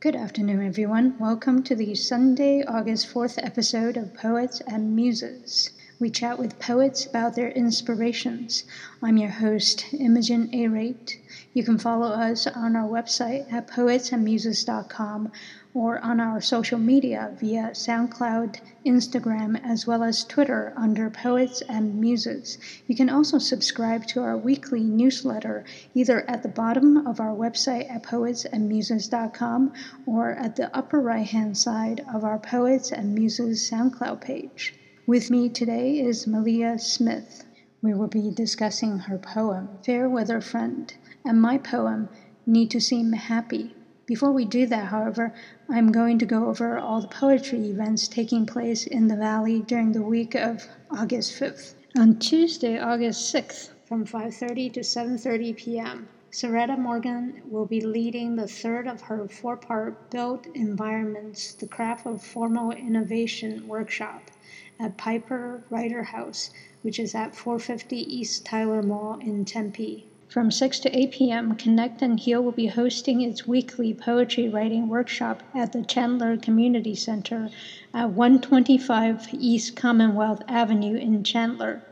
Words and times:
Good 0.00 0.16
afternoon, 0.16 0.66
everyone. 0.66 1.18
Welcome 1.18 1.62
to 1.64 1.76
the 1.76 1.94
Sunday, 1.94 2.64
August 2.64 3.12
4th 3.12 3.38
episode 3.44 3.98
of 3.98 4.14
Poets 4.14 4.62
and 4.66 4.96
Muses. 4.96 5.72
We 5.98 6.08
chat 6.08 6.38
with 6.38 6.58
poets 6.58 7.04
about 7.04 7.34
their 7.34 7.50
inspirations. 7.50 8.64
I'm 9.02 9.18
your 9.18 9.28
host, 9.28 9.92
Imogen 9.92 10.48
Arate. 10.54 11.18
You 11.52 11.64
can 11.64 11.76
follow 11.76 12.08
us 12.08 12.46
on 12.46 12.76
our 12.76 12.88
website 12.88 13.52
at 13.52 13.68
poetsandmuses.com 13.68 15.32
or 15.72 15.98
on 16.00 16.18
our 16.18 16.40
social 16.40 16.78
media 16.78 17.30
via 17.38 17.70
SoundCloud, 17.72 18.60
Instagram, 18.84 19.60
as 19.64 19.86
well 19.86 20.02
as 20.02 20.24
Twitter 20.24 20.72
under 20.76 21.08
Poets 21.10 21.62
and 21.68 22.00
Muses. 22.00 22.58
You 22.88 22.96
can 22.96 23.08
also 23.08 23.38
subscribe 23.38 24.06
to 24.08 24.20
our 24.20 24.36
weekly 24.36 24.82
newsletter 24.82 25.64
either 25.94 26.28
at 26.28 26.42
the 26.42 26.48
bottom 26.48 27.06
of 27.06 27.20
our 27.20 27.34
website 27.34 27.88
at 27.90 28.02
poetsandmuses.com 28.02 29.72
or 30.06 30.32
at 30.32 30.56
the 30.56 30.76
upper 30.76 31.00
right 31.00 31.26
hand 31.26 31.56
side 31.56 32.04
of 32.12 32.24
our 32.24 32.38
Poets 32.38 32.90
and 32.90 33.14
Muses 33.14 33.70
SoundCloud 33.70 34.20
page. 34.20 34.74
With 35.06 35.30
me 35.30 35.48
today 35.48 36.00
is 36.00 36.26
Malia 36.26 36.78
Smith. 36.78 37.44
We 37.82 37.94
will 37.94 38.08
be 38.08 38.30
discussing 38.30 38.98
her 38.98 39.18
poem, 39.18 39.68
Fair 39.84 40.08
Weather 40.08 40.40
Friend 40.40 40.92
and 41.24 41.40
my 41.40 41.58
poem, 41.58 42.08
Need 42.44 42.70
to 42.72 42.80
Seem 42.80 43.12
Happy. 43.12 43.74
Before 44.10 44.32
we 44.32 44.44
do 44.44 44.66
that, 44.66 44.86
however, 44.86 45.32
I'm 45.68 45.92
going 45.92 46.18
to 46.18 46.26
go 46.26 46.48
over 46.48 46.76
all 46.76 47.00
the 47.00 47.06
poetry 47.06 47.68
events 47.70 48.08
taking 48.08 48.44
place 48.44 48.84
in 48.84 49.06
the 49.06 49.14
Valley 49.14 49.62
during 49.62 49.92
the 49.92 50.02
week 50.02 50.34
of 50.34 50.66
August 50.90 51.30
5th. 51.38 51.74
On 51.96 52.18
Tuesday, 52.18 52.76
August 52.76 53.32
6th, 53.32 53.70
from 53.84 54.04
5:30 54.04 54.72
to 54.72 54.80
7:30 54.80 55.56
p.m., 55.56 56.08
Soretta 56.32 56.76
Morgan 56.76 57.40
will 57.48 57.66
be 57.66 57.80
leading 57.80 58.34
the 58.34 58.48
third 58.48 58.88
of 58.88 59.02
her 59.02 59.28
four-part 59.28 60.10
Built 60.10 60.48
Environments: 60.56 61.54
The 61.54 61.68
Craft 61.68 62.04
of 62.04 62.20
Formal 62.20 62.72
Innovation 62.72 63.68
workshop 63.68 64.32
at 64.80 64.96
Piper 64.96 65.62
Writer 65.70 66.02
House, 66.02 66.50
which 66.82 66.98
is 66.98 67.14
at 67.14 67.36
450 67.36 67.96
East 67.96 68.44
Tyler 68.44 68.82
Mall 68.82 69.18
in 69.20 69.44
Tempe. 69.44 70.09
From 70.30 70.52
6 70.52 70.78
to 70.78 70.96
8 70.96 71.10
p.m., 71.10 71.56
Connect 71.56 72.02
and 72.02 72.20
Heal 72.20 72.40
will 72.40 72.52
be 72.52 72.68
hosting 72.68 73.20
its 73.20 73.48
weekly 73.48 73.92
poetry 73.92 74.48
writing 74.48 74.86
workshop 74.86 75.42
at 75.56 75.72
the 75.72 75.82
Chandler 75.82 76.36
Community 76.36 76.94
Center 76.94 77.50
at 77.92 78.10
125 78.10 79.30
East 79.32 79.74
Commonwealth 79.74 80.40
Avenue 80.46 80.94
in 80.96 81.24
Chandler. 81.24 81.82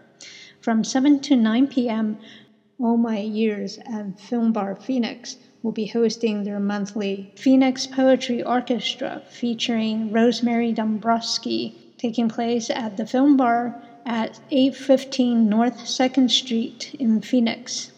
From 0.60 0.84
7 0.84 1.18
to 1.18 1.34
9 1.34 1.66
p.m., 1.66 2.16
All 2.78 2.96
My 2.96 3.18
Years 3.18 3.80
and 3.84 4.16
Film 4.20 4.52
Bar 4.52 4.76
Phoenix 4.76 5.38
will 5.64 5.72
be 5.72 5.86
hosting 5.86 6.44
their 6.44 6.60
monthly 6.60 7.32
Phoenix 7.34 7.88
Poetry 7.88 8.40
Orchestra 8.40 9.20
featuring 9.28 10.10
Rosemarie 10.10 10.76
Dombrowski, 10.76 11.76
taking 11.96 12.28
place 12.28 12.70
at 12.70 12.96
the 12.98 13.04
Film 13.04 13.36
Bar 13.36 13.82
at 14.06 14.38
815 14.52 15.48
North 15.48 15.78
2nd 15.78 16.30
Street 16.30 16.94
in 17.00 17.20
Phoenix. 17.20 17.90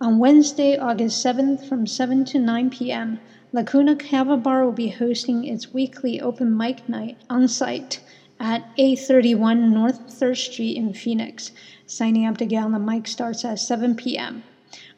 On 0.00 0.20
Wednesday, 0.20 0.78
August 0.78 1.26
7th 1.26 1.64
from 1.68 1.84
7 1.84 2.24
to 2.26 2.38
9 2.38 2.70
p.m., 2.70 3.18
Lacuna 3.52 3.96
Kava 3.96 4.36
Bar 4.36 4.64
will 4.64 4.70
be 4.70 4.90
hosting 4.90 5.44
its 5.44 5.74
weekly 5.74 6.20
open 6.20 6.56
mic 6.56 6.88
night 6.88 7.16
on 7.28 7.48
site 7.48 7.98
at 8.38 8.62
831 8.78 9.74
North 9.74 10.06
3rd 10.06 10.36
Street 10.36 10.76
in 10.76 10.92
Phoenix. 10.92 11.50
Signing 11.84 12.26
up 12.26 12.36
to 12.36 12.46
get 12.46 12.62
on 12.62 12.70
the 12.70 12.78
mic 12.78 13.08
starts 13.08 13.44
at 13.44 13.58
7 13.58 13.96
p.m. 13.96 14.44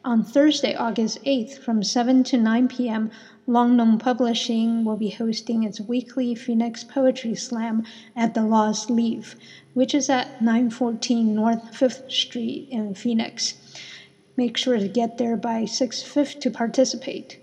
On 0.05 0.23
Thursday, 0.23 0.75
August 0.75 1.17
8th 1.23 1.57
from 1.57 1.81
7 1.81 2.23
to 2.25 2.37
9 2.37 2.67
p.m., 2.67 3.09
Lawn 3.47 3.75
Gnome 3.75 3.97
Publishing 3.97 4.85
will 4.85 4.97
be 4.97 5.09
hosting 5.09 5.63
its 5.63 5.81
weekly 5.81 6.35
Phoenix 6.35 6.83
Poetry 6.83 7.33
Slam 7.33 7.83
at 8.15 8.35
the 8.35 8.43
Lost 8.43 8.91
Leaf, 8.91 9.35
which 9.73 9.95
is 9.95 10.11
at 10.11 10.43
914 10.43 11.33
North 11.33 11.71
5th 11.71 12.11
Street 12.11 12.67
in 12.69 12.93
Phoenix. 12.93 13.55
Make 14.41 14.57
sure 14.57 14.79
to 14.79 14.87
get 14.87 15.19
there 15.19 15.37
by 15.37 15.65
6.5 15.65 16.39
to 16.39 16.49
participate. 16.49 17.39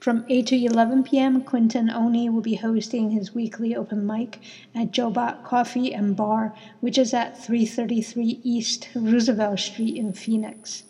From 0.00 0.24
8 0.28 0.48
to 0.48 0.56
11 0.56 1.04
p.m., 1.04 1.40
Quinton 1.40 1.88
Oni 1.88 2.28
will 2.28 2.40
be 2.40 2.56
hosting 2.56 3.10
his 3.10 3.32
weekly 3.32 3.76
open 3.76 4.04
mic 4.04 4.40
at 4.74 4.90
Jobot 4.90 5.44
Coffee 5.44 5.94
and 5.94 6.16
Bar, 6.16 6.52
which 6.80 6.98
is 6.98 7.14
at 7.14 7.40
333 7.40 8.40
East 8.42 8.88
Roosevelt 8.96 9.60
Street 9.60 9.94
in 9.94 10.12
Phoenix. 10.12 10.82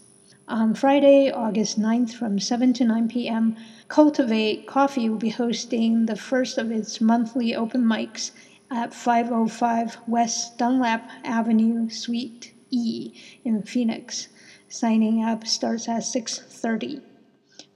On 0.49 0.73
Friday, 0.73 1.31
August 1.31 1.79
9th 1.79 2.15
from 2.15 2.39
7 2.39 2.73
to 2.73 2.85
9 2.87 3.07
p.m., 3.07 3.57
Cultivate 3.89 4.67
Coffee 4.67 5.11
will 5.11 5.19
be 5.19 5.29
hosting 5.29 6.07
the 6.07 6.17
first 6.17 6.57
of 6.57 6.71
its 6.71 6.99
monthly 6.99 7.55
open 7.55 7.85
mics 7.85 8.31
at 8.71 8.95
505 8.95 9.99
West 10.07 10.57
Dunlap 10.57 11.11
Avenue, 11.25 11.91
Suite 11.91 12.55
E 12.71 13.13
in 13.45 13.63
Phoenix. 13.63 14.29
Signing 14.69 15.23
up 15.23 15.47
starts 15.47 15.89
at 15.89 16.03
6:30. 16.03 17.01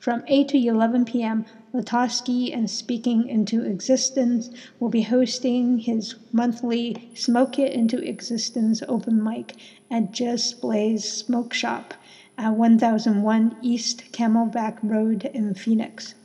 From 0.00 0.24
8 0.26 0.48
to 0.48 0.58
11 0.58 1.04
p.m., 1.04 1.44
Latosky 1.72 2.52
and 2.52 2.68
Speaking 2.68 3.28
into 3.28 3.62
Existence 3.62 4.50
will 4.80 4.88
be 4.88 5.02
hosting 5.02 5.78
his 5.78 6.16
monthly 6.32 7.08
Smoke 7.14 7.60
It 7.60 7.72
into 7.72 7.98
Existence 7.98 8.82
open 8.88 9.22
mic 9.22 9.54
at 9.88 10.10
Just 10.10 10.60
Blaze 10.60 11.04
Smoke 11.04 11.54
Shop 11.54 11.94
at 12.36 12.56
1001 12.56 13.54
East 13.62 14.06
Camelback 14.10 14.78
Road 14.82 15.30
in 15.32 15.54
Phoenix. 15.54 16.16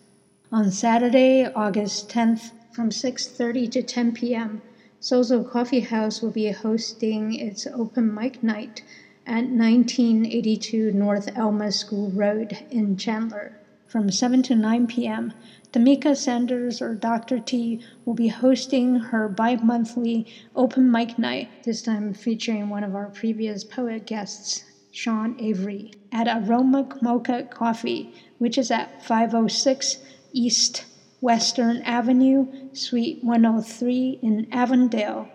On 0.52 0.72
Saturday, 0.72 1.46
August 1.46 2.10
10th, 2.10 2.54
from 2.72 2.90
6:30 2.90 3.70
to 3.70 3.84
10 3.84 4.14
p.m., 4.14 4.64
Sozo 5.00 5.48
Coffee 5.48 5.82
House 5.82 6.24
will 6.24 6.32
be 6.32 6.50
hosting 6.50 7.36
its 7.36 7.68
open 7.68 8.12
mic 8.12 8.42
night 8.42 8.82
at 9.28 9.50
1982 9.50 10.92
North 10.92 11.36
Alma 11.38 11.72
School 11.72 12.12
Road 12.12 12.58
in 12.70 12.96
Chandler. 12.96 13.58
From 13.88 14.12
7 14.12 14.44
to 14.44 14.56
9 14.56 14.88
p.m., 14.88 15.34
Tamika 15.72 16.16
Sanders 16.16 16.82
or 16.82 16.94
Dr. 16.94 17.40
T 17.40 17.82
will 18.06 18.14
be 18.14 18.28
hosting 18.28 18.96
her 18.96 19.28
bi 19.28 19.56
monthly 19.56 20.28
open 20.56 20.92
mic 20.92 21.18
night, 21.18 21.50
this 21.64 21.82
time 21.82 22.14
featuring 22.14 22.70
one 22.70 22.84
of 22.84 22.96
our 22.96 23.10
previous 23.10 23.64
poet 23.64 24.06
guests, 24.06 24.64
Sean 24.92 25.36
Avery, 25.40 25.92
at 26.12 26.28
Aroma 26.28 26.88
Mocha 27.02 27.44
Coffee, 27.44 28.14
which 28.38 28.58
is 28.58 28.70
at 28.70 29.04
506 29.04 29.98
East 30.34 30.86
Western 31.20 31.82
Avenue, 31.82 32.48
Suite 32.74 33.24
103 33.24 34.20
in 34.22 34.48
Avondale. 34.52 35.28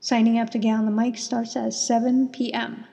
Signing 0.00 0.38
up 0.38 0.50
to 0.50 0.58
get 0.58 0.74
on 0.74 0.84
the 0.84 0.90
mic 0.90 1.16
starts 1.16 1.54
at 1.56 1.72
7 1.72 2.28
p.m. 2.28 2.84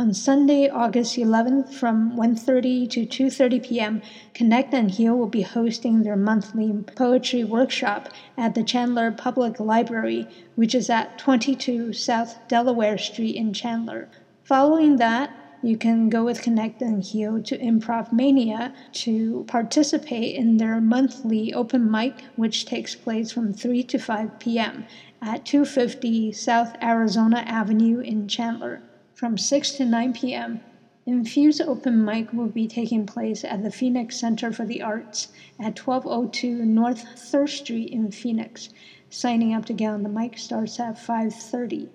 On 0.00 0.14
Sunday, 0.14 0.66
August 0.66 1.18
11th 1.18 1.74
from 1.74 2.16
1:30 2.16 2.88
to 2.88 3.04
2:30 3.04 3.62
p.m., 3.62 4.00
Connect 4.32 4.72
and 4.72 4.90
Heal 4.90 5.14
will 5.14 5.26
be 5.26 5.42
hosting 5.42 6.04
their 6.04 6.16
monthly 6.16 6.72
poetry 6.96 7.44
workshop 7.44 8.08
at 8.34 8.54
the 8.54 8.64
Chandler 8.64 9.10
Public 9.10 9.60
Library, 9.60 10.26
which 10.54 10.74
is 10.74 10.88
at 10.88 11.18
22 11.18 11.92
South 11.92 12.38
Delaware 12.48 12.96
Street 12.96 13.36
in 13.36 13.52
Chandler. 13.52 14.08
Following 14.42 14.96
that, 14.96 15.34
you 15.62 15.76
can 15.76 16.08
go 16.08 16.24
with 16.24 16.40
Connect 16.40 16.80
and 16.80 17.04
Heal 17.04 17.42
to 17.42 17.58
Improv 17.58 18.10
Mania 18.10 18.72
to 19.04 19.44
participate 19.48 20.34
in 20.34 20.56
their 20.56 20.80
monthly 20.80 21.52
open 21.52 21.90
mic, 21.90 22.24
which 22.36 22.64
takes 22.64 22.94
place 22.94 23.30
from 23.30 23.52
3 23.52 23.82
to 23.82 23.98
5 23.98 24.38
p.m. 24.38 24.86
at 25.20 25.44
250 25.44 26.32
South 26.32 26.74
Arizona 26.82 27.44
Avenue 27.46 28.00
in 28.00 28.26
Chandler 28.26 28.80
from 29.20 29.36
6 29.36 29.72
to 29.72 29.84
9 29.84 30.14
p.m. 30.14 30.62
Infuse 31.04 31.60
Open 31.60 32.02
Mic 32.02 32.32
will 32.32 32.48
be 32.48 32.66
taking 32.66 33.04
place 33.04 33.44
at 33.44 33.62
the 33.62 33.70
Phoenix 33.70 34.16
Center 34.16 34.50
for 34.50 34.64
the 34.64 34.80
Arts 34.80 35.28
at 35.58 35.78
1202 35.78 36.64
North 36.64 37.04
3rd 37.16 37.48
Street 37.50 37.90
in 37.90 38.10
Phoenix. 38.10 38.70
Signing 39.10 39.52
up 39.52 39.66
to 39.66 39.74
get 39.74 39.92
on 39.92 40.04
the 40.04 40.08
mic 40.08 40.38
starts 40.38 40.80
at 40.80 40.96
5:30. 40.96 41.90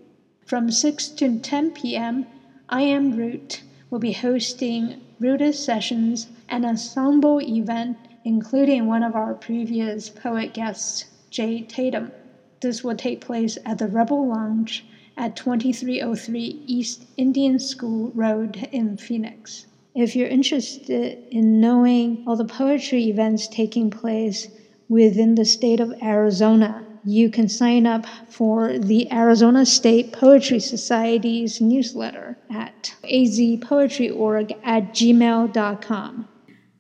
From 0.45 0.69
6 0.69 1.07
to 1.07 1.39
10 1.39 1.71
p.m., 1.71 2.27
I 2.69 2.83
Am 2.83 3.17
Root 3.17 3.63
will 3.89 3.97
be 3.97 4.13
hosting 4.13 5.01
Rootist 5.19 5.65
Sessions, 5.65 6.27
an 6.47 6.63
ensemble 6.63 7.41
event 7.41 7.97
including 8.23 8.85
one 8.85 9.01
of 9.01 9.15
our 9.15 9.33
previous 9.33 10.09
poet 10.11 10.53
guests, 10.53 11.05
Jay 11.31 11.63
Tatum. 11.63 12.11
This 12.59 12.83
will 12.83 12.95
take 12.95 13.19
place 13.19 13.57
at 13.65 13.79
the 13.79 13.87
Rebel 13.87 14.27
Lounge 14.27 14.85
at 15.17 15.35
2303 15.35 16.63
East 16.67 17.05
Indian 17.17 17.59
School 17.59 18.11
Road 18.13 18.67
in 18.71 18.97
Phoenix. 18.97 19.65
If 19.95 20.15
you're 20.15 20.27
interested 20.27 21.23
in 21.31 21.61
knowing 21.61 22.23
all 22.27 22.35
the 22.35 22.43
poetry 22.45 23.05
events 23.05 23.47
taking 23.47 23.89
place 23.89 24.49
within 24.89 25.35
the 25.35 25.45
state 25.45 25.79
of 25.79 25.93
Arizona, 26.03 26.85
you 27.05 27.29
can 27.29 27.47
sign 27.47 27.85
up 27.85 28.05
for 28.27 28.77
the 28.77 29.11
Arizona 29.11 29.65
State 29.65 30.11
Poetry 30.11 30.59
Society's 30.59 31.61
newsletter 31.61 32.37
at 32.49 32.93
azpoetryorg 33.03 34.57
at 34.63 34.93
gmail.com. 34.93 36.27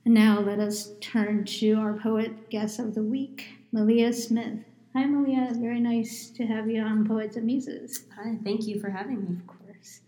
Now 0.03 0.39
let 0.39 0.59
us 0.59 0.91
turn 0.99 1.45
to 1.45 1.73
our 1.75 1.93
poet 1.93 2.49
guest 2.49 2.79
of 2.79 2.95
the 2.95 3.03
week, 3.03 3.45
Malia 3.71 4.13
Smith. 4.13 4.59
Hi, 4.95 5.03
Malia. 5.03 5.49
Very 5.55 5.81
nice 5.81 6.29
to 6.29 6.45
have 6.45 6.69
you 6.69 6.81
on 6.81 7.05
Poets 7.05 7.35
and 7.35 7.45
Muses. 7.45 8.05
Hi, 8.15 8.37
thank 8.45 8.65
you 8.65 8.79
for 8.79 8.89
having 8.89 9.25
me. 9.25 9.35
Of 9.35 9.45
course. 9.45 9.99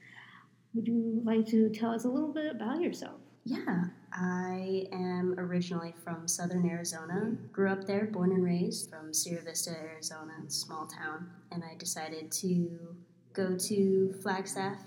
Would 0.73 0.87
you 0.87 1.21
like 1.25 1.45
to 1.47 1.67
tell 1.71 1.91
us 1.91 2.05
a 2.05 2.07
little 2.07 2.31
bit 2.31 2.55
about 2.55 2.79
yourself? 2.79 3.19
Yeah, 3.43 3.87
I 4.13 4.87
am 4.93 5.35
originally 5.37 5.93
from 6.05 6.25
southern 6.25 6.65
Arizona. 6.69 7.35
Grew 7.51 7.69
up 7.69 7.83
there, 7.83 8.05
born 8.05 8.31
and 8.31 8.45
raised 8.45 8.89
from 8.89 9.13
Sierra 9.13 9.41
Vista, 9.41 9.71
Arizona, 9.71 10.31
small 10.47 10.87
town. 10.87 11.31
And 11.51 11.65
I 11.65 11.75
decided 11.77 12.31
to 12.31 12.79
go 13.33 13.57
to 13.57 14.15
Flagstaff, 14.23 14.79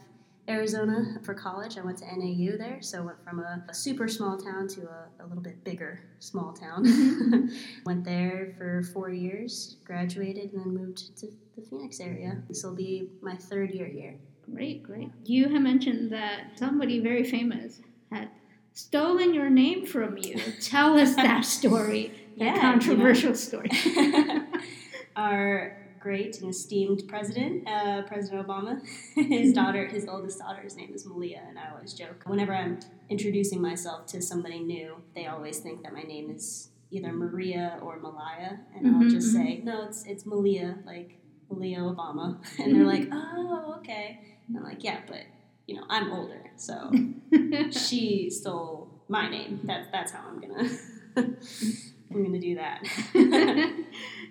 Arizona 0.50 1.18
for 1.22 1.32
college. 1.32 1.78
I 1.78 1.82
went 1.82 1.98
to 1.98 2.04
NAU 2.04 2.58
there, 2.58 2.78
so 2.82 2.98
I 2.98 3.00
went 3.02 3.24
from 3.24 3.38
a, 3.40 3.64
a 3.68 3.74
super 3.74 4.08
small 4.08 4.36
town 4.36 4.68
to 4.68 4.82
a, 4.82 5.22
a, 5.22 5.26
little 5.26 5.42
bit 5.42 5.62
bigger 5.64 6.00
small 6.18 6.52
town. 6.52 6.84
Mm-hmm. 6.84 7.46
went 7.86 8.04
there 8.04 8.54
for 8.58 8.82
four 8.92 9.10
years, 9.10 9.76
graduated, 9.84 10.52
and 10.52 10.64
then 10.64 10.74
moved 10.74 11.16
to 11.18 11.28
the 11.56 11.62
Phoenix 11.62 12.00
area. 12.00 12.42
This 12.48 12.64
will 12.64 12.74
be 12.74 13.08
my 13.22 13.36
third 13.36 13.70
year 13.70 13.86
here. 13.86 14.16
Great, 14.52 14.82
great. 14.82 15.10
You 15.24 15.48
have 15.48 15.62
mentioned 15.62 16.12
that 16.12 16.58
somebody 16.58 16.98
very 16.98 17.24
famous 17.24 17.80
had 18.10 18.30
stolen 18.72 19.32
your 19.32 19.48
name 19.48 19.86
from 19.86 20.18
you. 20.18 20.40
Tell 20.60 20.98
us 20.98 21.14
that 21.16 21.44
story, 21.44 22.12
that 22.38 22.60
controversial 22.60 23.30
you 23.30 23.30
know. 23.30 23.34
story. 23.34 23.70
Our 25.16 25.79
great 26.00 26.40
and 26.40 26.50
esteemed 26.50 27.02
president, 27.06 27.68
uh, 27.68 28.02
President 28.02 28.46
Obama, 28.46 28.80
his 29.14 29.52
daughter, 29.52 29.86
his 29.86 30.08
oldest 30.08 30.38
daughter's 30.38 30.76
name 30.76 30.92
is 30.94 31.06
Malia, 31.06 31.42
and 31.46 31.58
I 31.58 31.70
always 31.70 31.92
joke 31.92 32.22
whenever 32.26 32.54
I'm 32.54 32.80
introducing 33.08 33.60
myself 33.60 34.06
to 34.06 34.22
somebody 34.22 34.60
new, 34.60 34.96
they 35.14 35.26
always 35.26 35.58
think 35.58 35.82
that 35.82 35.92
my 35.92 36.02
name 36.02 36.30
is 36.30 36.70
either 36.90 37.12
Maria 37.12 37.78
or 37.82 37.98
Malaya, 37.98 38.60
and 38.74 38.86
mm-hmm, 38.86 39.02
I'll 39.02 39.10
just 39.10 39.34
mm-hmm. 39.34 39.46
say, 39.46 39.60
no, 39.62 39.86
it's 39.86 40.04
it's 40.06 40.24
Malia, 40.26 40.78
like 40.86 41.18
Malia 41.50 41.78
Obama, 41.80 42.38
and 42.58 42.74
they're 42.74 42.86
like, 42.86 43.08
oh, 43.12 43.76
okay. 43.78 44.20
And 44.48 44.56
I'm 44.56 44.64
like, 44.64 44.82
yeah, 44.82 45.00
but 45.06 45.22
you 45.66 45.76
know, 45.76 45.84
I'm 45.88 46.10
older, 46.10 46.50
so 46.56 46.90
she 47.70 48.30
stole 48.30 48.88
my 49.08 49.28
name. 49.28 49.60
That's 49.64 49.88
that's 49.92 50.12
how 50.12 50.24
I'm 50.26 50.40
gonna 50.40 50.70
I'm 51.16 52.24
gonna 52.24 52.40
do 52.40 52.56
that. 52.56 52.82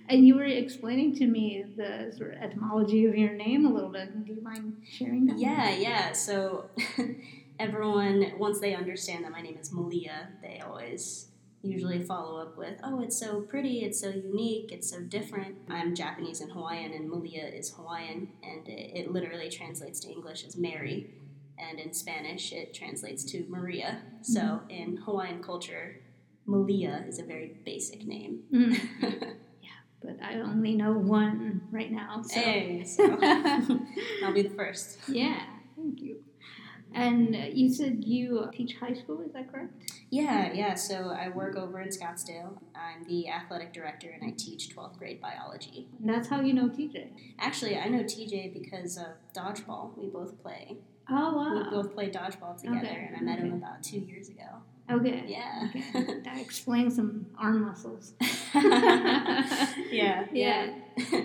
And 0.09 0.25
you 0.25 0.35
were 0.35 0.45
explaining 0.45 1.15
to 1.15 1.27
me 1.27 1.65
the 1.77 2.13
sort 2.17 2.33
of 2.33 2.41
etymology 2.41 3.05
of 3.05 3.15
your 3.15 3.33
name 3.33 3.65
a 3.65 3.73
little 3.73 3.89
bit. 3.89 4.25
Do 4.25 4.33
you 4.33 4.41
mind 4.41 4.81
sharing 4.89 5.25
that? 5.27 5.37
Yeah, 5.37 5.69
yeah. 5.69 6.11
So 6.11 6.69
everyone, 7.59 8.33
once 8.37 8.59
they 8.59 8.73
understand 8.75 9.23
that 9.25 9.31
my 9.31 9.41
name 9.41 9.57
is 9.57 9.71
Malia, 9.71 10.29
they 10.41 10.61
always 10.65 11.27
usually 11.61 12.01
follow 12.01 12.41
up 12.41 12.57
with, 12.57 12.79
"Oh, 12.83 13.01
it's 13.01 13.19
so 13.19 13.41
pretty, 13.41 13.83
it's 13.83 13.99
so 13.99 14.09
unique, 14.09 14.71
it's 14.71 14.89
so 14.89 15.01
different." 15.01 15.57
I'm 15.69 15.93
Japanese 15.93 16.41
and 16.41 16.51
Hawaiian, 16.51 16.93
and 16.93 17.09
Malia 17.09 17.45
is 17.45 17.71
Hawaiian, 17.71 18.29
and 18.41 18.67
it, 18.67 18.97
it 18.97 19.11
literally 19.11 19.49
translates 19.49 19.99
to 20.01 20.09
English 20.09 20.45
as 20.45 20.57
Mary 20.57 21.13
and 21.59 21.79
in 21.79 21.93
Spanish 21.93 22.53
it 22.53 22.73
translates 22.73 23.23
to 23.25 23.45
Maria. 23.49 23.99
So 24.21 24.39
mm-hmm. 24.39 24.69
in 24.69 24.97
Hawaiian 24.97 25.43
culture, 25.43 26.01
Malia 26.45 27.03
is 27.07 27.19
a 27.19 27.23
very 27.23 27.57
basic 27.65 28.05
name. 28.05 28.43
Mm. 28.51 29.35
but 30.01 30.17
I 30.23 30.35
only 30.35 30.75
know 30.75 30.93
one 30.93 31.61
right 31.71 31.91
now. 31.91 32.21
So, 32.23 32.39
hey, 32.39 32.83
so 32.85 33.03
I'll 34.23 34.33
be 34.33 34.43
the 34.43 34.53
first. 34.55 34.99
Yeah, 35.07 35.41
thank 35.75 36.01
you. 36.01 36.23
And 36.93 37.35
you 37.53 37.71
said 37.71 38.03
you 38.03 38.49
teach 38.51 38.75
high 38.75 38.93
school, 38.93 39.21
is 39.21 39.33
that 39.33 39.51
correct? 39.51 39.73
Yeah, 40.09 40.51
yeah. 40.53 40.73
So 40.73 41.09
I 41.09 41.29
work 41.29 41.55
over 41.55 41.79
in 41.81 41.89
Scottsdale. 41.89 42.57
I'm 42.75 43.03
the 43.07 43.29
athletic 43.29 43.73
director 43.73 44.09
and 44.09 44.23
I 44.27 44.33
teach 44.35 44.75
12th 44.75 44.97
grade 44.97 45.21
biology. 45.21 45.87
And 45.99 46.09
that's 46.09 46.27
how 46.27 46.41
you 46.41 46.53
know 46.53 46.67
TJ? 46.67 47.09
Actually, 47.37 47.77
I 47.77 47.89
know 47.89 48.03
TJ 48.03 48.53
because 48.53 48.97
of 48.97 49.07
dodgeball. 49.35 49.95
We 49.97 50.07
both 50.07 50.41
play. 50.41 50.77
Oh 51.11 51.35
wow! 51.35 51.53
We 51.55 51.69
both 51.71 51.93
play 51.93 52.11
dodgeball 52.11 52.57
together, 52.57 52.85
okay. 52.85 53.07
and 53.07 53.17
I 53.17 53.21
met 53.21 53.39
okay. 53.39 53.47
him 53.47 53.53
about 53.53 53.81
two 53.81 53.97
years 53.97 54.29
ago. 54.29 54.61
Okay. 54.91 55.23
Yeah. 55.27 55.67
Okay. 55.69 56.21
that 56.23 56.37
explains 56.37 56.95
some 56.95 57.27
arm 57.37 57.61
muscles. 57.65 58.13
yeah. 58.53 60.25
Yeah. 60.31 60.73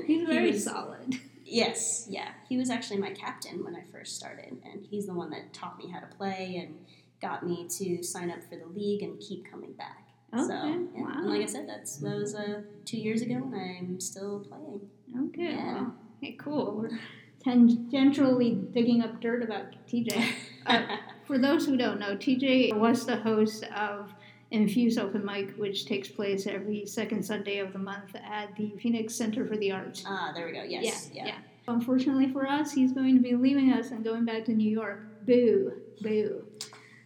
He's 0.07 0.27
very 0.27 0.47
he 0.47 0.53
was, 0.53 0.65
solid. 0.65 1.15
Yes. 1.45 2.07
Yeah. 2.09 2.31
He 2.49 2.57
was 2.57 2.71
actually 2.71 2.99
my 2.99 3.11
captain 3.11 3.65
when 3.65 3.75
I 3.75 3.83
first 3.93 4.17
started, 4.17 4.57
and 4.65 4.85
he's 4.91 5.07
the 5.07 5.15
one 5.15 5.31
that 5.31 5.53
taught 5.53 5.79
me 5.79 5.91
how 5.91 6.01
to 6.01 6.07
play 6.07 6.57
and 6.63 6.85
got 7.23 7.47
me 7.47 7.67
to 7.79 8.03
sign 8.03 8.31
up 8.31 8.43
for 8.49 8.57
the 8.57 8.67
league 8.67 9.03
and 9.03 9.19
keep 9.21 9.51
coming 9.51 9.73
back. 9.73 10.09
Okay. 10.35 10.45
So, 10.45 10.53
yeah. 10.53 10.77
Wow. 10.95 11.13
And 11.17 11.31
like 11.31 11.43
I 11.43 11.47
said, 11.47 11.69
that's 11.69 11.97
that 11.99 12.17
was 12.17 12.35
uh, 12.35 12.63
two 12.85 12.99
years 12.99 13.23
ago, 13.23 13.35
and 13.35 13.55
I'm 13.55 14.01
still 14.01 14.41
playing. 14.41 14.81
Okay. 15.29 15.55
Yeah. 15.55 15.75
Well, 15.75 15.95
hey, 16.21 16.37
cool. 16.39 16.77
We're 16.77 16.99
tangentially 17.45 18.73
digging 18.73 19.03
up 19.03 19.21
dirt 19.21 19.43
about 19.43 19.67
TJ. 19.87 20.33
Uh, 20.67 20.97
for 21.27 21.39
those 21.39 21.67
who 21.67 21.77
don't 21.77 21.99
know, 21.99 22.17
TJ 22.17 22.77
was 22.77 23.07
the 23.07 23.17
host 23.17 23.65
of 23.75 24.13
Infuse 24.51 24.99
Open 24.99 25.25
Mic, 25.25 25.55
which 25.57 25.87
takes 25.87 26.09
place 26.09 26.47
every 26.47 26.87
second 26.87 27.25
Sunday 27.25 27.59
of 27.59 27.73
the 27.73 27.79
month 27.79 28.15
at 28.15 28.55
the 28.57 28.73
Phoenix 28.81 29.15
Center 29.15 29.47
for 29.47 29.57
the 29.57 29.73
Arts. 29.73 30.05
Ah, 30.07 30.33
there 30.35 30.47
we 30.47 30.53
go. 30.53 30.63
Yes. 30.63 31.11
Yeah. 31.13 31.25
yeah. 31.25 31.29
yeah. 31.29 31.39
Unfortunately 31.67 32.31
for 32.31 32.47
us, 32.47 32.73
he's 32.73 32.93
going 32.93 33.17
to 33.17 33.23
be 33.23 33.35
leaving 33.35 33.73
us 33.73 33.91
and 33.91 34.05
going 34.05 34.25
back 34.25 34.45
to 34.45 34.53
New 34.53 34.71
York. 34.71 35.25
Boo. 35.27 35.73
Boo. 36.03 36.45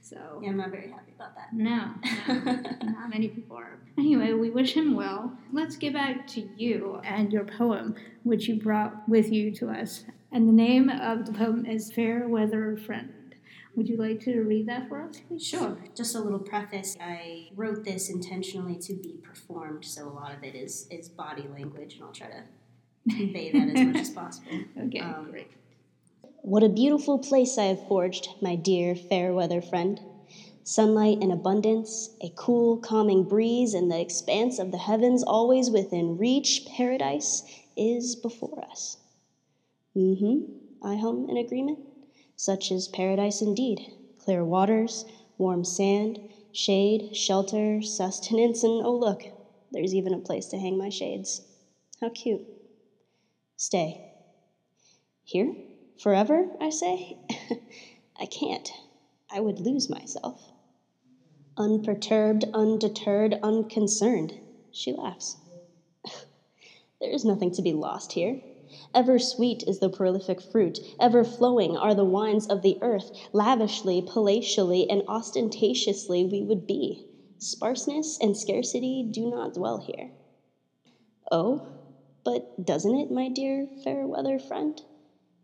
So. 0.01 0.41
Yeah, 0.43 0.51
I'm 0.51 0.57
not 0.57 0.71
very 0.71 0.91
happy 0.91 1.13
about 1.15 1.37
that. 1.37 1.53
No, 1.53 1.95
no 2.29 2.91
not 2.91 3.11
many 3.11 3.29
people 3.29 3.57
are. 3.57 3.79
Anyway, 3.97 4.33
we 4.33 4.51
wish 4.51 4.75
him 4.75 4.95
well. 4.95 5.33
Let's 5.53 5.77
get 5.77 5.93
back 5.93 6.27
to 6.29 6.49
you 6.57 7.01
and 7.05 7.33
your 7.33 7.45
poem, 7.45 7.95
which 8.25 8.49
you 8.49 8.61
brought 8.61 9.09
with 9.09 9.31
you 9.31 9.53
to 9.57 9.69
us 9.71 10.05
and 10.31 10.47
the 10.47 10.53
name 10.53 10.91
of 10.91 11.27
the 11.27 11.33
poem 11.33 11.65
is 11.65 11.91
Fair 11.93 12.29
Weather 12.29 12.77
Friend. 12.77 13.13
Would 13.79 13.89
you 13.89 13.97
like 13.97 14.19
to 14.23 14.41
read 14.41 14.67
that 14.67 14.89
for 14.89 15.01
us, 15.03 15.21
please? 15.29 15.47
Sure. 15.47 15.79
Just 15.95 16.17
a 16.17 16.19
little 16.19 16.41
preface. 16.41 16.97
I 17.01 17.49
wrote 17.55 17.85
this 17.85 18.11
intentionally 18.11 18.75
to 18.75 18.93
be 18.93 19.21
performed, 19.23 19.85
so 19.85 20.09
a 20.09 20.11
lot 20.11 20.35
of 20.35 20.43
it 20.43 20.57
is, 20.57 20.89
is 20.91 21.09
body 21.09 21.47
language, 21.55 21.95
and 21.95 22.03
I'll 22.03 22.11
try 22.11 22.27
to 22.27 22.43
convey 23.09 23.53
that 23.53 23.69
as 23.69 23.87
much 23.87 23.97
as 23.99 24.11
possible. 24.11 24.51
Okay, 24.87 24.99
um, 24.99 25.31
great. 25.31 25.53
What 26.43 26.65
a 26.65 26.69
beautiful 26.69 27.21
place 27.21 27.57
I 27.57 27.67
have 27.67 27.87
forged, 27.87 28.29
my 28.43 28.57
dear 28.57 28.97
fair 28.97 29.33
weather 29.33 29.63
friend. 29.63 30.01
Sunlight 30.65 31.23
in 31.23 31.31
abundance, 31.31 32.11
a 32.21 32.33
cool, 32.35 32.79
calming 32.79 33.29
breeze, 33.29 33.75
and 33.75 33.93
the 33.93 34.01
expanse 34.01 34.59
of 34.59 34.73
the 34.73 34.79
heavens 34.79 35.23
always 35.23 35.71
within 35.71 36.19
reach. 36.19 36.67
Paradise 36.77 37.45
is 37.77 38.17
before 38.17 38.61
us. 38.69 38.97
Mm-hmm, 39.97 40.85
I 40.85 40.97
hum 40.97 41.29
in 41.31 41.37
agreement. 41.37 41.79
Such 42.39 42.71
is 42.71 42.87
paradise 42.87 43.43
indeed. 43.43 43.83
Clear 44.19 44.45
waters, 44.45 45.05
warm 45.39 45.65
sand, 45.65 46.21
shade, 46.53 47.11
shelter, 47.13 47.83
sustenance, 47.83 48.63
and 48.63 48.81
oh 48.87 48.95
look, 48.95 49.25
there's 49.73 49.93
even 49.93 50.15
a 50.15 50.21
place 50.21 50.47
to 50.51 50.57
hang 50.57 50.79
my 50.79 50.89
shades. 50.89 51.43
How 52.01 52.11
cute. 52.11 52.47
Stay. 53.57 54.01
Here? 55.25 55.53
Forever, 55.99 56.47
I 56.61 56.71
say? 56.71 57.19
I 58.21 58.27
can't. 58.27 58.71
I 59.29 59.41
would 59.41 59.59
lose 59.59 59.91
myself. 59.91 60.53
Unperturbed, 61.57 62.45
undeterred, 62.55 63.35
unconcerned, 63.43 64.35
she 64.71 64.93
laughs. 64.93 65.39
there 67.01 67.11
is 67.11 67.25
nothing 67.25 67.51
to 67.51 67.63
be 67.63 67.73
lost 67.73 68.13
here. 68.13 68.39
Ever 68.95 69.19
sweet 69.19 69.63
is 69.67 69.81
the 69.81 69.91
prolific 69.91 70.41
fruit, 70.41 70.81
ever 70.99 71.23
flowing 71.25 71.77
are 71.77 71.95
the 71.95 72.05
wines 72.05 72.47
of 72.47 72.63
the 72.63 72.79
earth. 72.81 73.11
Lavishly, 73.33 74.03
palatially, 74.03 74.89
and 74.89 75.03
ostentatiously 75.07 76.25
we 76.25 76.43
would 76.43 76.67
be. 76.67 77.05
Sparseness 77.39 78.19
and 78.21 78.37
scarcity 78.37 79.03
do 79.03 79.29
not 79.31 79.55
dwell 79.55 79.79
here. 79.79 80.13
Oh, 81.31 81.63
but 82.25 82.65
doesn't 82.65 82.95
it, 82.95 83.11
my 83.11 83.29
dear 83.29 83.69
fair 83.85 84.07
weather 84.07 84.39
friend? 84.39 84.81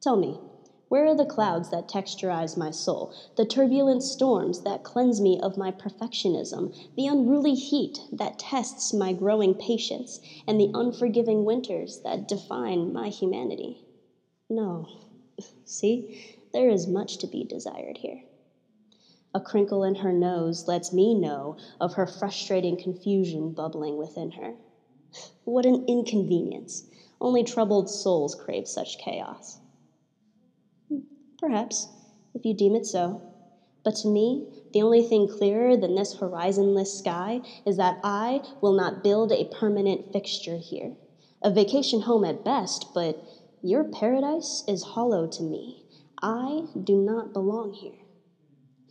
Tell 0.00 0.16
me, 0.16 0.40
where 0.88 1.07
are 1.07 1.14
the 1.14 1.25
clouds 1.25 1.71
that 1.71 1.88
texturize 1.88 2.57
my 2.57 2.71
soul, 2.71 3.11
the 3.37 3.45
turbulent 3.45 4.03
storms 4.03 4.61
that 4.61 4.83
cleanse 4.83 5.21
me 5.21 5.38
of 5.41 5.57
my 5.57 5.71
perfectionism, 5.71 6.75
the 6.97 7.07
unruly 7.07 7.55
heat 7.55 8.00
that 8.12 8.38
tests 8.38 8.93
my 8.93 9.12
growing 9.12 9.55
patience, 9.55 10.21
and 10.47 10.61
the 10.61 10.71
unforgiving 10.75 11.45
winters 11.45 12.00
that 12.00 12.29
define 12.29 12.93
my 12.93 13.09
humanity? 13.09 13.83
No. 14.49 14.87
See, 15.64 16.05
there 16.53 16.69
is 16.69 16.87
much 16.87 17.19
to 17.19 17.26
be 17.26 17.45
desired 17.45 17.99
here. 17.99 18.23
A 19.35 19.41
crinkle 19.41 19.83
in 19.83 19.97
her 19.97 20.12
nose 20.12 20.69
lets 20.69 20.93
me 20.93 21.12
know 21.12 21.57
of 21.81 21.95
her 21.95 22.07
frustrating 22.07 22.76
confusion 22.76 23.50
bubbling 23.50 23.97
within 23.97 24.33
her. 24.33 24.57
What 25.45 25.67
an 25.67 25.85
inconvenience! 25.88 26.85
Only 27.21 27.43
troubled 27.43 27.88
souls 27.88 28.35
crave 28.37 28.69
such 28.69 28.99
chaos. 28.99 29.59
Perhaps, 31.46 31.88
if 32.32 32.46
you 32.46 32.54
deem 32.54 32.74
it 32.74 32.86
so. 32.86 33.20
But 33.84 33.96
to 33.96 34.08
me, 34.08 34.46
The 34.74 34.82
only 34.82 35.02
thing 35.04 35.28
clearer 35.28 35.76
than 35.76 35.94
this 35.94 36.14
horizonless 36.14 36.98
sky 36.98 37.42
is 37.64 37.76
that 37.76 38.00
I 38.02 38.42
will 38.60 38.72
not 38.72 39.04
build 39.04 39.30
a 39.30 39.44
permanent 39.44 40.12
fixture 40.12 40.56
here. 40.56 40.96
A 41.42 41.50
vacation 41.52 42.00
home 42.00 42.24
at 42.24 42.44
best, 42.44 42.88
but 42.92 43.24
your 43.62 43.84
paradise 43.84 44.64
is 44.66 44.82
hollow 44.82 45.28
to 45.28 45.44
me. 45.44 45.84
I 46.20 46.64
do 46.82 46.96
not 46.96 47.32
belong 47.32 47.72
here. 47.72 48.00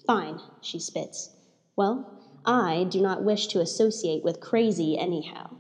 Fine, 0.07 0.39
she 0.62 0.79
spits. 0.79 1.36
Well, 1.75 2.10
I 2.45 2.86
do 2.89 3.01
not 3.01 3.25
wish 3.25 3.48
to 3.48 3.60
associate 3.60 4.24
with 4.24 4.39
crazy 4.39 4.98
anyhow. 4.98 5.57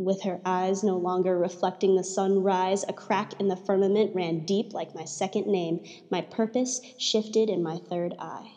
With 0.00 0.22
her 0.22 0.40
eyes 0.46 0.82
no 0.82 0.96
longer 0.96 1.38
reflecting 1.38 1.94
the 1.94 2.02
sunrise, 2.02 2.86
a 2.88 2.92
crack 2.94 3.34
in 3.38 3.48
the 3.48 3.56
firmament 3.56 4.14
ran 4.14 4.46
deep 4.46 4.72
like 4.72 4.94
my 4.94 5.04
second 5.04 5.46
name. 5.46 5.82
My 6.08 6.22
purpose 6.22 6.80
shifted 6.96 7.50
in 7.50 7.62
my 7.62 7.76
third 7.76 8.14
eye. 8.18 8.52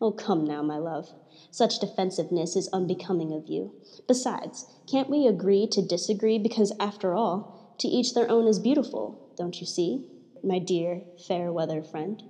Oh, 0.00 0.12
come 0.12 0.46
now, 0.46 0.62
my 0.62 0.78
love. 0.78 1.12
Such 1.50 1.78
defensiveness 1.78 2.56
is 2.56 2.70
unbecoming 2.72 3.34
of 3.34 3.48
you. 3.48 3.74
Besides, 4.08 4.64
can't 4.86 5.10
we 5.10 5.26
agree 5.26 5.66
to 5.66 5.82
disagree? 5.82 6.38
Because, 6.38 6.72
after 6.80 7.14
all, 7.14 7.50
to 7.76 7.86
each 7.86 8.14
their 8.14 8.30
own 8.30 8.46
is 8.46 8.58
beautiful, 8.58 9.18
don't 9.36 9.60
you 9.60 9.66
see, 9.66 10.04
my 10.42 10.58
dear 10.58 11.02
fair 11.18 11.52
weather 11.52 11.82
friend? 11.82 12.22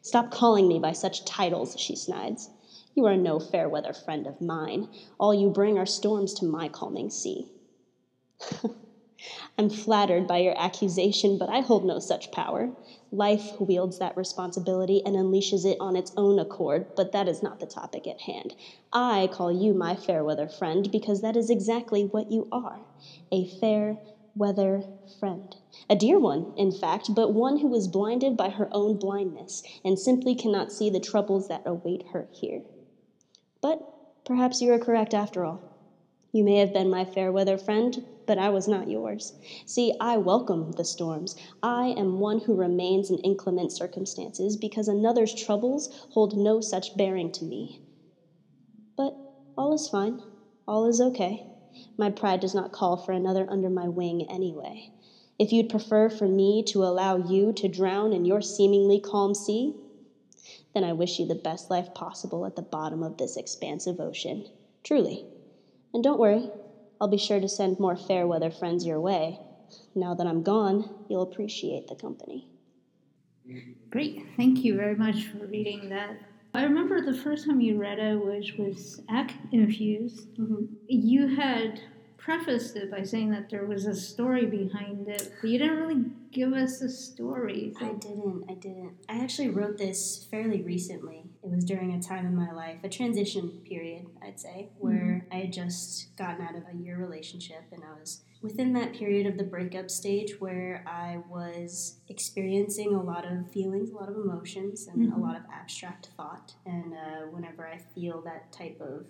Stop 0.00 0.30
calling 0.30 0.66
me 0.66 0.78
by 0.78 0.92
such 0.92 1.26
titles, 1.26 1.74
she 1.78 1.94
snides. 1.94 2.48
You 2.96 3.04
are 3.04 3.16
no 3.16 3.38
fair 3.38 3.68
weather 3.68 3.92
friend 3.92 4.26
of 4.26 4.40
mine. 4.40 4.88
All 5.20 5.34
you 5.34 5.50
bring 5.50 5.76
are 5.76 5.84
storms 5.84 6.32
to 6.34 6.46
my 6.46 6.70
calming 6.70 7.10
sea. 7.10 7.46
I'm 9.58 9.68
flattered 9.68 10.26
by 10.26 10.38
your 10.38 10.58
accusation, 10.58 11.36
but 11.36 11.50
I 11.50 11.60
hold 11.60 11.84
no 11.84 11.98
such 11.98 12.30
power. 12.30 12.72
Life 13.12 13.60
wields 13.60 13.98
that 13.98 14.16
responsibility 14.16 15.02
and 15.04 15.14
unleashes 15.14 15.66
it 15.66 15.76
on 15.78 15.94
its 15.94 16.10
own 16.16 16.38
accord, 16.38 16.86
but 16.96 17.12
that 17.12 17.28
is 17.28 17.42
not 17.42 17.60
the 17.60 17.66
topic 17.66 18.06
at 18.06 18.22
hand. 18.22 18.54
I 18.94 19.28
call 19.30 19.52
you 19.52 19.74
my 19.74 19.94
fair 19.94 20.24
weather 20.24 20.48
friend 20.48 20.90
because 20.90 21.20
that 21.20 21.36
is 21.36 21.50
exactly 21.50 22.04
what 22.04 22.30
you 22.30 22.48
are 22.50 22.86
a 23.30 23.44
fair 23.44 23.98
weather 24.34 24.84
friend. 25.20 25.54
A 25.90 25.96
dear 25.96 26.18
one, 26.18 26.54
in 26.56 26.72
fact, 26.72 27.14
but 27.14 27.34
one 27.34 27.58
who 27.58 27.74
is 27.74 27.88
blinded 27.88 28.38
by 28.38 28.48
her 28.48 28.68
own 28.72 28.96
blindness 28.96 29.62
and 29.84 29.98
simply 29.98 30.34
cannot 30.34 30.72
see 30.72 30.88
the 30.88 31.00
troubles 31.00 31.48
that 31.48 31.62
await 31.66 32.02
her 32.12 32.28
here. 32.32 32.62
But 33.66 34.24
perhaps 34.24 34.62
you 34.62 34.72
are 34.72 34.78
correct 34.78 35.12
after 35.12 35.44
all. 35.44 35.60
You 36.30 36.44
may 36.44 36.58
have 36.58 36.72
been 36.72 36.88
my 36.88 37.04
fair 37.04 37.32
weather 37.32 37.58
friend, 37.58 38.04
but 38.24 38.38
I 38.38 38.48
was 38.48 38.68
not 38.68 38.88
yours. 38.88 39.32
See, 39.66 39.92
I 40.00 40.18
welcome 40.18 40.70
the 40.70 40.84
storms. 40.84 41.34
I 41.64 41.86
am 41.98 42.20
one 42.20 42.38
who 42.38 42.54
remains 42.54 43.10
in 43.10 43.18
inclement 43.18 43.72
circumstances 43.72 44.56
because 44.56 44.86
another's 44.86 45.34
troubles 45.34 45.88
hold 46.10 46.36
no 46.36 46.60
such 46.60 46.96
bearing 46.96 47.32
to 47.32 47.44
me. 47.44 47.80
But 48.96 49.16
all 49.58 49.72
is 49.72 49.88
fine. 49.88 50.22
All 50.68 50.86
is 50.86 51.00
okay. 51.00 51.44
My 51.98 52.10
pride 52.10 52.38
does 52.38 52.54
not 52.54 52.70
call 52.70 52.96
for 52.96 53.10
another 53.10 53.48
under 53.50 53.68
my 53.68 53.88
wing 53.88 54.30
anyway. 54.30 54.92
If 55.40 55.52
you'd 55.52 55.70
prefer 55.70 56.08
for 56.08 56.28
me 56.28 56.62
to 56.68 56.84
allow 56.84 57.16
you 57.16 57.52
to 57.54 57.66
drown 57.66 58.12
in 58.12 58.24
your 58.24 58.42
seemingly 58.42 59.00
calm 59.00 59.34
sea, 59.34 59.74
then 60.76 60.84
I 60.84 60.92
wish 60.92 61.18
you 61.18 61.26
the 61.26 61.34
best 61.34 61.70
life 61.70 61.94
possible 61.94 62.44
at 62.44 62.54
the 62.54 62.60
bottom 62.60 63.02
of 63.02 63.16
this 63.16 63.38
expansive 63.38 63.98
ocean. 63.98 64.46
Truly. 64.84 65.24
And 65.94 66.04
don't 66.04 66.20
worry, 66.20 66.50
I'll 67.00 67.08
be 67.08 67.16
sure 67.16 67.40
to 67.40 67.48
send 67.48 67.80
more 67.80 67.96
fair 67.96 68.26
weather 68.26 68.50
friends 68.50 68.84
your 68.84 69.00
way. 69.00 69.40
Now 69.94 70.12
that 70.14 70.26
I'm 70.26 70.42
gone, 70.42 71.06
you'll 71.08 71.22
appreciate 71.22 71.88
the 71.88 71.94
company. 71.94 72.46
Great. 73.88 74.22
Thank 74.36 74.64
you 74.64 74.76
very 74.76 74.94
much 74.96 75.24
for 75.28 75.46
reading 75.46 75.88
that. 75.88 76.18
I 76.52 76.64
remember 76.64 77.00
the 77.00 77.16
first 77.16 77.46
time 77.46 77.62
you 77.62 77.78
read 77.78 77.98
it, 77.98 78.22
which 78.22 78.56
was 78.58 79.00
Act 79.08 79.32
Infused. 79.52 80.36
Mm-hmm. 80.36 80.64
You 80.88 81.36
had 81.36 81.80
prefaced 82.30 82.74
it 82.74 82.90
by 82.90 83.04
saying 83.04 83.30
that 83.30 83.48
there 83.48 83.64
was 83.66 83.86
a 83.86 83.94
story 83.94 84.46
behind 84.46 85.06
it, 85.06 85.32
but 85.40 85.48
you 85.48 85.60
didn't 85.60 85.76
really 85.78 86.04
give 86.32 86.52
us 86.52 86.82
a 86.82 86.88
story. 86.88 87.72
I 87.80 87.92
didn't. 87.92 88.44
I 88.50 88.54
didn't. 88.54 88.94
I 89.08 89.18
actually 89.22 89.50
wrote 89.50 89.78
this 89.78 90.26
fairly 90.28 90.60
recently. 90.62 91.22
It 91.44 91.48
was 91.50 91.64
during 91.64 91.92
a 91.94 92.02
time 92.02 92.26
in 92.26 92.34
my 92.34 92.50
life, 92.50 92.78
a 92.82 92.88
transition 92.88 93.60
period, 93.64 94.06
I'd 94.20 94.40
say, 94.40 94.70
where 94.80 95.24
I 95.30 95.36
had 95.36 95.52
just 95.52 96.16
gotten 96.16 96.44
out 96.44 96.56
of 96.56 96.64
a 96.68 96.76
year 96.76 96.98
relationship 96.98 97.62
and 97.70 97.84
I 97.84 97.96
was 98.00 98.24
within 98.42 98.72
that 98.72 98.92
period 98.92 99.28
of 99.28 99.38
the 99.38 99.44
breakup 99.44 99.88
stage 99.88 100.40
where 100.40 100.84
I 100.84 101.18
was 101.30 101.98
experiencing 102.08 102.92
a 102.92 103.00
lot 103.02 103.24
of 103.24 103.48
feelings, 103.52 103.90
a 103.90 103.94
lot 103.94 104.08
of 104.08 104.16
emotions, 104.16 104.88
and 104.88 105.12
a 105.12 105.14
Mhm. 105.14 105.20
lot 105.20 105.36
of 105.36 105.42
abstract 105.52 106.08
thought. 106.16 106.56
And 106.66 106.92
uh, 106.92 107.26
whenever 107.30 107.64
I 107.68 107.78
feel 107.78 108.20
that 108.22 108.50
type 108.50 108.80
of 108.80 109.06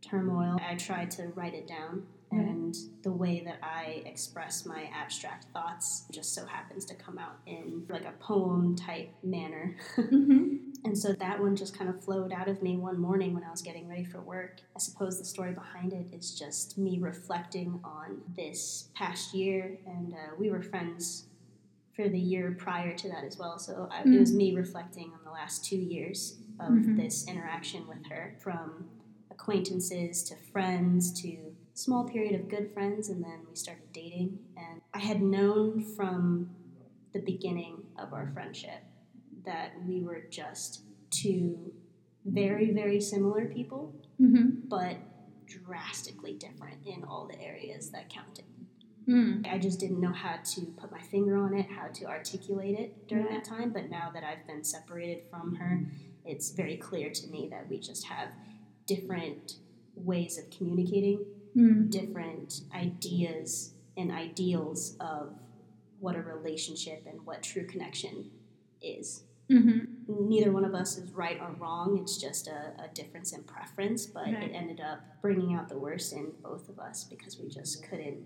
turmoil, 0.00 0.58
I 0.60 0.74
try 0.74 1.04
to 1.04 1.28
write 1.28 1.54
it 1.54 1.68
down. 1.68 2.06
Right. 2.32 2.40
And 2.40 2.76
the 3.02 3.12
way 3.12 3.42
that 3.46 3.58
I 3.62 4.02
express 4.04 4.66
my 4.66 4.90
abstract 4.92 5.46
thoughts 5.52 6.04
just 6.10 6.34
so 6.34 6.44
happens 6.44 6.84
to 6.86 6.94
come 6.94 7.18
out 7.18 7.38
in 7.46 7.84
like 7.88 8.04
a 8.04 8.12
poem 8.20 8.74
type 8.76 9.10
manner. 9.22 9.76
Mm-hmm. 9.96 10.56
And 10.84 10.96
so 10.96 11.12
that 11.14 11.40
one 11.40 11.56
just 11.56 11.76
kind 11.76 11.90
of 11.90 12.04
flowed 12.04 12.32
out 12.32 12.48
of 12.48 12.62
me 12.62 12.76
one 12.76 12.98
morning 13.00 13.34
when 13.34 13.42
I 13.42 13.50
was 13.50 13.60
getting 13.62 13.88
ready 13.88 14.04
for 14.04 14.20
work. 14.20 14.60
I 14.76 14.78
suppose 14.78 15.18
the 15.18 15.24
story 15.24 15.52
behind 15.52 15.92
it 15.92 16.06
is 16.12 16.38
just 16.38 16.78
me 16.78 16.98
reflecting 17.00 17.80
on 17.82 18.20
this 18.36 18.88
past 18.94 19.34
year, 19.34 19.78
and 19.86 20.12
uh, 20.12 20.34
we 20.38 20.48
were 20.50 20.62
friends 20.62 21.24
for 21.96 22.08
the 22.08 22.18
year 22.18 22.54
prior 22.56 22.94
to 22.98 23.08
that 23.08 23.24
as 23.24 23.36
well. 23.36 23.58
So 23.58 23.88
I, 23.90 24.02
it 24.02 24.20
was 24.20 24.32
me 24.32 24.54
reflecting 24.54 25.10
on 25.12 25.20
the 25.24 25.30
last 25.32 25.64
two 25.64 25.76
years 25.78 26.36
of 26.60 26.68
Mhm. 26.72 26.96
this 26.96 27.26
interaction 27.26 27.88
with 27.88 28.06
her 28.06 28.36
from 28.38 28.86
acquaintances 29.30 30.22
to 30.24 30.36
friends 30.36 31.12
to 31.22 31.45
small 31.76 32.04
period 32.08 32.34
of 32.34 32.48
good 32.48 32.72
friends 32.72 33.08
and 33.10 33.22
then 33.22 33.38
we 33.48 33.54
started 33.54 33.92
dating 33.92 34.38
and 34.56 34.80
i 34.94 34.98
had 34.98 35.20
known 35.20 35.80
from 35.96 36.48
the 37.12 37.18
beginning 37.20 37.76
of 37.98 38.12
our 38.14 38.30
friendship 38.32 38.80
that 39.44 39.72
we 39.86 40.00
were 40.02 40.22
just 40.30 40.80
two 41.10 41.72
very 42.24 42.72
very 42.72 43.00
similar 43.00 43.44
people 43.46 43.94
Mm-hmm. 44.20 44.66
but 44.68 44.96
drastically 45.46 46.32
different 46.32 46.78
in 46.86 47.04
all 47.04 47.28
the 47.30 47.38
areas 47.40 47.90
that 47.90 48.08
counted 48.08 48.44
Mm. 49.08 49.46
I 49.46 49.58
just 49.58 49.78
didn't 49.78 50.00
know 50.00 50.10
how 50.12 50.38
to 50.54 50.60
put 50.80 50.90
my 50.90 51.00
finger 51.00 51.36
on 51.36 51.54
it, 51.56 51.66
how 51.70 51.86
to 51.86 52.06
articulate 52.06 52.76
it 52.76 53.06
during 53.06 53.26
Yeah. 53.26 53.34
that 53.34 53.44
time. 53.44 53.70
But 53.70 53.88
now 53.88 54.10
that 54.12 54.24
I've 54.24 54.44
been 54.48 54.64
separated 54.64 55.22
from 55.30 55.54
her, 55.60 55.86
it's 56.24 56.50
very 56.50 56.76
clear 56.76 57.10
to 57.10 57.26
me 57.28 57.46
that 57.52 57.68
we 57.70 57.78
just 57.78 58.06
have 58.06 58.30
different 58.84 59.58
ways 59.94 60.38
of 60.38 60.50
communicating, 60.50 61.24
Mm. 61.56 61.90
different 61.90 62.60
ideas 62.74 63.72
and 63.96 64.12
ideals 64.12 64.96
of 65.00 65.32
what 66.00 66.14
a 66.14 66.20
relationship 66.20 67.06
and 67.08 67.24
what 67.24 67.42
true 67.42 67.64
connection 67.64 68.30
is. 68.82 69.22
Mm-hmm. 69.50 70.28
Neither 70.28 70.52
one 70.52 70.64
of 70.64 70.74
us 70.74 70.98
is 70.98 71.10
right 71.12 71.40
or 71.40 71.52
wrong. 71.58 71.98
It's 72.02 72.18
just 72.18 72.46
a, 72.48 72.72
a 72.84 72.88
difference 72.94 73.32
in 73.32 73.42
preference, 73.44 74.04
but 74.04 74.24
Right. 74.24 74.42
it 74.50 74.52
ended 74.54 74.80
up 74.80 75.00
bringing 75.22 75.54
out 75.54 75.68
the 75.68 75.78
worst 75.78 76.12
in 76.12 76.32
both 76.42 76.68
of 76.68 76.78
us 76.78 77.04
because 77.04 77.38
we 77.38 77.48
just 77.48 77.82
couldn't 77.88 78.18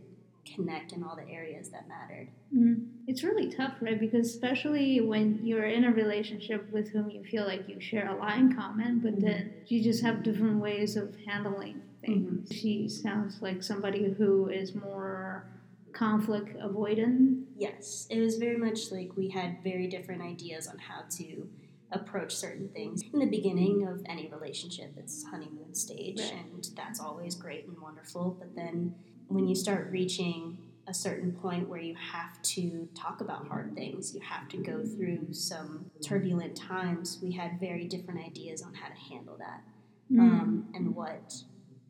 connect 0.54 0.92
in 0.92 1.02
all 1.02 1.16
the 1.16 1.28
areas 1.28 1.70
that 1.70 1.88
mattered. 1.88 2.28
Mm. 2.54 2.88
It's 3.06 3.22
really 3.24 3.48
tough, 3.50 3.74
right? 3.80 3.98
Because 3.98 4.28
especially 4.28 5.00
when 5.00 5.40
you're 5.44 5.64
in 5.66 5.84
a 5.84 5.92
relationship 5.92 6.70
with 6.72 6.90
whom 6.90 7.10
you 7.10 7.24
feel 7.24 7.44
like 7.44 7.68
you 7.68 7.80
share 7.80 8.08
a 8.08 8.16
lot 8.16 8.38
in 8.38 8.54
common, 8.54 9.00
but 9.00 9.16
Mhm. 9.16 9.20
then 9.22 9.52
you 9.66 9.82
just 9.82 10.02
have 10.02 10.22
different 10.22 10.60
ways 10.60 10.96
of 10.96 11.16
handling 11.26 11.82
things. 12.00 12.50
She 12.52 12.88
sounds 12.88 13.42
like 13.42 13.62
somebody 13.62 14.12
who 14.12 14.48
is 14.48 14.74
more 14.74 15.44
conflict 15.92 16.56
avoidant. 16.58 17.44
Yes, 17.56 18.06
it 18.10 18.20
was 18.20 18.36
very 18.36 18.56
much 18.56 18.90
like 18.92 19.16
we 19.16 19.28
had 19.28 19.62
very 19.62 19.86
different 19.86 20.22
ideas 20.22 20.66
on 20.66 20.78
how 20.78 21.02
to 21.18 21.48
approach 21.92 22.34
certain 22.36 22.68
things. 22.68 23.02
In 23.12 23.18
the 23.18 23.26
beginning 23.26 23.84
of 23.86 24.00
any 24.06 24.28
relationship, 24.28 24.92
it's 24.96 25.24
honeymoon 25.24 25.74
stage, 25.74 26.20
Right. 26.20 26.34
and 26.54 26.64
that's 26.76 27.00
always 27.00 27.34
great 27.34 27.66
and 27.66 27.76
wonderful. 27.80 28.36
But 28.38 28.54
then 28.54 28.94
when 29.30 29.46
you 29.46 29.54
start 29.54 29.88
reaching 29.90 30.58
a 30.86 30.94
certain 30.94 31.32
point 31.32 31.68
where 31.68 31.80
you 31.80 31.94
have 31.94 32.42
to 32.42 32.88
talk 32.94 33.20
about 33.20 33.46
hard 33.46 33.74
things, 33.74 34.12
you 34.12 34.20
have 34.20 34.48
to 34.48 34.56
go 34.56 34.84
through 34.84 35.32
some 35.32 35.86
turbulent 36.04 36.56
times, 36.56 37.18
we 37.22 37.30
had 37.30 37.60
very 37.60 37.86
different 37.86 38.20
ideas 38.26 38.60
on 38.60 38.74
how 38.74 38.88
to 38.88 38.94
handle 38.94 39.36
that. 39.38 39.62
Mm. 40.12 40.18
Um, 40.18 40.68
and 40.74 40.94
what 40.94 41.34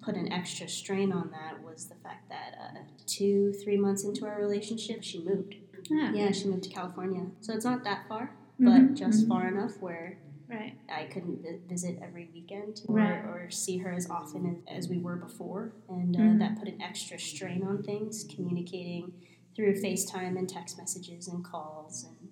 put 0.03 0.17
an 0.17 0.31
extra 0.31 0.69
strain 0.69 1.13
on 1.13 1.31
that 1.31 1.63
was 1.63 1.87
the 1.87 1.95
fact 1.97 2.29
that 2.29 2.59
uh, 2.61 2.79
two, 3.07 3.53
three 3.65 3.77
months 3.79 4.05
into 4.05 4.27
our 4.27 4.39
relationship, 4.39 5.03
she 5.03 5.23
moved. 5.25 5.57
yeah. 5.89 6.13
Yeah, 6.13 6.31
she 6.33 6.49
moved 6.49 6.65
to 6.65 6.71
California. 6.71 7.27
So 7.41 7.55
it's 7.55 7.65
not 7.65 7.85
that 7.85 8.07
far, 8.07 8.33
but 8.59 8.95
just 8.95 9.25
mhm. 9.25 9.29
far 9.29 9.49
enough 9.49 9.81
where 9.81 10.19
Right. 10.51 10.75
I 10.93 11.05
couldn't 11.05 11.43
vi- 11.43 11.61
visit 11.69 11.99
every 12.03 12.29
weekend 12.35 12.83
or, 12.89 12.97
Right. 12.97 13.25
or 13.25 13.51
see 13.51 13.79
her 13.79 13.93
as 13.93 14.11
often 14.11 14.63
as, 14.69 14.85
as 14.85 14.89
we 14.89 14.99
were 14.99 15.17
before. 15.17 15.73
And 15.89 16.17
uh, 16.17 16.19
Mhm. 16.19 16.39
that 16.41 16.59
put 16.59 16.67
an 16.69 16.83
extra 16.83 17.19
strain 17.19 17.63
on 17.63 17.83
things, 17.85 18.25
communicating 18.25 19.13
through 19.55 19.75
FaceTime 19.81 20.37
and 20.39 20.49
text 20.49 20.77
messages 20.79 21.29
and 21.29 21.45
calls 21.45 22.05
and 22.05 22.29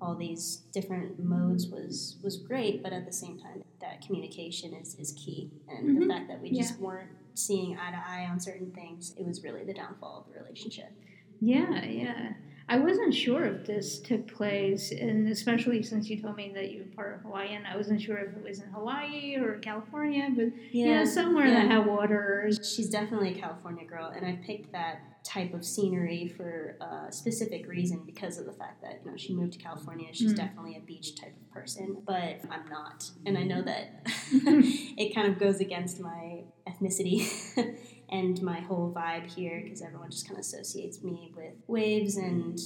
all 0.00 0.14
these 0.14 0.56
different 0.72 1.18
modes 1.18 1.68
was 1.68 2.18
was 2.22 2.36
great, 2.36 2.82
but 2.82 2.92
at 2.92 3.06
the 3.06 3.12
same 3.12 3.38
time, 3.38 3.62
that 3.80 4.02
communication 4.06 4.74
is, 4.74 4.94
is 4.96 5.12
key. 5.12 5.50
And 5.68 5.96
the 5.96 6.04
Mhm. 6.04 6.08
fact 6.08 6.28
that 6.28 6.42
we 6.42 6.50
just 6.50 6.78
weren't 6.78 7.10
seeing 7.34 7.78
eye 7.78 7.90
to 7.92 7.96
eye 8.08 8.26
on 8.26 8.38
certain 8.38 8.70
things, 8.72 9.14
it 9.16 9.24
was 9.24 9.42
really 9.42 9.64
the 9.64 9.72
downfall 9.72 10.18
of 10.26 10.32
the 10.32 10.38
relationship. 10.38 10.92
Yeah, 11.40 11.84
yeah. 11.86 12.34
I 12.68 12.78
wasn't 12.78 13.14
sure 13.14 13.44
if 13.44 13.66
this 13.66 13.98
took 14.00 14.26
place, 14.26 14.90
and 14.90 15.28
especially 15.28 15.82
since 15.82 16.08
you 16.08 16.20
told 16.20 16.36
me 16.36 16.50
that 16.54 16.70
you 16.70 16.80
were 16.84 16.94
part 16.96 17.14
of 17.14 17.20
Hawaiian, 17.22 17.64
I 17.66 17.76
wasn't 17.76 18.00
sure 18.00 18.16
if 18.18 18.34
it 18.36 18.42
was 18.42 18.60
in 18.60 18.68
Hawaii 18.70 19.36
or 19.36 19.58
California, 19.58 20.28
but 20.34 20.46
yeah, 20.72 21.04
somewhere 21.04 21.50
that 21.50 21.70
had 21.70 21.86
water. 21.86 22.50
She's 22.62 22.88
definitely 22.88 23.32
a 23.32 23.40
California 23.40 23.84
girl, 23.84 24.06
and 24.14 24.24
I 24.24 24.38
picked 24.46 24.72
that 24.72 25.00
type 25.24 25.54
of 25.54 25.64
scenery 25.64 26.28
for 26.36 26.76
a 26.80 27.10
specific 27.12 27.66
reason 27.66 28.02
because 28.04 28.38
of 28.38 28.44
the 28.46 28.52
fact 28.52 28.82
that 28.82 29.00
you 29.04 29.10
know 29.10 29.16
she 29.16 29.34
moved 29.34 29.52
to 29.54 29.58
California. 29.58 30.08
She's 30.12 30.32
Mm. 30.32 30.36
definitely 30.36 30.76
a 30.76 30.80
beach 30.80 31.16
type 31.20 31.34
of 31.36 31.50
person, 31.50 31.98
but 32.06 32.40
I'm 32.50 32.68
not, 32.70 33.10
and 33.26 33.36
I 33.36 33.42
know 33.42 33.60
that 33.62 34.02
it 34.32 35.14
kind 35.14 35.28
of 35.30 35.38
goes 35.38 35.60
against 35.60 36.00
my 36.00 36.44
ethnicity 36.66 37.26
and 38.10 38.40
my 38.42 38.60
whole 38.60 38.92
vibe 38.94 39.26
here 39.32 39.60
because 39.62 39.82
everyone 39.82 40.10
just 40.10 40.26
kind 40.26 40.36
of 40.38 40.40
associates 40.44 41.02
me 41.02 41.32
with 41.36 41.54
waves 41.66 42.16
and 42.16 42.58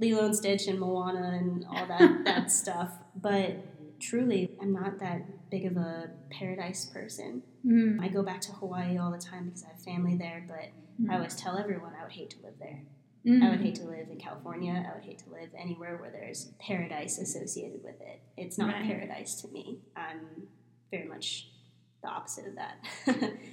Lilo 0.00 0.24
and 0.26 0.34
Stitch 0.36 0.66
and 0.66 0.78
Moana 0.80 1.38
and 1.38 1.64
all 1.68 1.86
that 1.86 2.10
that 2.24 2.50
stuff. 2.50 2.90
But 3.16 3.56
truly, 4.00 4.50
I'm 4.60 4.72
not 4.72 4.98
that 5.00 5.50
big 5.50 5.66
of 5.66 5.76
a 5.76 6.10
paradise 6.30 6.84
person. 6.86 7.42
Mm. 7.66 8.00
I 8.02 8.08
go 8.08 8.22
back 8.22 8.40
to 8.42 8.52
Hawaii 8.52 8.98
all 8.98 9.10
the 9.10 9.18
time 9.18 9.44
because 9.46 9.64
I 9.64 9.68
have 9.68 9.80
family 9.82 10.16
there, 10.16 10.44
but 10.46 10.70
Mm. 11.02 11.10
I 11.10 11.16
always 11.16 11.34
tell 11.34 11.58
everyone 11.58 11.90
I 12.00 12.04
would 12.04 12.12
hate 12.12 12.30
to 12.30 12.36
live 12.44 12.54
there. 12.60 12.82
Mm. 13.26 13.42
I 13.42 13.50
would 13.50 13.60
hate 13.60 13.74
to 13.76 13.82
live 13.84 14.06
in 14.10 14.16
California. 14.16 14.86
I 14.88 14.94
would 14.94 15.02
hate 15.04 15.18
to 15.24 15.28
live 15.30 15.48
anywhere 15.58 15.96
where 15.96 16.12
there's 16.12 16.52
paradise 16.60 17.18
associated 17.18 17.82
with 17.82 18.00
it. 18.00 18.20
It's 18.36 18.58
not 18.58 18.72
Right. 18.72 18.84
paradise 18.86 19.34
to 19.42 19.48
me. 19.48 19.80
I'm 19.96 20.46
very 20.92 21.08
much 21.08 21.50
the 22.04 22.10
opposite 22.10 22.46
of 22.46 22.54
that. 22.56 22.76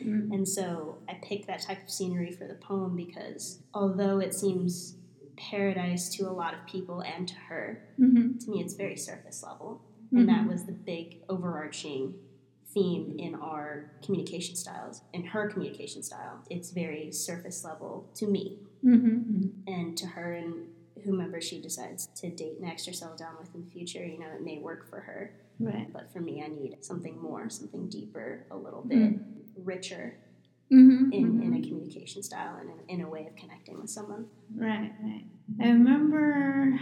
Mm. 0.04 0.32
and 0.34 0.48
so 0.48 0.98
I 1.10 1.14
picked 1.24 1.48
that 1.48 1.62
type 1.62 1.84
of 1.84 1.90
scenery 1.90 2.32
for 2.32 2.46
the 2.48 2.56
poem 2.56 2.96
because 2.96 3.60
although 3.74 4.20
it 4.20 4.34
seems 4.36 4.96
paradise 5.38 6.10
to 6.18 6.24
a 6.30 6.32
lot 6.32 6.54
of 6.54 6.60
people 6.68 7.02
and 7.02 7.28
to 7.28 7.36
her, 7.50 7.82
Mhm. 8.00 8.40
to 8.44 8.52
me 8.52 8.62
it's 8.62 8.74
very 8.76 8.96
surface 8.98 9.42
level. 9.44 9.82
And 10.14 10.28
that 10.28 10.44
Mhm. 10.46 10.50
was 10.50 10.66
the 10.66 10.74
big 10.74 11.24
overarching 11.30 12.14
theme 12.74 13.16
in 13.18 13.34
our 13.36 13.92
communication 14.04 14.56
styles. 14.56 15.02
In 15.14 15.24
her 15.24 15.50
communication 15.50 16.04
style, 16.04 16.44
it's 16.50 16.72
very 16.72 17.12
surface 17.14 17.64
level 17.64 18.10
to 18.16 18.28
me 18.28 18.60
Mhm. 18.84 19.02
Mhm. 19.02 19.52
and 19.68 19.98
to 19.98 20.06
her 20.08 20.34
and 20.34 20.68
whomever 21.06 21.40
she 21.42 21.62
decides 21.62 22.08
to 22.16 22.30
date 22.30 22.60
next 22.62 22.88
or 22.88 22.94
settle 22.94 23.16
down 23.18 23.36
with 23.40 23.56
in 23.56 23.64
the 23.64 23.70
future. 23.72 24.06
You 24.06 24.20
know, 24.20 24.28
it 24.28 24.44
may 24.44 24.60
work 24.60 24.86
for 24.90 25.00
her, 25.00 25.34
Right. 25.62 25.92
but 25.94 26.12
for 26.12 26.20
me, 26.20 26.44
I 26.44 26.48
need 26.48 26.78
something 26.82 27.22
more, 27.22 27.50
something 27.50 27.88
deeper, 27.90 28.46
a 28.52 28.58
little 28.58 28.84
Mm. 28.84 28.90
bit 28.90 29.20
richer 29.66 30.16
Mhm. 30.72 31.12
in, 31.14 31.34
Mhm. 31.40 31.44
in 31.44 31.54
a 31.56 31.62
communication 31.62 32.24
style 32.24 32.56
and 32.58 32.70
in, 32.90 33.00
in 33.00 33.06
a 33.06 33.10
way 33.10 33.28
of 33.28 33.36
connecting 33.36 33.80
with 33.80 33.90
someone. 33.90 34.28
Right, 34.56 34.92
right. 35.04 35.26
I 35.60 35.70
remember 35.72 36.80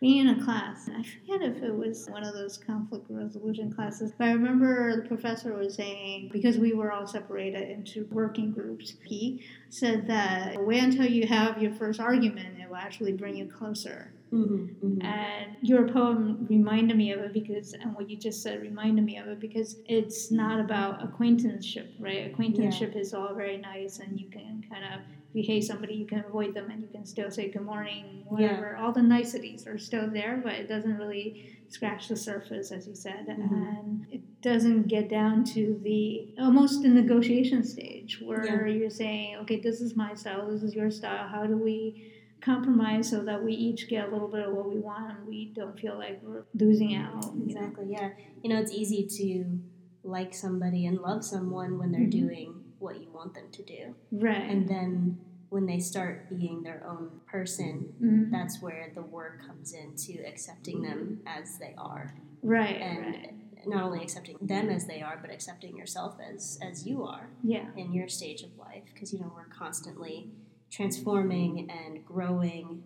being 0.00 0.26
in 0.26 0.28
a 0.28 0.44
class. 0.44 0.88
I 0.88 1.02
forget 1.02 1.42
if 1.42 1.62
it 1.62 1.74
was 1.74 2.08
one 2.10 2.22
of 2.24 2.32
those 2.34 2.56
conflict 2.58 3.06
resolution 3.10 3.70
classes, 3.72 4.12
but 4.16 4.28
I 4.28 4.32
remember 4.32 4.96
the 5.02 5.08
professor 5.08 5.54
was 5.54 5.74
saying 5.74 6.30
because 6.32 6.58
we 6.58 6.72
were 6.72 6.90
all 6.92 7.06
separated 7.06 7.68
into 7.70 8.06
working 8.10 8.50
groups, 8.50 8.94
he 9.04 9.42
said 9.70 10.06
that 10.06 10.64
wait 10.64 10.82
until 10.82 11.06
you 11.06 11.26
have 11.26 11.60
your 11.62 11.72
first 11.72 12.00
argument, 12.00 12.58
it 12.60 12.68
will 12.68 12.76
actually 12.76 13.12
bring 13.12 13.36
you 13.36 13.46
closer. 13.46 14.12
Mm-hmm, 14.32 14.86
mm-hmm. 14.86 15.02
And 15.02 15.56
your 15.60 15.88
poem 15.88 16.46
reminded 16.48 16.96
me 16.96 17.12
of 17.12 17.20
it 17.20 17.32
because, 17.32 17.72
and 17.72 17.94
what 17.94 18.08
you 18.08 18.16
just 18.16 18.42
said 18.42 18.60
reminded 18.62 19.04
me 19.04 19.16
of 19.18 19.26
it 19.26 19.40
because 19.40 19.76
it's 19.86 20.30
not 20.30 20.60
about 20.60 21.02
acquaintanceship, 21.02 21.92
right? 21.98 22.30
Acquaintanceship 22.30 22.94
is 22.94 23.12
all 23.12 23.34
very 23.34 23.56
nice, 23.56 23.98
and 23.98 24.20
you 24.20 24.28
can 24.30 24.64
kind 24.70 24.84
of, 24.84 25.00
if 25.00 25.34
you 25.34 25.42
hate 25.42 25.64
somebody, 25.64 25.94
you 25.94 26.06
can 26.06 26.20
avoid 26.24 26.54
them 26.54 26.70
and 26.70 26.80
you 26.80 26.88
can 26.88 27.04
still 27.06 27.30
say 27.30 27.48
good 27.50 27.62
morning, 27.64 28.24
whatever. 28.28 28.76
All 28.76 28.92
the 28.92 29.02
niceties 29.02 29.66
are 29.66 29.78
still 29.78 30.08
there, 30.08 30.40
but 30.42 30.52
it 30.54 30.68
doesn't 30.68 30.96
really 30.96 31.56
scratch 31.68 32.08
the 32.08 32.16
surface, 32.16 32.70
as 32.72 32.86
you 32.86 32.94
said. 32.94 33.26
Mhm. 33.28 33.78
And 33.78 34.06
it 34.12 34.20
doesn't 34.42 34.88
get 34.88 35.08
down 35.08 35.44
to 35.44 35.78
the 35.82 36.34
almost 36.38 36.82
the 36.82 36.88
negotiation 36.88 37.62
stage 37.64 38.20
where 38.20 38.44
Yeah. 38.44 38.66
you're 38.74 38.90
saying, 38.90 39.36
okay, 39.42 39.58
this 39.60 39.80
is 39.80 39.96
my 39.96 40.14
style, 40.14 40.50
this 40.50 40.62
is 40.62 40.74
your 40.74 40.90
style, 40.90 41.26
how 41.28 41.46
do 41.46 41.56
we 41.56 42.12
compromise 42.40 43.08
so 43.10 43.22
that 43.24 43.42
we 43.42 43.52
each 43.52 43.88
get 43.88 44.08
a 44.08 44.12
little 44.12 44.28
bit 44.28 44.46
of 44.48 44.54
what 44.54 44.68
we 44.68 44.78
want 44.78 45.18
and 45.18 45.26
we 45.26 45.52
don't 45.54 45.78
feel 45.78 45.96
like 45.98 46.20
we're 46.22 46.44
losing 46.54 46.94
out. 46.94 47.24
you 47.34 47.54
know? 47.54 47.60
Exactly, 47.60 47.86
yeah. 47.90 48.10
You 48.42 48.50
know, 48.50 48.60
it's 48.60 48.72
easy 48.72 49.06
to 49.18 49.58
like 50.02 50.32
somebody 50.34 50.86
and 50.86 50.98
love 50.98 51.24
someone 51.24 51.78
when 51.78 51.92
they're 51.92 52.00
Mhm. 52.02 52.10
doing 52.10 52.64
what 52.78 53.00
you 53.00 53.10
want 53.10 53.34
them 53.34 53.50
to 53.52 53.62
do. 53.62 53.94
Right. 54.10 54.48
And 54.50 54.66
then 54.68 55.18
when 55.50 55.66
they 55.66 55.78
start 55.80 56.30
being 56.30 56.62
their 56.62 56.82
own 56.86 57.20
person, 57.26 57.92
Mhm. 58.00 58.30
that's 58.30 58.62
where 58.62 58.90
the 58.94 59.02
work 59.02 59.42
comes 59.46 59.74
into 59.74 60.26
accepting 60.26 60.80
them 60.82 61.20
as 61.26 61.58
they 61.58 61.74
are. 61.76 62.14
right. 62.42 62.76
And 62.80 63.04
right. 63.04 63.66
not 63.66 63.82
only 63.82 64.00
accepting 64.02 64.38
them 64.40 64.70
as 64.70 64.86
they 64.86 65.02
are, 65.02 65.18
but 65.20 65.30
accepting 65.30 65.76
yourself 65.76 66.18
as, 66.18 66.58
as 66.62 66.86
you 66.86 67.04
are 67.04 67.28
Yeah. 67.42 67.68
in 67.76 67.92
your 67.92 68.08
stage 68.08 68.42
of 68.42 68.56
life. 68.56 68.84
Because, 68.94 69.12
you 69.12 69.18
know, 69.20 69.30
we're 69.36 69.44
constantly 69.44 70.30
transforming 70.70 71.68
and 71.70 72.04
growing 72.04 72.82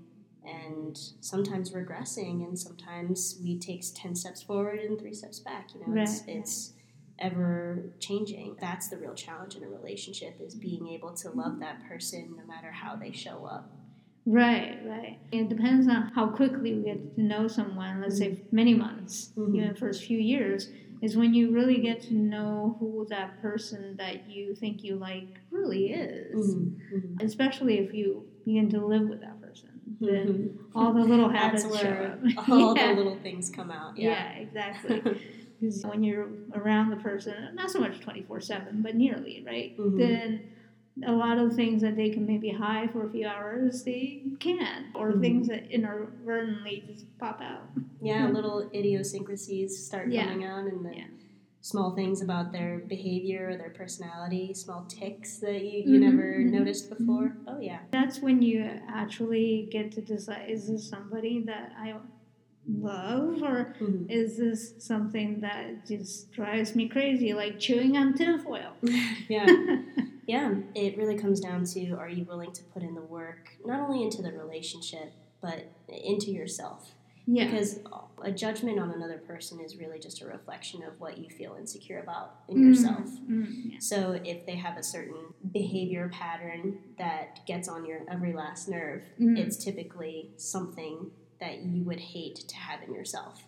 and 0.46 0.98
sometimes 1.20 1.70
regressing 1.72 2.46
and 2.46 2.58
sometimes 2.58 3.38
we 3.42 3.58
take 3.58 3.82
10 3.94 4.14
steps 4.14 4.42
forward 4.42 4.78
and 4.78 4.98
three 4.98 5.14
steps 5.14 5.38
back 5.38 5.68
you 5.74 5.80
know 5.80 6.00
it's, 6.02 6.20
Right, 6.20 6.28
right. 6.28 6.36
it's 6.38 6.72
ever 7.18 7.90
changing 8.00 8.56
that's 8.60 8.88
the 8.88 8.96
real 8.96 9.14
challenge 9.14 9.54
in 9.56 9.62
a 9.62 9.68
relationship 9.68 10.36
is 10.40 10.54
being 10.54 10.88
able 10.88 11.12
to 11.12 11.30
love 11.30 11.60
that 11.60 11.86
person 11.88 12.34
no 12.36 12.44
matter 12.46 12.70
how 12.72 12.96
they 12.96 13.12
show 13.12 13.44
up 13.46 13.70
Right, 14.26 14.78
right. 14.86 15.18
It 15.32 15.50
depends 15.50 15.86
on 15.86 16.10
how 16.14 16.28
quickly 16.28 16.72
we 16.74 16.82
get 16.82 17.14
to 17.16 17.20
know 17.20 17.46
someone, 17.46 18.00
let's 18.00 18.16
say 18.16 18.40
many 18.50 18.72
months, 18.72 19.32
Mhm. 19.36 19.54
even 19.54 19.68
the 19.68 19.74
first 19.74 20.04
few 20.04 20.16
years, 20.18 20.70
is 21.04 21.16
when 21.16 21.34
you 21.34 21.52
really 21.52 21.78
get 21.78 22.00
to 22.00 22.14
know 22.14 22.76
who 22.80 23.06
that 23.10 23.40
person 23.42 23.94
that 23.98 24.28
you 24.28 24.54
think 24.54 24.82
you 24.82 24.96
like 24.96 25.28
really 25.50 25.92
is. 25.92 26.54
Mhm, 26.54 27.22
Especially 27.22 27.78
if 27.78 27.92
you 27.92 28.24
begin 28.44 28.70
to 28.70 28.84
live 28.84 29.08
with 29.08 29.20
that 29.20 29.40
person. 29.40 29.68
Then 30.00 30.26
mhm. 30.26 30.58
all 30.74 30.92
the 30.94 31.04
little 31.04 31.28
habits 31.40 31.64
show 31.78 31.88
up. 31.90 32.20
all 32.48 32.74
Yeah. 32.76 32.88
the 32.88 32.96
little 32.96 33.16
things 33.16 33.50
come 33.50 33.70
out 33.70 33.98
Yeah, 33.98 34.08
yeah, 34.08 34.38
exactly. 34.38 35.02
Because 35.60 35.84
when 35.84 36.02
you're 36.02 36.28
around 36.54 36.90
the 36.90 36.96
person, 36.96 37.54
not 37.54 37.70
so 37.70 37.80
much 37.80 38.00
24 38.00 38.40
7, 38.40 38.80
but 38.82 38.94
nearly, 38.94 39.44
right? 39.46 39.76
Mhm. 39.78 39.98
Then 39.98 40.40
a 41.04 41.12
lot 41.12 41.38
of 41.38 41.54
things 41.54 41.82
that 41.82 41.96
they 41.96 42.10
can 42.10 42.24
maybe 42.26 42.50
hide 42.50 42.92
for 42.92 43.06
a 43.06 43.10
few 43.10 43.26
hours, 43.26 43.82
they 43.84 44.22
can. 44.38 44.86
Or 44.94 45.12
Mhm. 45.12 45.20
things 45.20 45.48
that 45.48 45.70
inadvertently 45.70 46.84
just 46.86 47.06
pop 47.18 47.40
out. 47.40 47.68
yeah 48.02 48.28
little 48.28 48.68
idiosyncrasies 48.74 49.86
start 49.86 50.08
Yeah. 50.10 50.28
coming 50.28 50.44
out 50.44 50.66
and 50.66 50.84
the 50.84 50.94
Yeah. 50.94 51.06
small 51.62 51.94
things 51.94 52.20
about 52.20 52.52
their 52.52 52.80
behavior 52.80 53.48
or 53.50 53.56
their 53.56 53.70
personality 53.70 54.52
small 54.52 54.84
ticks 54.84 55.38
that 55.38 55.64
you, 55.64 55.78
you 55.90 55.98
Mhm, 55.98 56.02
never 56.02 56.22
mhm, 56.44 56.50
noticed 56.52 56.90
before 56.90 57.34
oh 57.48 57.58
yeah 57.60 57.78
That's 57.90 58.20
when 58.20 58.42
you 58.42 58.60
actually 58.88 59.68
get 59.70 59.90
to 59.92 60.02
decide 60.02 60.50
is 60.50 60.68
this 60.68 60.86
somebody 60.88 61.40
that 61.44 61.72
I 61.78 61.94
love 62.68 63.42
or 63.42 63.74
Mhm. 63.80 64.10
is 64.10 64.36
this 64.36 64.74
something 64.78 65.40
that 65.40 65.86
just 65.86 66.30
drives 66.32 66.74
me 66.76 66.88
crazy, 66.88 67.32
like 67.34 67.58
chewing 67.58 67.96
on 67.96 68.12
tinfoil? 68.14 68.72
yeah 69.28 69.46
yeah 70.26 70.54
it 70.74 70.96
really 70.96 71.16
comes 71.16 71.40
down 71.40 71.64
to 71.64 71.92
are 71.94 72.08
you 72.08 72.24
willing 72.24 72.52
to 72.52 72.62
put 72.64 72.82
in 72.82 72.94
the 72.94 73.00
work 73.02 73.50
not 73.64 73.80
only 73.80 74.02
into 74.02 74.22
the 74.22 74.32
relationship 74.32 75.12
but 75.40 75.64
into 75.88 76.30
yourself 76.30 76.92
Yeah. 77.26 77.44
because 77.50 77.80
a 78.22 78.30
judgment 78.32 78.78
on 78.78 78.90
another 78.90 79.18
person 79.18 79.60
is 79.60 79.76
really 79.76 79.98
just 79.98 80.22
a 80.22 80.26
reflection 80.26 80.82
of 80.82 80.98
what 81.00 81.18
you 81.18 81.28
feel 81.30 81.56
insecure 81.58 82.00
about 82.00 82.36
in 82.48 82.56
Mm, 82.56 82.68
yourself 82.68 83.08
mm, 83.30 83.46
yeah. 83.72 83.78
so 83.78 84.18
if 84.24 84.46
they 84.46 84.56
have 84.56 84.76
a 84.78 84.82
certain 84.82 85.22
behavior 85.52 86.08
pattern 86.12 86.78
that 86.98 87.44
gets 87.46 87.68
on 87.68 87.84
your 87.84 88.00
every 88.10 88.32
last 88.32 88.68
nerve 88.68 89.02
Mm. 89.20 89.38
it's 89.38 89.56
typically 89.62 90.30
something 90.36 91.10
that 91.40 91.62
you 91.64 91.82
would 91.84 92.00
hate 92.00 92.36
to 92.48 92.56
have 92.56 92.82
in 92.86 92.94
yourself 92.94 93.42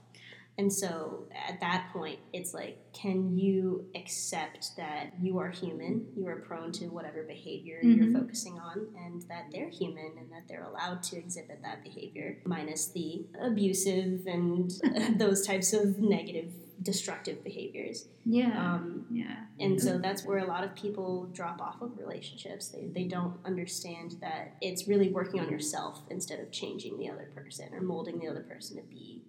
and 0.59 0.73
so 0.73 1.29
at 1.49 1.61
that 1.61 1.90
point, 1.92 2.19
it's 2.33 2.55
like, 2.55 2.79
can 2.95 3.37
you 3.37 3.87
accept 3.95 4.71
that 4.79 5.12
you 5.21 5.38
are 5.38 5.51
human, 5.51 6.07
you 6.16 6.27
are 6.29 6.37
prone 6.37 6.73
to 6.73 6.87
whatever 6.87 7.23
behavior 7.25 7.81
Mhm. 7.85 7.97
you're 7.97 8.12
focusing 8.21 8.59
on, 8.59 8.87
and 8.97 9.23
that 9.29 9.47
they're 9.53 9.69
human 9.69 10.12
and 10.19 10.31
that 10.33 10.49
they're 10.49 10.64
allowed 10.64 11.03
to 11.05 11.16
exhibit 11.19 11.61
that 11.62 11.83
behavior, 11.85 12.38
minus 12.47 12.87
the 12.88 13.27
abusive 13.40 14.27
and 14.27 14.71
those 15.19 15.47
types 15.47 15.73
of 15.75 15.99
negative, 15.99 16.51
destructive 16.83 17.42
behaviors. 17.45 18.09
Yeah. 18.25 18.75
Um, 18.75 19.07
yeah. 19.11 19.45
and 19.59 19.81
so 19.81 19.99
that's 19.99 20.25
where 20.25 20.38
a 20.38 20.47
lot 20.47 20.62
of 20.64 20.75
people 20.75 21.27
drop 21.33 21.61
off 21.61 21.81
of 21.83 21.99
relationships. 21.99 22.69
They, 22.69 22.87
they 22.87 23.05
don't 23.05 23.35
understand 23.45 24.16
that 24.21 24.57
it's 24.61 24.87
really 24.88 25.11
working 25.11 25.40
on 25.40 25.51
yourself 25.51 26.03
instead 26.11 26.40
of 26.40 26.51
changing 26.51 26.99
the 26.99 27.09
other 27.11 27.31
person 27.35 27.73
or 27.75 27.81
molding 27.81 28.19
the 28.19 28.29
other 28.29 28.42
person 28.42 28.77
to 28.77 28.83
be 28.83 29.23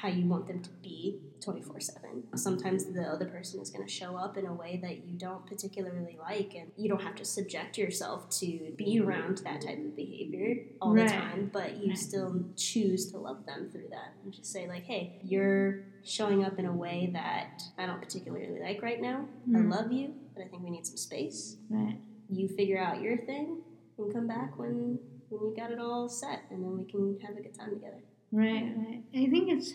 how 0.00 0.08
you 0.08 0.26
want 0.26 0.46
them 0.46 0.62
to 0.62 0.70
be 0.82 1.20
24 1.44 1.78
7. 1.80 2.22
Sometimes 2.34 2.86
the 2.86 3.02
other 3.02 3.26
person 3.26 3.60
is 3.60 3.68
going 3.70 3.86
to 3.86 3.92
show 3.92 4.16
up 4.16 4.38
in 4.38 4.46
a 4.46 4.52
way 4.54 4.80
that 4.82 5.04
you 5.04 5.18
don't 5.18 5.46
particularly 5.46 6.16
like, 6.18 6.54
and 6.54 6.72
you 6.76 6.88
don't 6.88 7.02
have 7.02 7.14
to 7.16 7.24
subject 7.24 7.76
yourself 7.76 8.30
to 8.30 8.72
be 8.78 8.98
around 8.98 9.38
that 9.38 9.60
type 9.60 9.78
of 9.78 9.94
behavior 9.94 10.54
all 10.80 10.94
Right. 10.94 11.06
the 11.06 11.12
time, 11.14 11.50
but 11.52 11.76
you 11.82 11.90
Right. 11.90 11.98
still 11.98 12.44
choose 12.56 13.10
to 13.12 13.18
love 13.18 13.44
them 13.44 13.68
through 13.70 13.88
that 13.90 14.14
and 14.24 14.32
just 14.32 14.50
say, 14.50 14.66
like, 14.66 14.84
hey, 14.84 15.20
you're 15.22 15.84
showing 16.02 16.44
up 16.44 16.58
in 16.58 16.64
a 16.64 16.74
way 16.74 17.10
that 17.12 17.62
I 17.76 17.84
don't 17.84 18.00
particularly 18.00 18.58
like 18.60 18.82
right 18.82 19.02
now. 19.02 19.28
I 19.54 19.58
Mm. 19.58 19.70
love 19.70 19.92
you, 19.92 20.14
but 20.34 20.44
I 20.44 20.48
think 20.48 20.62
we 20.62 20.70
need 20.70 20.86
some 20.86 20.96
space. 20.96 21.58
Right. 21.68 21.98
You 22.30 22.48
figure 22.48 22.78
out 22.78 23.02
your 23.02 23.18
thing 23.18 23.58
and 23.98 24.10
come 24.14 24.26
back 24.26 24.58
when 24.58 24.98
when 25.28 25.42
you 25.46 25.54
got 25.54 25.70
it 25.70 25.78
all 25.78 26.08
set, 26.08 26.40
and 26.50 26.60
then 26.64 26.76
we 26.76 26.84
can 26.84 27.16
have 27.20 27.36
a 27.36 27.40
good 27.40 27.54
time 27.54 27.70
together. 27.70 28.02
Right, 28.32 28.74
right. 28.76 29.04
I 29.14 29.30
think 29.30 29.48
it's 29.48 29.74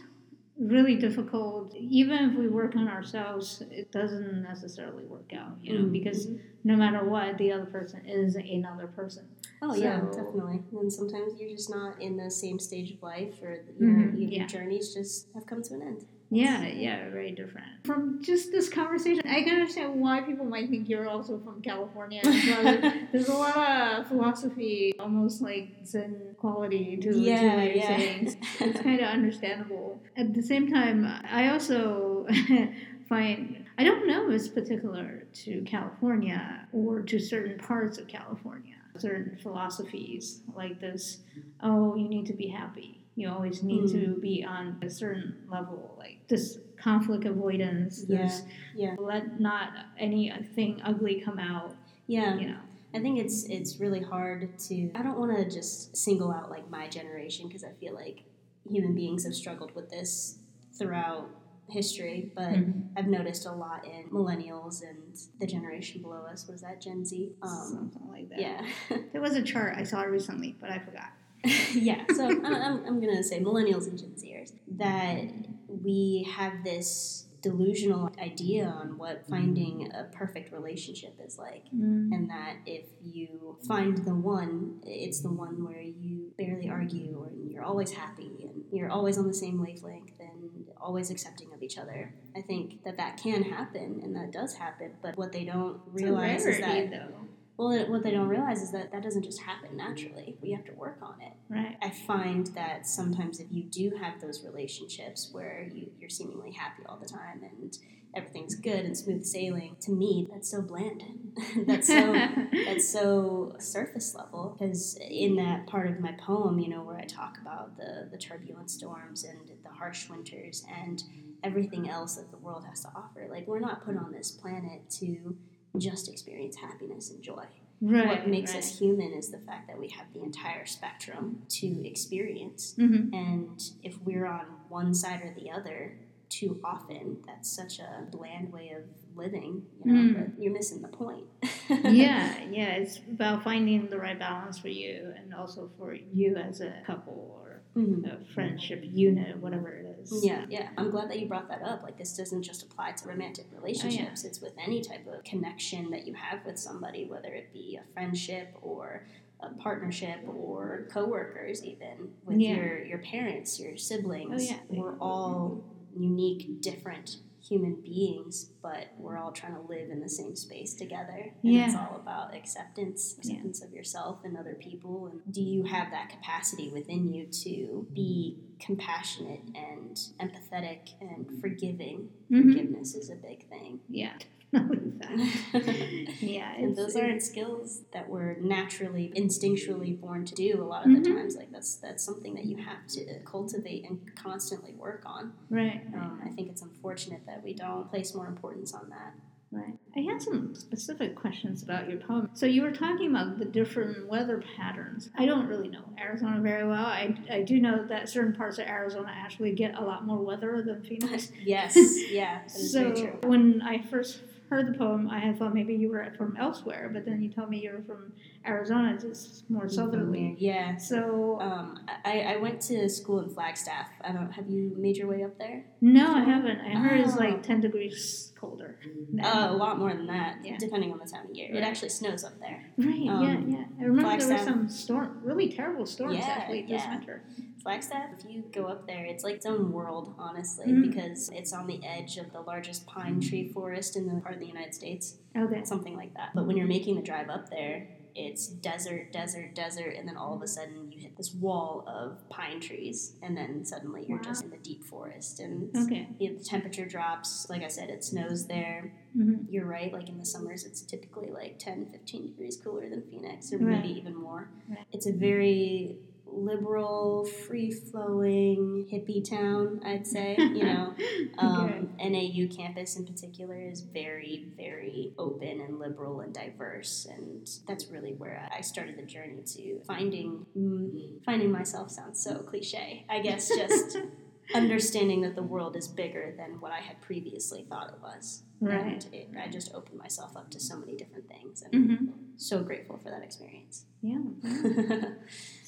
really 0.59 0.95
difficult. 0.95 1.75
Even 1.75 2.29
if 2.29 2.37
we 2.37 2.47
work 2.47 2.75
on 2.75 2.87
ourselves, 2.87 3.61
it 3.71 3.91
doesn't 3.91 4.41
necessarily 4.41 5.05
work 5.05 5.31
out, 5.33 5.57
you 5.61 5.77
know, 5.77 5.85
Mhm. 5.85 5.91
because 5.91 6.27
no 6.63 6.75
matter 6.75 7.07
what, 7.07 7.37
the 7.37 7.51
other 7.51 7.65
person 7.65 8.05
is 8.05 8.35
another 8.35 8.87
person. 8.87 9.25
Oh 9.61 9.73
yeah, 9.73 10.01
definitely. 10.15 10.63
And 10.79 10.91
sometimes 10.91 11.39
you're 11.39 11.49
just 11.49 11.69
not 11.69 12.01
in 12.01 12.17
the 12.17 12.29
same 12.31 12.59
stage 12.59 12.91
of 12.93 13.01
life, 13.03 13.41
or 13.41 13.63
your, 13.77 13.89
Mhm, 13.89 14.19
your 14.19 14.29
yeah. 14.29 14.47
journeys 14.47 14.93
just 14.93 15.27
have 15.33 15.45
come 15.45 15.61
to 15.63 15.73
an 15.75 15.81
end. 15.81 16.05
Yeah, 16.29 16.65
yeah, 16.65 17.09
very 17.09 17.31
different. 17.31 17.67
From 17.85 18.21
just 18.23 18.51
this 18.51 18.67
conversation, 18.67 19.23
I 19.27 19.43
can 19.43 19.55
understand 19.55 19.99
why 19.99 20.21
people 20.21 20.45
might 20.45 20.69
think 20.69 20.89
you're 20.89 21.07
also 21.07 21.39
from 21.39 21.61
California. 21.61 22.21
well. 22.25 22.93
There's 23.11 23.29
a 23.29 23.33
lot 23.33 23.55
of 23.57 24.07
philosophy, 24.07 24.93
almost 24.99 25.41
like 25.41 25.69
Zen 25.85 26.35
quality 26.37 26.97
to, 26.97 27.13
to 27.13 27.17
Yeah, 27.17 27.55
what 27.55 27.63
you're 27.65 27.75
yeah. 27.75 27.97
saying. 27.97 28.37
It's 28.59 28.81
kind 28.81 28.99
of 28.99 29.07
understandable. 29.07 30.01
At 30.17 30.33
the 30.33 30.41
same 30.41 30.71
time, 30.71 31.05
I 31.29 31.49
also 31.49 32.27
find 33.09 33.65
I 33.77 33.83
don't 33.83 34.07
know 34.07 34.29
if 34.29 34.35
it's 34.35 34.47
particular 34.47 35.27
to 35.43 35.61
California 35.61 36.67
or 36.71 37.01
to 37.01 37.19
certain 37.19 37.57
parts 37.59 37.97
of 37.97 38.07
California. 38.07 38.75
Certain 38.97 39.37
philosophies 39.43 40.39
like 40.55 40.79
this. 40.79 41.17
Oh, 41.61 41.95
you 41.95 42.07
need 42.07 42.25
to 42.27 42.33
be 42.33 42.47
happy. 42.47 43.04
You 43.15 43.29
always 43.29 43.63
need 43.63 43.89
to 43.91 44.17
be 44.19 44.43
on 44.43 44.77
a 44.81 44.89
certain 44.89 45.37
level, 45.49 45.95
like 45.97 46.19
this 46.27 46.59
conflict 46.77 47.25
avoidance. 47.25 48.03
Yeah, 48.07 48.23
This 48.23 48.41
yeah. 48.75 48.95
let 48.97 49.39
not 49.39 49.69
anything 49.97 50.81
ugly 50.83 51.21
come 51.21 51.39
out. 51.39 51.75
Yeah, 52.07 52.35
You 52.37 52.47
know. 52.49 52.59
I 52.93 52.99
think 52.99 53.19
it's 53.19 53.43
it's 53.45 53.79
really 53.79 54.01
hard 54.01 54.57
to. 54.59 54.91
I 54.95 55.01
don't 55.01 55.17
want 55.19 55.35
to 55.37 55.49
just 55.49 55.95
single 55.97 56.31
out 56.31 56.49
like 56.49 56.69
my 56.69 56.87
generation 56.87 57.47
because 57.47 57.63
I 57.63 57.71
feel 57.79 57.93
like 57.93 58.23
human 58.69 58.93
beings 58.95 59.25
have 59.25 59.35
struggled 59.35 59.73
with 59.75 59.89
this 59.89 60.37
throughout 60.77 61.29
history, 61.69 62.31
but 62.35 62.49
Mhm. 62.53 62.89
I've 62.95 63.07
noticed 63.07 63.45
a 63.47 63.51
lot 63.51 63.85
in 63.85 64.09
millennials 64.11 64.81
and 64.87 65.17
the 65.39 65.47
generation 65.47 66.01
below 66.01 66.21
us. 66.31 66.47
Was 66.47 66.61
that, 66.61 66.79
Gen 66.81 67.03
Z? 67.05 67.31
Um, 67.41 67.49
Something 67.49 68.07
like 68.09 68.29
that. 68.29 68.39
yeah. 68.39 68.65
There 69.13 69.21
was 69.21 69.35
a 69.35 69.41
chart 69.41 69.75
I 69.77 69.83
saw 69.83 70.01
recently, 70.03 70.55
but 70.61 70.69
I 70.69 70.79
forgot. 70.79 71.09
yeah, 71.73 72.03
so 72.13 72.25
I'm, 72.25 72.45
I'm, 72.45 72.85
I'm 72.85 73.01
going 73.01 73.15
to 73.15 73.23
say 73.23 73.39
millennials 73.39 73.87
and 73.87 73.97
Gen 73.97 74.15
Zers 74.15 74.53
that 74.77 75.31
we 75.67 76.27
have 76.35 76.63
this 76.63 77.25
delusional 77.45 78.09
idea 78.19 78.65
on 78.65 78.97
what 78.97 79.23
finding 79.29 79.91
a 79.93 80.05
perfect 80.05 80.51
relationship 80.51 81.15
is 81.23 81.37
like. 81.37 81.65
And 82.11 82.29
that 82.31 82.55
if 82.65 82.85
you 83.03 83.57
find 83.67 83.99
the 83.99 84.15
one, 84.15 84.81
it's 84.83 85.21
the 85.21 85.29
one 85.29 85.63
where 85.63 85.81
you 85.81 86.33
barely 86.39 86.69
argue 86.69 87.15
or 87.19 87.29
you're 87.47 87.63
always 87.63 87.91
happy 87.91 88.31
and 88.49 88.63
you're 88.71 88.89
always 88.89 89.19
on 89.19 89.27
the 89.27 89.33
same 89.33 89.61
wavelength 89.61 90.13
and 90.19 90.65
always 90.81 91.11
accepting 91.11 91.53
of 91.53 91.61
each 91.61 91.77
other. 91.77 92.15
I 92.35 92.41
think 92.41 92.83
that 92.83 92.97
that 92.97 93.17
can 93.17 93.43
happen 93.43 94.01
and 94.03 94.15
that 94.15 94.31
does 94.31 94.55
happen, 94.55 94.93
but 95.03 95.15
what 95.15 95.31
they 95.31 95.45
don't 95.45 95.79
realize 95.85 96.47
is 96.47 96.59
that 96.59 96.89
though. 96.89 97.27
Well, 97.57 97.71
it- 97.71 97.89
what 97.89 98.03
they 98.03 98.11
don't 98.11 98.27
realize 98.27 98.61
is 98.61 98.71
that 98.71 98.91
that 98.91 99.01
doesn't 99.03 99.23
just 99.23 99.41
happen 99.41 99.77
naturally. 99.77 100.37
We 100.41 100.51
have 100.51 100.65
to 100.65 100.73
work 100.73 100.99
on 101.01 101.21
it. 101.21 101.33
Right. 101.49 101.77
I 101.81 101.89
find 101.89 102.47
that 102.47 102.85
sometimes 102.87 103.39
if 103.39 103.47
you 103.51 103.63
do 103.63 103.91
have 104.01 104.19
those 104.21 104.43
relationships 104.43 105.29
where 105.31 105.69
you, 105.73 105.91
you're 105.99 106.09
seemingly 106.09 106.51
happy 106.51 106.83
all 106.87 106.97
the 106.97 107.07
time 107.07 107.43
and 107.43 107.77
everything's 108.13 108.55
good 108.55 108.85
and 108.85 108.97
smooth 108.97 109.23
sailing, 109.25 109.75
to 109.81 109.91
me, 109.91 110.27
that's 110.31 110.49
so 110.49 110.61
bland. 110.61 111.03
that's 111.67 111.87
so 111.87 112.13
that's 112.65 112.89
so 112.89 113.55
surface 113.59 114.15
level 114.15 114.55
because 114.57 114.97
in 115.09 115.35
that 115.35 115.67
part 115.67 115.89
of 115.89 115.99
my 115.99 116.13
poem, 116.13 116.59
you 116.59 116.69
know, 116.69 116.81
where 116.83 116.97
I 116.97 117.05
talk 117.05 117.37
about 117.41 117.77
the 117.77 118.07
the 118.11 118.17
turbulent 118.17 118.69
storms 118.71 119.23
and 119.23 119.39
the 119.63 119.69
harsh 119.69 120.09
winters 120.09 120.65
and 120.83 121.03
everything 121.43 121.89
else 121.89 122.15
that 122.15 122.31
the 122.31 122.37
world 122.37 122.65
has 122.67 122.81
to 122.81 122.89
offer, 122.95 123.27
like 123.29 123.47
we're 123.47 123.59
not 123.59 123.85
put 123.85 123.97
on 123.97 124.11
this 124.11 124.31
planet 124.31 124.89
to 124.89 125.35
just 125.79 126.09
experience 126.09 126.55
happiness 126.55 127.09
and 127.11 127.21
joy. 127.21 127.45
right. 127.81 128.07
what 128.07 128.27
makes 128.27 128.51
right. 128.53 128.59
us 128.63 128.79
human 128.79 129.11
is 129.13 129.29
the 129.31 129.37
fact 129.39 129.67
that 129.67 129.77
we 129.77 129.89
have 129.89 130.05
the 130.13 130.21
entire 130.21 130.65
spectrum 130.65 131.41
to 131.49 131.85
experience. 131.87 132.73
Mhm. 132.77 133.13
And 133.13 133.61
if 133.83 134.01
we're 134.01 134.25
on 134.25 134.45
one 134.69 134.93
side 134.93 135.21
or 135.21 135.33
the 135.37 135.51
other 135.51 135.97
too 136.29 136.59
often, 136.63 137.17
that's 137.27 137.49
such 137.49 137.79
a 137.79 138.07
bland 138.11 138.51
way 138.51 138.69
of 138.71 138.83
living, 139.15 139.65
you 139.83 139.91
know, 139.93 140.13
Mm. 140.19 140.33
you're 140.39 140.51
missing 140.53 140.81
the 140.81 140.87
point. 140.87 141.25
yeah, 141.69 142.43
yeah. 142.51 142.75
It's 142.75 142.99
about 143.11 143.43
finding 143.43 143.89
the 143.89 143.97
right 143.99 144.17
balance 144.17 144.57
for 144.57 144.69
you 144.69 145.13
and 145.17 145.33
also 145.33 145.69
for 145.77 145.93
you 145.93 146.35
as 146.37 146.61
a 146.61 146.73
couple 146.85 147.39
or 147.41 147.54
Mhm. 147.75 148.21
a 148.21 148.25
friendship 148.33 148.81
unit, 148.85 149.37
whatever 149.41 149.69
it 149.69 149.85
is. 150.01 150.23
Yeah, 150.25 150.45
yeah. 150.49 150.69
I'm 150.77 150.91
glad 150.91 151.09
that 151.09 151.19
you 151.19 151.27
brought 151.27 151.49
that 151.49 151.61
up. 151.61 151.83
Like, 151.83 151.97
this 151.97 152.15
doesn't 152.15 152.43
just 152.43 152.63
apply 152.63 152.93
to 152.93 153.07
romantic 153.07 153.47
relationships, 153.51 154.23
it's 154.23 154.39
with 154.41 154.53
any 154.57 154.81
type 154.81 155.05
of 155.07 155.23
connection 155.25 155.91
that 155.91 156.07
you 156.07 156.13
have 156.13 156.45
with 156.45 156.57
somebody, 156.57 157.05
whether 157.05 157.33
it 157.33 157.51
be 157.51 157.77
a 157.81 157.83
friendship 157.93 158.55
or 158.61 159.05
a 159.41 159.49
partnership 159.55 160.19
or 160.27 160.87
coworkers, 160.89 161.63
even 161.65 162.13
with 162.25 162.39
Yeah. 162.39 162.55
your, 162.55 162.85
your 162.85 162.97
parents, 162.99 163.59
your 163.59 163.75
siblings. 163.75 164.49
Oh, 164.51 164.55
yeah. 164.55 164.59
We're 164.69 164.97
all 164.99 165.61
unique, 165.97 166.61
different 166.61 167.17
human 167.47 167.75
beings, 167.75 168.49
but 168.61 168.87
we're 168.97 169.17
all 169.17 169.31
trying 169.31 169.53
to 169.53 169.61
live 169.61 169.89
in 169.91 169.99
the 170.01 170.09
same 170.09 170.35
space 170.35 170.73
together. 170.73 171.33
And 171.43 171.55
it's 171.55 171.75
all 171.75 171.95
about 171.95 172.33
acceptance, 172.35 173.15
Yeah. 173.21 173.33
acceptance 173.33 173.61
of 173.63 173.71
yourself 173.71 174.19
and 174.23 174.35
other 174.35 174.55
people. 174.55 175.07
And 175.07 175.21
do 175.31 175.41
you 175.41 175.63
have 175.63 175.91
that 175.91 176.09
capacity 176.09 176.69
within 176.69 177.13
you 177.13 177.27
to 177.27 177.87
be 177.93 178.39
compassionate 178.59 179.41
and 179.53 179.95
empathetic 180.19 180.93
and 181.01 181.39
forgiving? 181.39 182.09
Mhm. 182.31 182.41
Forgiveness 182.53 182.95
is 182.95 183.09
a 183.09 183.15
big 183.15 183.47
thing. 183.49 183.81
Yeah, 183.89 184.17
yeah, 186.21 186.53
And 186.57 186.75
those 186.75 186.95
aren't 186.95 187.21
skills 187.21 187.81
that 187.93 188.09
we're 188.09 188.35
naturally, 188.39 189.11
instinctually 189.15 189.99
born 189.99 190.25
to 190.25 190.35
do. 190.35 190.61
A 190.61 190.63
lot 190.63 190.85
of 190.85 190.91
the 190.91 190.99
Mhm. 190.99 191.15
times, 191.15 191.35
like 191.35 191.51
that's 191.51 191.75
that's 191.75 192.03
something 192.03 192.33
that 192.35 192.45
you 192.45 192.57
have 192.57 192.85
to 192.87 193.19
cultivate 193.25 193.85
and 193.89 193.99
constantly 194.15 194.73
work 194.73 195.03
on. 195.05 195.33
right. 195.49 195.81
Um, 195.93 196.21
I 196.25 196.29
think 196.29 196.49
it's 196.49 196.61
unfortunate 196.61 197.25
that 197.25 197.43
we 197.43 197.53
don't 197.53 197.89
place 197.89 198.13
more 198.15 198.27
importance 198.27 198.73
on 198.73 198.89
that. 198.89 199.13
Right. 199.51 199.77
I 199.95 199.99
had 200.01 200.21
some 200.21 200.53
specific 200.55 201.15
questions 201.15 201.63
about 201.63 201.89
your 201.89 201.99
poem. 201.99 202.29
So 202.33 202.45
you 202.45 202.61
were 202.61 202.71
talking 202.71 203.09
about 203.11 203.37
the 203.39 203.45
different 203.45 204.07
weather 204.09 204.43
patterns. 204.57 205.09
I 205.17 205.25
don't 205.25 205.47
really 205.47 205.69
know 205.69 205.83
Arizona 205.97 206.41
very 206.41 206.67
well. 206.67 206.85
I, 206.85 207.15
I 207.29 207.41
do 207.43 207.61
know 207.61 207.85
that 207.85 208.09
certain 208.09 208.33
parts 208.33 208.57
of 208.57 208.67
Arizona 208.67 209.13
actually 209.15 209.53
get 209.53 209.75
a 209.77 209.81
lot 209.81 210.05
more 210.05 210.21
weather 210.21 210.61
than 210.65 210.81
Phoenix. 210.83 211.31
yes, 211.45 211.77
yeah, 212.11 212.45
so 212.47 213.17
when 213.23 213.61
I 213.61 213.81
first 213.83 214.19
heard 214.49 214.67
the 214.73 214.77
poem, 214.77 215.09
I 215.09 215.19
had 215.19 215.37
thought 215.39 215.53
maybe 215.53 215.73
you 215.75 215.89
were 215.89 216.05
from 216.17 216.37
elsewhere, 216.37 216.89
but 216.93 217.05
then 217.05 217.21
you 217.21 217.29
told 217.31 217.49
me 217.49 217.61
you're 217.61 217.81
from 217.83 218.13
Arizona, 218.45 218.97
just 218.99 219.49
more 219.49 219.67
southerly. 219.67 220.35
Yeah. 220.39 220.77
So 220.77 221.39
Um, 221.41 221.79
I, 222.05 222.21
I 222.21 222.37
went 222.37 222.61
to 222.63 222.87
school 222.89 223.19
in 223.21 223.29
Flagstaff. 223.29 223.89
I 224.01 224.11
don't. 224.11 224.31
Have 224.31 224.49
you 224.49 224.73
made 224.77 224.97
your 224.97 225.07
way 225.07 225.23
up 225.23 225.37
there? 225.39 225.65
no, 225.81 226.13
I 226.15 226.23
haven't. 226.23 226.59
I 226.59 226.69
heard 226.77 226.99
it's 226.99 227.15
Oh. 227.15 227.19
like 227.19 227.41
ten 227.43 227.59
degrees 227.61 228.31
colder. 228.39 228.77
Uh, 229.23 229.47
a 229.49 229.55
lot 229.55 229.79
more 229.79 229.93
than 229.93 230.07
that, 230.07 230.37
Yeah. 230.43 230.57
depending 230.59 230.91
on 230.91 230.99
the 230.99 231.05
time 231.05 231.25
of 231.29 231.35
year. 231.35 231.49
It 231.53 231.63
actually 231.63 231.89
snows 231.89 232.23
up 232.23 232.39
there. 232.39 232.63
Right, 232.77 233.07
um, 233.09 233.23
yeah, 233.23 233.57
yeah. 233.57 233.65
I 233.79 233.83
remember 233.83 233.83
there 233.83 233.91
were 233.91 233.99
Flagstaff- 234.01 234.43
some 234.43 234.69
storm, 234.69 235.21
really 235.23 235.49
terrible 235.49 235.85
storms 235.85 236.17
Yeah, 236.17 236.25
actually 236.27 236.61
this 236.63 236.71
yeah. 236.83 236.95
winter. 236.97 237.23
Flagstaff, 237.65 238.11
if 238.19 238.29
you 238.31 238.43
go 238.53 238.65
up 238.67 238.85
there, 238.85 239.05
it's 239.05 239.23
like 239.23 239.37
its 239.37 239.45
own 239.47 239.71
world, 239.71 240.13
honestly, 240.19 240.71
Mhm. 240.71 240.83
because 240.83 241.29
it's 241.33 241.51
on 241.51 241.65
the 241.65 241.83
edge 241.83 242.17
of 242.17 242.31
the 242.31 242.41
largest 242.41 242.85
pine 242.85 243.19
tree 243.19 243.49
forest 243.49 243.97
in 243.97 244.05
the 244.05 244.21
part 244.21 244.35
of 244.35 244.39
the 244.39 244.45
United 244.45 244.75
States, 244.75 245.17
Okay. 245.35 245.63
something 245.63 245.95
like 245.95 246.13
that. 246.13 246.29
But 246.35 246.45
when 246.45 246.57
you're 246.57 246.67
making 246.67 246.95
the 246.95 247.01
drive 247.01 247.27
up 247.27 247.49
there, 247.49 247.87
it's 248.13 248.47
desert, 248.47 249.11
desert, 249.11 249.55
desert, 249.55 249.95
and 249.97 250.07
then 250.07 250.15
all 250.15 250.35
of 250.35 250.43
a 250.43 250.47
sudden 250.47 250.91
you 250.91 250.99
hit 250.99 251.17
this 251.17 251.33
wall 251.33 251.83
of 251.87 252.29
pine 252.29 252.59
trees, 252.59 253.17
and 253.23 253.35
then 253.35 253.65
suddenly 253.65 254.05
you're 254.07 254.17
Wow. 254.19 254.23
just 254.25 254.43
in 254.43 254.51
the 254.51 254.57
deep 254.59 254.83
forest, 254.83 255.39
and 255.39 255.75
Okay. 255.75 256.07
the 256.19 256.37
temperature 256.45 256.85
drops. 256.85 257.49
Like 257.49 257.63
I 257.63 257.67
said, 257.67 257.89
it 257.89 258.03
snows 258.03 258.45
there. 258.45 258.93
hmm 259.13 259.37
You're 259.49 259.65
right, 259.65 259.91
like 259.91 260.07
in 260.09 260.17
the 260.19 260.25
summers, 260.25 260.65
it's 260.65 260.81
typically 260.83 261.31
like 261.31 261.57
10, 261.57 261.87
15 261.87 262.27
degrees 262.27 262.57
cooler 262.57 262.87
than 262.89 263.01
Phoenix, 263.09 263.51
or 263.51 263.57
Right. 263.57 263.81
maybe 263.81 263.97
even 263.97 264.13
more. 264.15 264.51
Right. 264.69 264.85
It's 264.91 265.07
a 265.07 265.13
very 265.13 265.97
liberal, 266.35 267.25
free 267.25 267.71
flowing, 267.71 268.87
hippie 268.91 269.27
town, 269.27 269.81
I'd 269.85 270.05
say. 270.05 270.35
You 270.37 270.63
know, 270.63 270.95
um, 271.37 271.89
NAU 271.99 272.47
campus 272.55 272.95
in 272.97 273.05
particular 273.05 273.59
is 273.59 273.81
very, 273.81 274.47
very 274.57 275.13
open 275.17 275.61
and 275.61 275.79
liberal 275.79 276.21
and 276.21 276.33
diverse. 276.33 277.07
And 277.09 277.47
that's 277.67 277.87
really 277.87 278.13
where 278.13 278.49
I 278.55 278.61
started 278.61 278.97
the 278.97 279.03
journey 279.03 279.41
to 279.55 279.79
finding, 279.87 280.45
mm, 280.57 281.23
finding 281.23 281.51
myself 281.51 281.91
sounds 281.91 282.21
so 282.23 282.39
cliche. 282.39 283.05
I 283.09 283.19
guess 283.19 283.47
just 283.49 283.97
understanding 284.53 285.21
that 285.21 285.35
the 285.35 285.43
world 285.43 285.75
is 285.75 285.87
bigger 285.87 286.33
than 286.37 286.59
what 286.59 286.71
I 286.71 286.79
had 286.79 287.01
previously 287.01 287.65
thought 287.67 287.89
it 287.89 287.99
was. 288.01 288.43
Right. 288.61 289.03
And 289.03 289.13
it, 289.13 289.29
I 289.41 289.49
just 289.49 289.73
opened 289.73 289.99
myself 289.99 290.37
up 290.37 290.49
to 290.51 290.59
so 290.59 290.77
many 290.77 290.95
different 290.95 291.27
things. 291.27 291.61
And 291.61 291.73
Mm-hmm. 291.89 292.05
so 292.37 292.61
grateful 292.63 292.97
for 292.97 293.09
that 293.09 293.21
experience. 293.23 293.85
Yeah. 294.01 294.19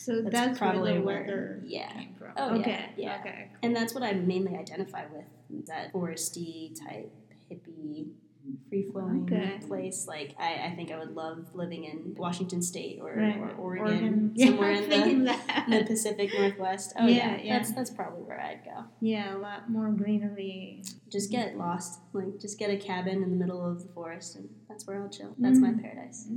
So 0.07 0.21
That's 0.21 0.33
that's, 0.33 0.57
probably 0.57 0.99
where 0.99 1.25
the 1.25 1.31
weather 1.31 1.61
yeah. 1.65 1.91
came 1.91 2.15
from. 2.17 2.31
Oh, 2.37 2.55
okay. 2.59 2.91
yeah. 2.95 3.17
Okay. 3.19 3.49
and 3.61 3.75
that's 3.75 3.93
what 3.93 4.03
I 4.03 4.13
mainly 4.13 4.55
identify 4.55 5.03
with 5.07 5.65
that 5.67 5.91
foresty 5.91 6.73
type 6.79 7.11
hippie 7.51 8.11
free 8.69 8.83
flowing 8.91 9.23
Okay. 9.23 9.59
place. 9.67 10.05
Like 10.07 10.35
I, 10.39 10.67
I 10.67 10.73
think 10.75 10.91
I 10.91 10.97
would 10.99 11.15
love 11.15 11.47
living 11.53 11.83
in 11.85 12.15
Washington 12.17 12.61
State 12.61 12.99
or, 13.01 13.13
Right. 13.15 13.37
or 13.37 13.51
Oregon, 13.57 13.87
Oregon. 13.87 14.33
somewhere 14.37 14.71
yeah, 14.73 15.05
in 15.05 15.23
the, 15.25 15.35
the 15.69 15.83
Pacific 15.85 16.31
Northwest. 16.37 16.93
Oh 16.99 17.07
Yeah, 17.07 17.35
yeah, 17.35 17.41
yeah. 17.43 17.57
that's 17.57 17.71
that's 17.73 17.89
probably 17.91 18.21
where 18.23 18.39
I'd 18.39 18.63
go. 18.65 18.85
yeah, 19.01 19.35
a 19.35 19.39
lot 19.39 19.69
more 19.69 19.89
greenery. 19.91 20.83
Just 21.09 21.31
get 21.31 21.57
lost, 21.57 21.99
like 22.13 22.37
just 22.39 22.59
get 22.59 22.69
a 22.69 22.75
cabin 22.77 23.23
in 23.23 23.29
the 23.29 23.35
middle 23.37 23.65
of 23.65 23.81
the 23.81 23.87
forest, 23.93 24.35
and 24.35 24.49
that's 24.67 24.85
where 24.85 25.01
I'll 25.01 25.07
chill. 25.09 25.33
That's 25.37 25.57
my 25.59 25.69
Mm. 25.69 25.81
paradise. 25.81 26.27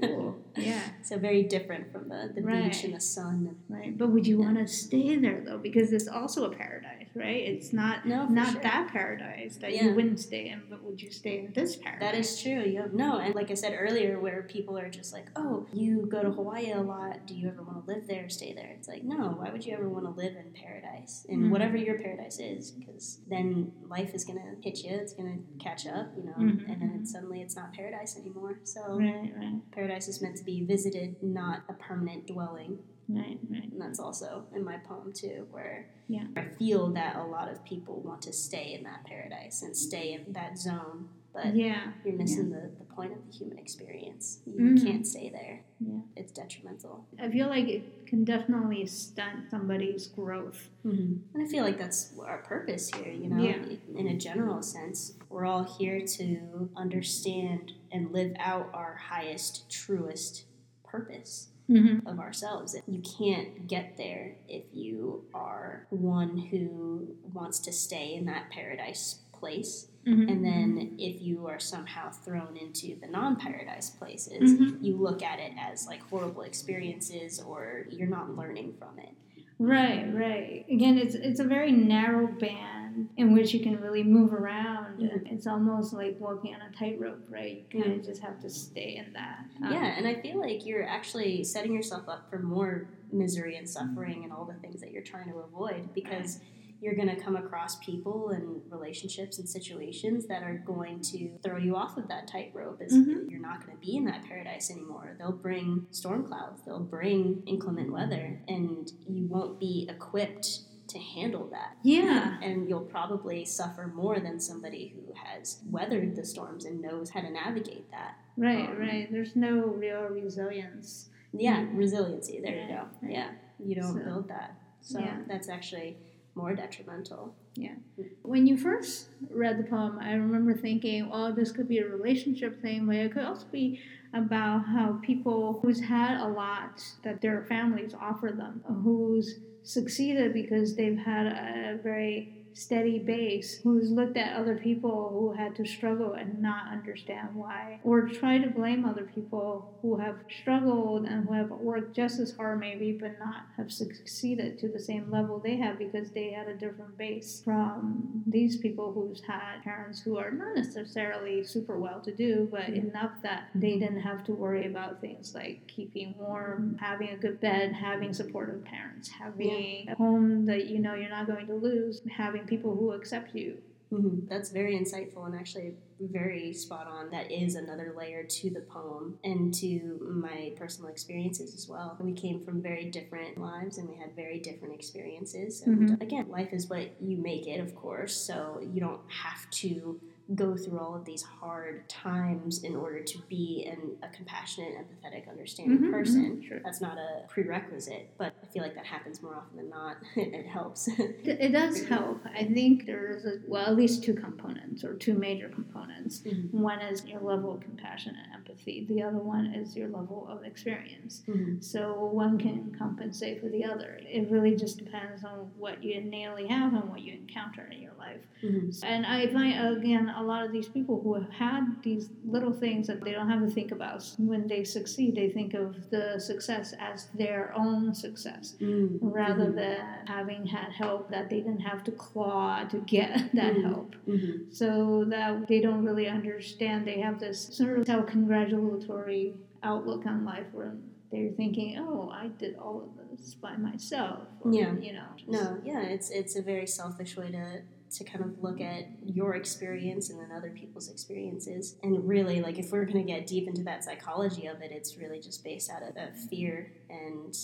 Cool. 0.00 0.38
yeah. 0.56 0.80
So 1.02 1.18
very 1.18 1.42
different 1.42 1.92
from 1.92 2.08
the, 2.08 2.32
the 2.34 2.40
Right. 2.42 2.64
beach 2.72 2.84
and 2.84 2.94
the 2.94 3.00
sun. 3.00 3.46
And, 3.48 3.56
Right. 3.68 3.96
But 3.98 4.08
would 4.12 4.26
you 4.26 4.38
want 4.38 4.56
to 4.58 4.66
stay 4.66 5.16
there 5.16 5.42
though? 5.44 5.58
Because 5.58 5.92
it's 5.92 6.08
also 6.08 6.50
a 6.50 6.54
paradise, 6.54 6.95
right? 7.16 7.42
It's 7.48 7.72
not 7.72 8.06
No, 8.06 8.26
not 8.26 8.52
sure. 8.52 8.62
that 8.62 8.88
paradise 8.92 9.56
that 9.56 9.72
Yeah. 9.72 9.86
you 9.86 9.94
wouldn't 9.94 10.20
stay 10.20 10.48
in, 10.48 10.62
but 10.68 10.82
would 10.84 11.00
you 11.00 11.10
stay 11.10 11.38
in 11.40 11.52
this 11.52 11.76
paradise? 11.76 12.00
That 12.00 12.14
is 12.14 12.40
true. 12.42 12.60
You 12.62 12.82
have 12.82 12.92
no, 12.92 13.18
and 13.18 13.34
like 13.34 13.50
I 13.50 13.54
said 13.54 13.76
earlier, 13.78 14.20
where 14.20 14.42
people 14.44 14.78
are 14.78 14.88
just 14.90 15.12
like, 15.12 15.26
"Oh, 15.36 15.66
you 15.72 16.06
go 16.06 16.22
to 16.22 16.30
Hawaii 16.30 16.70
a 16.72 16.80
lot. 16.82 17.26
Do 17.26 17.34
you 17.34 17.48
ever 17.48 17.62
want 17.62 17.84
to 17.84 17.92
live 17.92 18.06
there, 18.06 18.28
stay 18.28 18.52
there?" 18.52 18.70
It's 18.78 18.88
like, 18.88 19.02
no. 19.02 19.30
Why 19.32 19.50
would 19.50 19.64
you 19.64 19.72
ever 19.74 19.88
want 19.88 20.04
to 20.04 20.10
live 20.10 20.36
in 20.36 20.52
paradise, 20.52 21.24
in 21.28 21.44
Mhm. 21.44 21.50
whatever 21.50 21.76
your 21.76 21.98
paradise 21.98 22.38
is? 22.38 22.70
Because 22.72 23.20
then 23.28 23.72
life 23.88 24.14
is 24.14 24.24
gonna 24.24 24.56
hit 24.62 24.84
you. 24.84 24.90
It's 24.94 25.12
gonna 25.14 25.38
catch 25.58 25.86
up, 25.86 26.12
you 26.16 26.24
know, 26.24 26.32
Mhm, 26.38 26.68
and 26.70 26.82
then 26.82 27.06
suddenly 27.06 27.40
it's 27.42 27.56
not 27.56 27.72
paradise 27.72 28.18
anymore. 28.18 28.60
So 28.64 28.98
Right, 28.98 29.32
right, 29.36 29.60
paradise 29.72 30.08
is 30.08 30.20
meant 30.22 30.36
to 30.36 30.44
be 30.44 30.64
visited, 30.64 31.22
not 31.22 31.62
a 31.68 31.72
permanent 31.74 32.26
dwelling. 32.26 32.78
Right, 33.08 33.38
right. 33.50 33.70
And 33.72 33.80
that's 33.80 33.98
also 34.00 34.44
in 34.54 34.64
my 34.64 34.76
poem 34.78 35.12
too, 35.12 35.46
where 35.50 35.88
Yeah. 36.08 36.26
I 36.36 36.42
feel 36.44 36.88
that 36.92 37.16
a 37.16 37.24
lot 37.24 37.50
of 37.50 37.64
people 37.64 38.00
want 38.00 38.22
to 38.22 38.32
stay 38.32 38.74
in 38.74 38.84
that 38.84 39.04
paradise 39.04 39.62
and 39.62 39.76
stay 39.76 40.12
in 40.14 40.32
that 40.32 40.56
zone, 40.58 41.08
but 41.32 41.54
Yeah. 41.54 41.92
you're 42.04 42.14
missing 42.16 42.50
the, 42.50 42.70
the 42.78 42.84
point 42.84 43.12
of 43.12 43.18
the 43.26 43.32
human 43.32 43.58
experience. 43.58 44.40
You 44.46 44.54
Mm. 44.54 44.82
can't 44.84 45.06
stay 45.06 45.28
there. 45.30 45.64
Yeah. 45.80 46.00
It's 46.16 46.32
detrimental. 46.32 47.06
I 47.18 47.28
feel 47.30 47.48
like 47.48 47.68
it 47.68 48.06
can 48.06 48.24
definitely 48.24 48.86
stunt 48.86 49.50
somebody's 49.50 50.06
growth. 50.06 50.70
And 50.84 51.22
I 51.38 51.46
feel 51.46 51.62
like 51.64 51.78
that's 51.78 52.12
our 52.18 52.38
purpose 52.38 52.88
here, 52.94 53.12
you 53.12 53.28
know, 53.28 53.42
Yeah. 53.42 53.62
in 53.94 54.06
a 54.06 54.16
general 54.16 54.62
sense. 54.62 55.18
We're 55.28 55.44
all 55.44 55.64
here 55.64 56.00
to 56.06 56.70
understand 56.76 57.72
and 57.92 58.12
live 58.12 58.34
out 58.38 58.70
our 58.72 58.94
highest, 58.94 59.68
truest 59.70 60.46
purpose 60.84 61.48
Mm-hmm. 61.68 62.06
of 62.06 62.20
ourselves. 62.20 62.76
You 62.86 63.02
can't 63.18 63.66
get 63.66 63.96
there 63.96 64.36
if 64.48 64.62
you 64.72 65.24
are 65.34 65.86
one 65.90 66.38
who 66.38 67.16
wants 67.32 67.58
to 67.60 67.72
stay 67.72 68.14
in 68.14 68.26
that 68.26 68.50
paradise 68.50 69.20
place. 69.32 69.88
Mm-hmm. 70.06 70.28
And 70.28 70.44
then 70.44 70.94
if 70.98 71.20
you 71.20 71.48
are 71.48 71.58
somehow 71.58 72.10
thrown 72.10 72.56
into 72.56 72.94
the 73.00 73.08
non 73.08 73.34
paradise 73.34 73.90
places, 73.90 74.54
Mhm. 74.54 74.78
you 74.80 74.96
look 74.96 75.22
at 75.24 75.40
it 75.40 75.52
as 75.58 75.88
like 75.88 76.00
horrible 76.08 76.42
experiences 76.42 77.40
or 77.42 77.86
you're 77.90 78.06
not 78.18 78.36
learning 78.36 78.74
from 78.78 78.98
it. 79.00 79.14
Right, 79.58 80.04
right. 80.14 80.64
Again, 80.70 80.98
it's 80.98 81.14
it's 81.16 81.40
a 81.40 81.44
very 81.56 81.72
narrow 81.72 82.28
band 82.28 82.85
in 83.16 83.32
which 83.34 83.52
you 83.54 83.60
can 83.60 83.80
really 83.80 84.02
move 84.02 84.32
around. 84.32 85.00
It's 85.26 85.46
almost 85.46 85.92
like 85.92 86.16
walking 86.20 86.54
on 86.54 86.60
a 86.62 86.72
tightrope, 86.76 87.24
right? 87.28 87.64
You 87.70 87.82
kind 87.82 87.94
of 88.00 88.04
just 88.04 88.22
have 88.22 88.40
to 88.40 88.50
stay 88.50 88.96
in 89.04 89.12
that. 89.12 89.40
Um, 89.62 89.72
yeah, 89.72 89.94
and 89.96 90.06
I 90.06 90.20
feel 90.20 90.40
like 90.40 90.64
you're 90.66 90.86
actually 90.86 91.44
setting 91.44 91.72
yourself 91.74 92.08
up 92.08 92.28
for 92.30 92.38
more 92.38 92.88
misery 93.12 93.56
and 93.56 93.68
suffering 93.68 94.24
and 94.24 94.32
all 94.32 94.44
the 94.44 94.54
things 94.60 94.80
that 94.80 94.90
you're 94.92 95.02
trying 95.02 95.28
to 95.30 95.38
avoid 95.38 95.92
because 95.94 96.40
you're 96.78 96.94
going 96.94 97.08
to 97.08 97.16
come 97.16 97.36
across 97.36 97.76
people 97.76 98.30
and 98.30 98.60
relationships 98.70 99.38
and 99.38 99.48
situations 99.48 100.26
that 100.26 100.42
are 100.42 100.58
going 100.66 101.00
to 101.00 101.30
throw 101.42 101.56
you 101.56 101.74
off 101.74 101.96
of 101.96 102.06
that 102.08 102.28
tightrope. 102.28 102.82
Is 102.82 102.92
Mhm. 102.92 103.30
You're 103.30 103.40
not 103.40 103.64
going 103.64 103.78
to 103.78 103.80
be 103.84 103.96
in 103.96 104.04
that 104.04 104.24
paradise 104.24 104.70
anymore. 104.70 105.16
They'll 105.18 105.32
bring 105.32 105.86
storm 105.90 106.24
clouds, 106.26 106.60
they'll 106.66 106.80
bring 106.84 107.42
inclement 107.46 107.90
weather, 107.92 108.40
and 108.46 108.92
you 109.08 109.26
won't 109.26 109.58
be 109.58 109.86
equipped 109.88 110.60
to 110.88 110.98
handle 110.98 111.46
that. 111.50 111.76
Yeah. 111.82 112.38
And 112.42 112.68
you'll 112.68 112.80
probably 112.80 113.44
suffer 113.44 113.86
more 113.94 114.20
than 114.20 114.38
somebody 114.40 114.94
who 114.94 115.12
has 115.14 115.60
weathered 115.70 116.14
the 116.16 116.24
storms 116.24 116.64
and 116.64 116.80
knows 116.80 117.10
how 117.10 117.20
to 117.20 117.30
navigate 117.30 117.90
that. 117.90 118.16
Right, 118.36 118.68
Um, 118.70 118.78
right. 118.78 119.10
There's 119.10 119.34
no 119.36 119.66
real 119.66 120.02
resilience. 120.04 121.10
Yeah, 121.32 121.66
resiliency. 121.72 122.40
There 122.40 122.54
you 122.62 122.68
go. 122.68 122.84
right. 123.02 123.12
Yeah, 123.12 123.30
you 123.58 123.74
don't 123.74 123.94
So- 123.98 124.04
build 124.04 124.28
that. 124.28 124.54
So 124.80 125.00
Yeah. 125.00 125.18
that's 125.26 125.48
actually 125.48 125.96
more 126.34 126.54
detrimental. 126.54 127.34
Yeah. 127.54 127.74
When 128.22 128.46
you 128.46 128.56
first 128.58 129.08
read 129.30 129.58
the 129.58 129.64
poem, 129.64 129.98
I 129.98 130.12
remember 130.12 130.54
thinking, 130.54 131.08
well, 131.08 131.32
this 131.32 131.50
could 131.50 131.66
be 131.66 131.78
a 131.78 131.88
relationship 131.88 132.60
thing, 132.60 132.86
but 132.86 132.96
it 132.96 133.12
could 133.12 133.24
also 133.24 133.46
be 133.50 133.80
about 134.12 134.66
how 134.66 135.00
people 135.02 135.58
who's 135.60 135.80
had 135.80 136.20
a 136.20 136.28
lot 136.28 136.82
that 137.02 137.20
their 137.22 137.42
families 137.44 137.94
offer 137.94 138.28
them, 138.32 138.62
who's 138.84 139.40
succeeded 139.66 140.32
because 140.32 140.76
they've 140.76 140.98
had 140.98 141.26
a 141.26 141.78
very 141.82 142.45
steady 142.56 142.98
base, 142.98 143.60
who's 143.62 143.90
looked 143.90 144.16
at 144.16 144.34
other 144.34 144.56
people 144.56 145.10
who 145.12 145.32
had 145.32 145.54
to 145.54 145.66
struggle 145.66 146.14
and 146.14 146.40
not 146.40 146.68
understand 146.72 147.28
why, 147.34 147.78
or 147.84 148.08
try 148.08 148.38
to 148.38 148.48
blame 148.48 148.86
other 148.86 149.04
people 149.14 149.74
who 149.82 149.98
have 149.98 150.16
struggled 150.40 151.04
and 151.04 151.26
who 151.28 151.34
have 151.34 151.50
worked 151.50 151.94
just 151.94 152.18
as 152.18 152.32
hard 152.34 152.58
maybe, 152.58 152.92
but 152.92 153.18
not 153.18 153.42
have 153.58 153.70
succeeded 153.70 154.58
to 154.58 154.68
the 154.68 154.78
same 154.80 155.10
level 155.10 155.38
they 155.38 155.56
have 155.56 155.78
because 155.78 156.10
they 156.12 156.30
had 156.30 156.48
a 156.48 156.54
different 156.54 156.96
base 156.96 157.42
from 157.44 158.22
these 158.26 158.56
people 158.56 158.90
who's 158.90 159.20
had 159.20 159.62
parents 159.62 160.00
who 160.00 160.16
are 160.16 160.30
not 160.30 160.56
necessarily 160.56 161.44
super 161.44 161.78
well 161.78 162.00
to 162.00 162.12
do, 162.12 162.48
but 162.50 162.62
Mhm. 162.62 162.88
enough 162.88 163.20
that 163.22 163.48
they 163.54 163.78
didn't 163.78 164.00
have 164.00 164.24
to 164.24 164.32
worry 164.32 164.64
about 164.66 165.00
things 165.02 165.34
like 165.34 165.66
keeping 165.66 166.14
warm, 166.18 166.76
having 166.80 167.10
a 167.10 167.16
good 167.16 167.38
bed, 167.38 167.72
having 167.72 168.14
supportive 168.14 168.64
parents, 168.64 169.08
having 169.10 169.88
a 169.88 169.94
home 169.96 170.46
that 170.46 170.66
you 170.66 170.78
know 170.78 170.94
you're 170.94 171.10
not 171.10 171.26
going 171.26 171.46
to 171.46 171.54
lose, 171.54 172.00
having 172.10 172.45
people 172.46 172.74
who 172.74 172.92
accept 172.92 173.34
you. 173.34 173.58
Mm-hmm. 173.92 174.26
That's 174.28 174.50
very 174.50 174.76
insightful 174.76 175.26
and 175.26 175.34
actually 175.34 175.74
very 176.00 176.52
spot 176.52 176.88
on. 176.88 177.10
That 177.10 177.30
is 177.30 177.54
another 177.54 177.94
layer 177.96 178.24
to 178.24 178.50
the 178.50 178.60
poem 178.60 179.18
and 179.22 179.54
to 179.54 179.98
my 180.10 180.52
personal 180.56 180.90
experiences 180.90 181.54
as 181.54 181.68
well. 181.68 181.96
We 182.00 182.12
came 182.12 182.44
from 182.44 182.60
very 182.60 182.86
different 182.90 183.38
lives 183.38 183.78
and 183.78 183.88
we 183.88 183.96
had 183.96 184.14
very 184.16 184.40
different 184.40 184.74
experiences. 184.74 185.62
And 185.62 185.90
Mhm. 185.90 186.02
again, 186.02 186.28
life 186.28 186.52
is 186.52 186.68
what 186.68 187.00
you 187.00 187.16
make 187.16 187.46
it, 187.46 187.60
of 187.60 187.74
course. 187.76 188.16
So 188.16 188.60
you 188.60 188.80
don't 188.80 189.08
have 189.08 189.48
to 189.62 190.00
go 190.34 190.56
through 190.56 190.78
all 190.80 190.94
of 190.94 191.04
these 191.04 191.22
hard 191.22 191.88
times 191.88 192.64
in 192.64 192.74
order 192.74 193.00
to 193.00 193.18
be 193.28 193.64
an, 193.70 193.96
a 194.02 194.08
compassionate, 194.14 194.72
empathetic, 194.72 195.28
understanding 195.30 195.78
Mhm, 195.78 195.90
person. 195.92 196.36
mhm, 196.38 196.48
sure. 196.48 196.60
That's 196.64 196.80
not 196.80 196.98
a 196.98 197.22
prerequisite, 197.28 198.10
but 198.18 198.34
I 198.42 198.46
feel 198.46 198.62
like 198.64 198.74
that 198.74 198.86
happens 198.86 199.22
more 199.22 199.36
often 199.36 199.56
than 199.56 199.70
not. 199.70 199.98
it 200.16 200.46
helps. 200.46 200.88
It 200.98 201.52
does 201.52 201.84
help. 201.86 202.20
I 202.34 202.44
think 202.44 202.86
there's 202.86 203.24
a, 203.24 203.38
well 203.46 203.66
at 203.66 203.76
least 203.76 204.02
two 204.02 204.14
components 204.14 204.82
or 204.82 204.94
two 204.94 205.14
major 205.14 205.48
components. 205.48 206.20
Mhm. 206.20 206.52
One 206.52 206.80
is 206.80 207.04
your 207.04 207.20
level 207.20 207.52
of 207.54 207.60
compassion 207.60 208.16
and 208.16 208.34
empathy. 208.34 208.84
The 208.88 209.02
other 209.02 209.18
one 209.18 209.46
is 209.54 209.76
your 209.76 209.88
level 209.88 210.26
of 210.28 210.42
experience. 210.44 211.22
Mhm. 211.28 211.62
So 211.62 212.04
one 212.06 212.36
can 212.38 212.74
compensate 212.76 213.40
for 213.40 213.48
the 213.48 213.64
other. 213.64 214.00
It 214.02 214.28
really 214.30 214.56
just 214.56 214.78
depends 214.78 215.22
on 215.24 215.50
what 215.56 215.82
you 215.84 215.94
innately 215.94 216.48
have 216.48 216.74
and 216.74 216.88
what 216.90 217.00
you 217.00 217.12
encounter 217.14 217.66
in 217.70 217.80
your 217.80 217.92
life. 217.98 218.22
Mhm. 218.42 218.82
And 218.84 219.06
I 219.06 219.26
find 219.28 219.76
again 219.78 220.08
a 220.16 220.22
lot 220.22 220.44
of 220.44 220.50
these 220.52 220.68
people 220.68 221.00
who 221.02 221.14
have 221.14 221.30
had 221.30 221.62
these 221.82 222.08
little 222.24 222.52
things 222.52 222.86
that 222.86 223.04
they 223.04 223.12
don't 223.12 223.28
have 223.28 223.42
to 223.46 223.50
think 223.50 223.70
about 223.70 224.02
when 224.18 224.46
they 224.48 224.64
succeed, 224.64 225.14
they 225.14 225.28
think 225.28 225.52
of 225.54 225.90
the 225.90 226.18
success 226.18 226.74
as 226.80 227.08
their 227.14 227.52
own 227.54 227.94
success 227.94 228.56
Mm. 228.60 228.98
rather 229.02 229.46
Mhm. 229.50 229.54
than 229.56 229.80
having 230.06 230.46
had 230.46 230.72
help 230.72 231.10
that 231.10 231.28
they 231.30 231.40
didn't 231.40 231.60
have 231.70 231.84
to 231.84 231.92
claw 231.92 232.64
to 232.72 232.78
get 232.96 233.10
that 233.40 233.54
Mhm. 233.56 233.62
help. 233.70 233.94
Mhm. 234.08 234.52
So 234.52 235.04
that 235.04 235.46
they 235.48 235.60
don't 235.60 235.84
really 235.84 236.08
understand. 236.08 236.86
They 236.86 237.00
have 237.00 237.20
this 237.20 237.38
sort 237.58 237.78
of 237.78 237.86
self 237.86 238.06
congratulatory 238.06 239.34
outlook 239.62 240.06
on 240.06 240.24
life 240.24 240.46
where 240.52 240.74
they're 241.10 241.30
thinking, 241.32 241.78
oh, 241.78 242.08
I 242.10 242.28
did 242.38 242.56
all 242.56 242.78
of 242.82 242.90
this 243.18 243.34
by 243.34 243.56
myself. 243.56 244.26
Or, 244.40 244.52
Yeah. 244.52 244.74
You 244.76 244.92
know. 244.94 245.08
just- 245.16 245.30
No, 245.30 245.58
yeah, 245.64 245.82
it's 245.82 246.10
it's 246.10 246.36
a 246.36 246.42
very 246.42 246.66
selfish 246.66 247.16
way 247.16 247.30
to 247.32 247.60
to 247.90 248.04
kind 248.04 248.24
of 248.24 248.42
look 248.42 248.60
at 248.60 248.86
your 249.04 249.34
experience 249.34 250.10
and 250.10 250.20
then 250.20 250.30
other 250.36 250.50
people's 250.50 250.90
experiences. 250.90 251.76
And 251.82 252.06
really, 252.06 252.40
like 252.40 252.58
if 252.58 252.70
we're 252.72 252.84
gonna 252.84 253.04
get 253.04 253.26
deep 253.26 253.48
into 253.48 253.62
that 253.64 253.84
psychology 253.84 254.46
of 254.46 254.60
it, 254.62 254.72
it's 254.72 254.96
really 254.96 255.20
just 255.20 255.44
based 255.44 255.70
out 255.70 255.82
of, 255.82 255.94
fear 256.30 256.72
and 256.88 257.36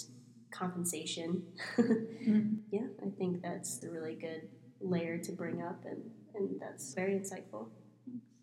compensation. 0.51 1.45
Mm. 1.77 2.59
yeah, 2.71 2.87
I 3.05 3.11
think 3.19 3.43
that's 3.43 3.79
the 3.79 3.91
really 3.91 4.15
good 4.15 4.49
layer 4.81 5.19
to 5.19 5.33
bring 5.33 5.63
up, 5.63 5.85
and 5.85 6.11
and 6.35 6.61
that's 6.61 6.95
very 6.95 7.15
insightful. 7.15 7.69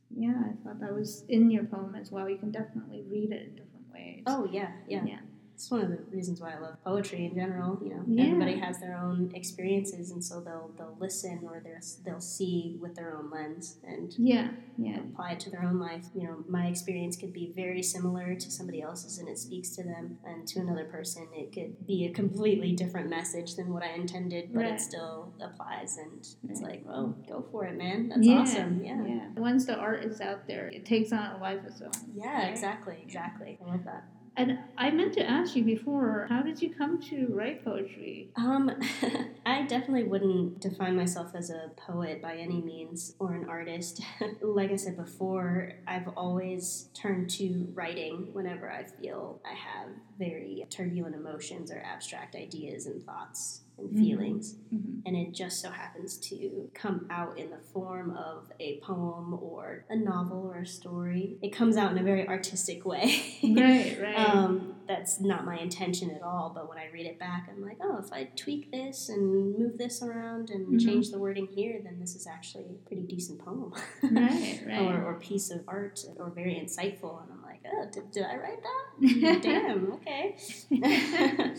Yeah, 0.09 0.33
I 0.39 0.63
thought 0.63 0.79
that 0.79 0.93
was 0.93 1.23
in 1.29 1.51
your 1.51 1.65
poem 1.65 1.95
as 1.95 2.11
well. 2.11 2.29
You 2.29 2.37
can 2.37 2.51
definitely 2.51 3.03
read 3.07 3.31
it 3.31 3.47
in 3.47 3.55
different 3.55 3.85
ways. 3.93 4.23
Oh 4.25 4.47
yeah, 4.51 4.71
yeah. 4.87 5.03
Yeah. 5.05 5.19
It's 5.59 5.69
one 5.69 5.81
of 5.81 5.89
the 5.89 5.97
reasons 6.09 6.39
why 6.39 6.53
I 6.53 6.59
love 6.59 6.81
poetry 6.85 7.25
in 7.25 7.35
general. 7.35 7.77
You 7.83 7.89
know, 7.89 8.03
Yeah. 8.07 8.27
everybody 8.27 8.57
has 8.59 8.79
their 8.79 8.95
own 8.95 9.29
experiences, 9.35 10.09
and 10.09 10.23
so 10.23 10.39
they'll 10.39 10.71
they'll 10.77 10.95
listen 11.01 11.41
or 11.43 11.59
they'll 11.61 11.81
they'll 12.05 12.21
see 12.21 12.77
with 12.79 12.95
their 12.95 13.13
own 13.13 13.29
lens 13.29 13.77
and 13.83 14.15
Yeah, 14.17 14.51
yeah. 14.77 15.01
apply 15.01 15.31
it 15.33 15.41
to 15.41 15.49
their 15.49 15.63
own 15.63 15.77
life. 15.77 16.05
You 16.15 16.23
know, 16.23 16.45
my 16.47 16.67
experience 16.67 17.17
could 17.17 17.33
be 17.33 17.51
very 17.53 17.83
similar 17.83 18.35
to 18.35 18.49
somebody 18.49 18.81
else's, 18.81 19.19
and 19.19 19.27
it 19.27 19.37
speaks 19.37 19.75
to 19.75 19.83
them, 19.83 20.19
and 20.23 20.47
to 20.47 20.61
another 20.61 20.85
person, 20.85 21.27
it 21.35 21.51
could 21.51 21.85
be 21.85 22.05
a 22.05 22.11
completely 22.13 22.71
different 22.71 23.09
message 23.09 23.55
than 23.57 23.73
what 23.73 23.83
I 23.83 23.89
intended, 23.95 24.53
but 24.53 24.61
Right. 24.61 24.73
it 24.75 24.79
still 24.79 25.33
applies, 25.41 25.97
and 25.97 26.25
it's 26.49 26.61
like, 26.61 26.85
well, 26.87 27.17
go 27.27 27.41
for 27.51 27.65
it, 27.65 27.77
man. 27.77 28.07
That's 28.07 28.25
yeah, 28.25 28.39
awesome. 28.39 28.81
Yeah. 28.81 29.05
yeah. 29.05 29.27
Once 29.35 29.65
the 29.65 29.75
art 29.75 30.05
is 30.05 30.21
out 30.21 30.47
there, 30.47 30.69
it 30.69 30.85
takes 30.85 31.11
on 31.11 31.35
a 31.35 31.37
life 31.41 31.59
of 31.59 31.65
its 31.65 31.81
own. 31.81 31.91
Yeah, 32.15 32.43
right? 32.43 32.49
exactly, 32.49 32.97
exactly. 33.03 33.59
I 33.61 33.71
love 33.71 33.83
that. 33.83 34.05
And 34.35 34.59
I 34.77 34.89
meant 34.91 35.13
to 35.13 35.29
ask 35.29 35.55
you 35.55 35.63
before, 35.63 36.27
how 36.29 36.41
did 36.41 36.61
you 36.61 36.73
come 36.73 37.01
to 37.03 37.27
write 37.29 37.63
poetry? 37.63 38.29
Um, 38.35 38.71
I 39.45 39.63
definitely 39.63 40.03
wouldn't 40.03 40.59
define 40.59 40.95
myself 40.95 41.31
as 41.35 41.49
a 41.49 41.71
poet 41.75 42.21
by 42.21 42.35
any 42.35 42.61
means 42.61 43.15
or 43.19 43.33
an 43.33 43.49
artist. 43.49 44.01
like 44.41 44.71
I 44.71 44.75
said 44.75 44.97
before, 44.97 45.73
I've 45.87 46.07
always 46.15 46.89
turned 46.93 47.29
to 47.31 47.67
writing 47.73 48.29
whenever 48.33 48.71
I 48.71 48.83
feel 48.83 49.41
I 49.45 49.53
have 49.53 49.89
very 50.17 50.58
turbulent 50.69 51.15
emotions 51.15 51.71
or 51.71 51.79
abstract 51.79 52.35
ideas 52.35 52.85
and 52.85 53.03
thoughts 53.05 53.61
and 53.77 53.89
Mhm. 53.91 53.99
feelings. 53.99 54.55
Mhm. 54.73 55.01
And 55.05 55.15
it 55.15 55.33
just 55.33 55.61
so 55.61 55.69
happens 55.69 56.17
to 56.17 56.69
come 56.73 57.07
out 57.09 57.37
in 57.39 57.49
the 57.49 57.57
form 57.57 58.11
of 58.11 58.51
a 58.59 58.77
poem 58.81 59.33
or 59.33 59.85
a 59.89 59.95
novel 59.95 60.51
or 60.53 60.59
a 60.59 60.65
story. 60.67 61.37
It 61.41 61.53
comes 61.53 61.77
out 61.77 61.91
in 61.93 61.97
a 61.97 62.03
very 62.03 62.27
artistic 62.27 62.85
way. 62.85 63.05
Right, 63.43 63.97
right. 64.01 64.15
Um, 64.29 64.75
that's 64.87 65.19
not 65.21 65.45
my 65.45 65.57
intention 65.57 66.11
at 66.11 66.21
all. 66.21 66.51
But 66.53 66.67
when 66.67 66.77
I 66.77 66.89
read 66.91 67.05
it 67.05 67.17
back, 67.19 67.47
I'm 67.49 67.61
like, 67.63 67.77
oh, 67.81 67.97
if 67.97 68.11
I 68.11 68.25
tweak 68.35 68.69
this 68.71 69.07
and 69.09 69.57
move 69.57 69.77
this 69.77 70.01
around 70.03 70.49
and 70.49 70.67
Mhm. 70.67 70.83
change 70.85 71.11
the 71.11 71.19
wording 71.19 71.47
here, 71.47 71.79
then 71.83 71.99
this 71.99 72.15
is 72.15 72.27
actually 72.27 72.65
a 72.65 72.73
pretty 72.87 73.03
decent 73.03 73.39
poem. 73.39 73.71
right, 74.03 74.61
right. 74.67 74.81
or, 74.81 75.03
or 75.05 75.13
piece 75.19 75.51
of 75.51 75.61
art 75.67 76.03
or 76.17 76.29
very 76.31 76.55
insightful. 76.55 77.21
And 77.23 77.31
I'm 77.31 77.38
like, 77.63 77.73
oh, 77.73 77.85
did, 77.91 78.11
did 78.11 78.23
I 78.23 78.35
write 78.37 78.59
that? 78.63 79.41
Damn, 79.41 79.93
okay. 79.93 80.35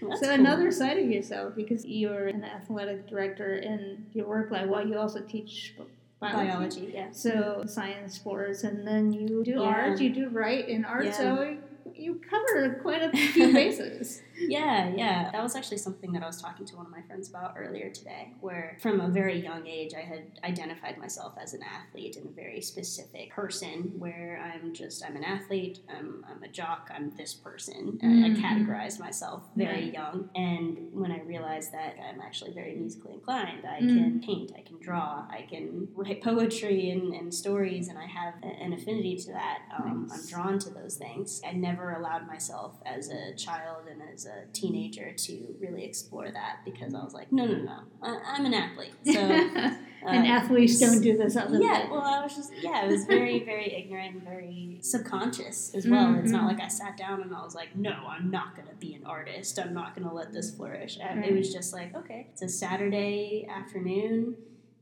So 0.00 0.06
cool. 0.20 0.30
another 0.30 0.70
side 0.70 0.98
of 0.98 1.06
yourself, 1.10 1.54
because 1.54 1.84
you're 1.84 2.28
an 2.28 2.42
athletic 2.44 3.06
director 3.08 3.56
in 3.56 4.06
your 4.14 4.26
work 4.26 4.50
life, 4.50 4.68
while 4.68 4.86
you 4.86 4.98
also 4.98 5.20
teach 5.20 5.74
biology. 6.20 6.48
biology, 6.48 6.90
yeah. 6.94 7.08
So 7.12 7.64
science, 7.66 8.14
sports, 8.14 8.64
and 8.64 8.86
then 8.86 9.12
you 9.12 9.44
do 9.44 9.52
Yeah. 9.52 9.60
art, 9.60 10.00
you 10.00 10.10
do 10.12 10.28
write 10.30 10.68
in 10.68 10.84
art, 10.84 11.04
Yeah. 11.06 11.12
so 11.12 11.56
you 11.94 12.20
cover 12.28 12.78
quite 12.82 13.02
a 13.02 13.10
few 13.10 13.52
bases. 13.60 14.22
Yeah, 14.48 14.92
yeah. 14.96 15.30
That 15.30 15.42
was 15.42 15.54
actually 15.56 15.78
something 15.78 16.12
that 16.12 16.22
I 16.22 16.26
was 16.26 16.40
talking 16.40 16.66
to 16.66 16.76
one 16.76 16.86
of 16.86 16.92
my 16.92 17.02
friends 17.02 17.28
about 17.28 17.54
earlier 17.56 17.90
today, 17.90 18.32
where 18.40 18.76
from 18.80 19.00
a 19.00 19.08
very 19.08 19.38
young 19.40 19.66
age 19.66 19.92
I 19.94 20.00
had 20.00 20.38
identified 20.44 20.98
myself 20.98 21.34
as 21.40 21.54
an 21.54 21.60
athlete 21.62 22.16
and 22.16 22.26
a 22.26 22.32
very 22.32 22.60
specific 22.60 23.30
person 23.30 23.92
where 23.98 24.40
I'm 24.42 24.72
just, 24.72 25.04
I'm 25.04 25.16
an 25.16 25.24
athlete, 25.24 25.80
I'm, 25.88 26.24
I'm 26.28 26.42
a 26.42 26.48
jock, 26.48 26.90
I'm 26.94 27.10
this 27.16 27.34
person. 27.34 27.98
I- 28.02 28.06
I 28.20 28.30
categorized 28.34 28.98
myself 29.00 29.42
very 29.56 29.84
Right. 29.84 29.92
young. 29.92 30.28
And 30.34 30.88
when 30.92 31.10
I 31.12 31.20
realized 31.22 31.72
that 31.72 31.94
I'm 32.08 32.20
actually 32.20 32.52
very 32.52 32.74
musically 32.76 33.12
inclined, 33.14 33.64
I 33.66 33.80
Mm. 33.80 33.94
can 33.94 34.20
paint, 34.20 34.52
I 34.56 34.60
can 34.62 34.78
draw, 34.80 35.26
I 35.30 35.46
can 35.48 35.88
write 35.94 36.22
poetry 36.30 36.90
and, 36.90 37.14
and 37.14 37.32
stories, 37.34 37.88
and 37.88 37.98
I 37.98 38.06
have 38.06 38.34
an 38.42 38.72
affinity 38.72 39.16
to 39.16 39.32
that. 39.32 39.58
Um, 39.78 40.06
Nice. 40.08 40.20
I'm 40.22 40.26
drawn 40.28 40.58
to 40.60 40.70
those 40.70 40.96
things. 40.96 41.40
I 41.46 41.52
never 41.52 41.92
allowed 41.94 42.26
myself 42.26 42.76
as 42.86 43.08
a 43.10 43.34
child 43.34 43.86
and 43.90 44.00
as 44.12 44.26
a 44.26 44.29
teenager 44.52 45.12
to 45.12 45.54
really 45.60 45.84
explore 45.84 46.30
that 46.30 46.60
because 46.64 46.94
I 46.94 47.02
was 47.02 47.14
like, 47.14 47.30
no, 47.32 47.46
no, 47.46 47.58
no, 47.58 47.78
I, 48.02 48.18
I'm 48.34 48.46
an 48.46 48.54
athlete. 48.54 48.94
So, 49.04 49.20
uh, 50.06 50.08
and 50.12 50.26
athletes 50.26 50.78
don't 50.80 51.02
do 51.02 51.14
this 51.14 51.36
other 51.36 51.60
yeah, 51.60 51.90
well, 51.90 52.00
I 52.00 52.22
was 52.22 52.34
just, 52.34 52.50
yeah, 52.62 52.86
it 52.86 52.90
was 52.90 53.04
very, 53.04 53.44
very 53.44 53.70
ignorant 53.74 54.14
and 54.14 54.22
very 54.22 54.78
subconscious 54.80 55.74
as 55.74 55.86
well. 55.86 56.14
It's 56.14 56.30
not 56.30 56.44
Mhm. 56.44 56.46
like 56.46 56.60
I 56.60 56.68
sat 56.68 56.96
down 56.96 57.20
and 57.20 57.34
I 57.34 57.42
was 57.44 57.54
like, 57.54 57.76
no, 57.76 57.92
I'm 58.08 58.30
not 58.30 58.56
going 58.56 58.68
to 58.68 58.74
be 58.76 58.94
an 58.94 59.04
artist. 59.04 59.58
I'm 59.58 59.74
not 59.74 59.94
going 59.94 60.08
to 60.08 60.14
let 60.14 60.32
this 60.32 60.54
flourish. 60.54 60.98
Right. 60.98 61.28
It 61.28 61.36
was 61.36 61.52
just 61.52 61.74
like, 61.74 61.94
okay, 61.94 62.28
it's 62.32 62.40
a 62.40 62.48
Saturday 62.48 63.46
afternoon 63.50 64.36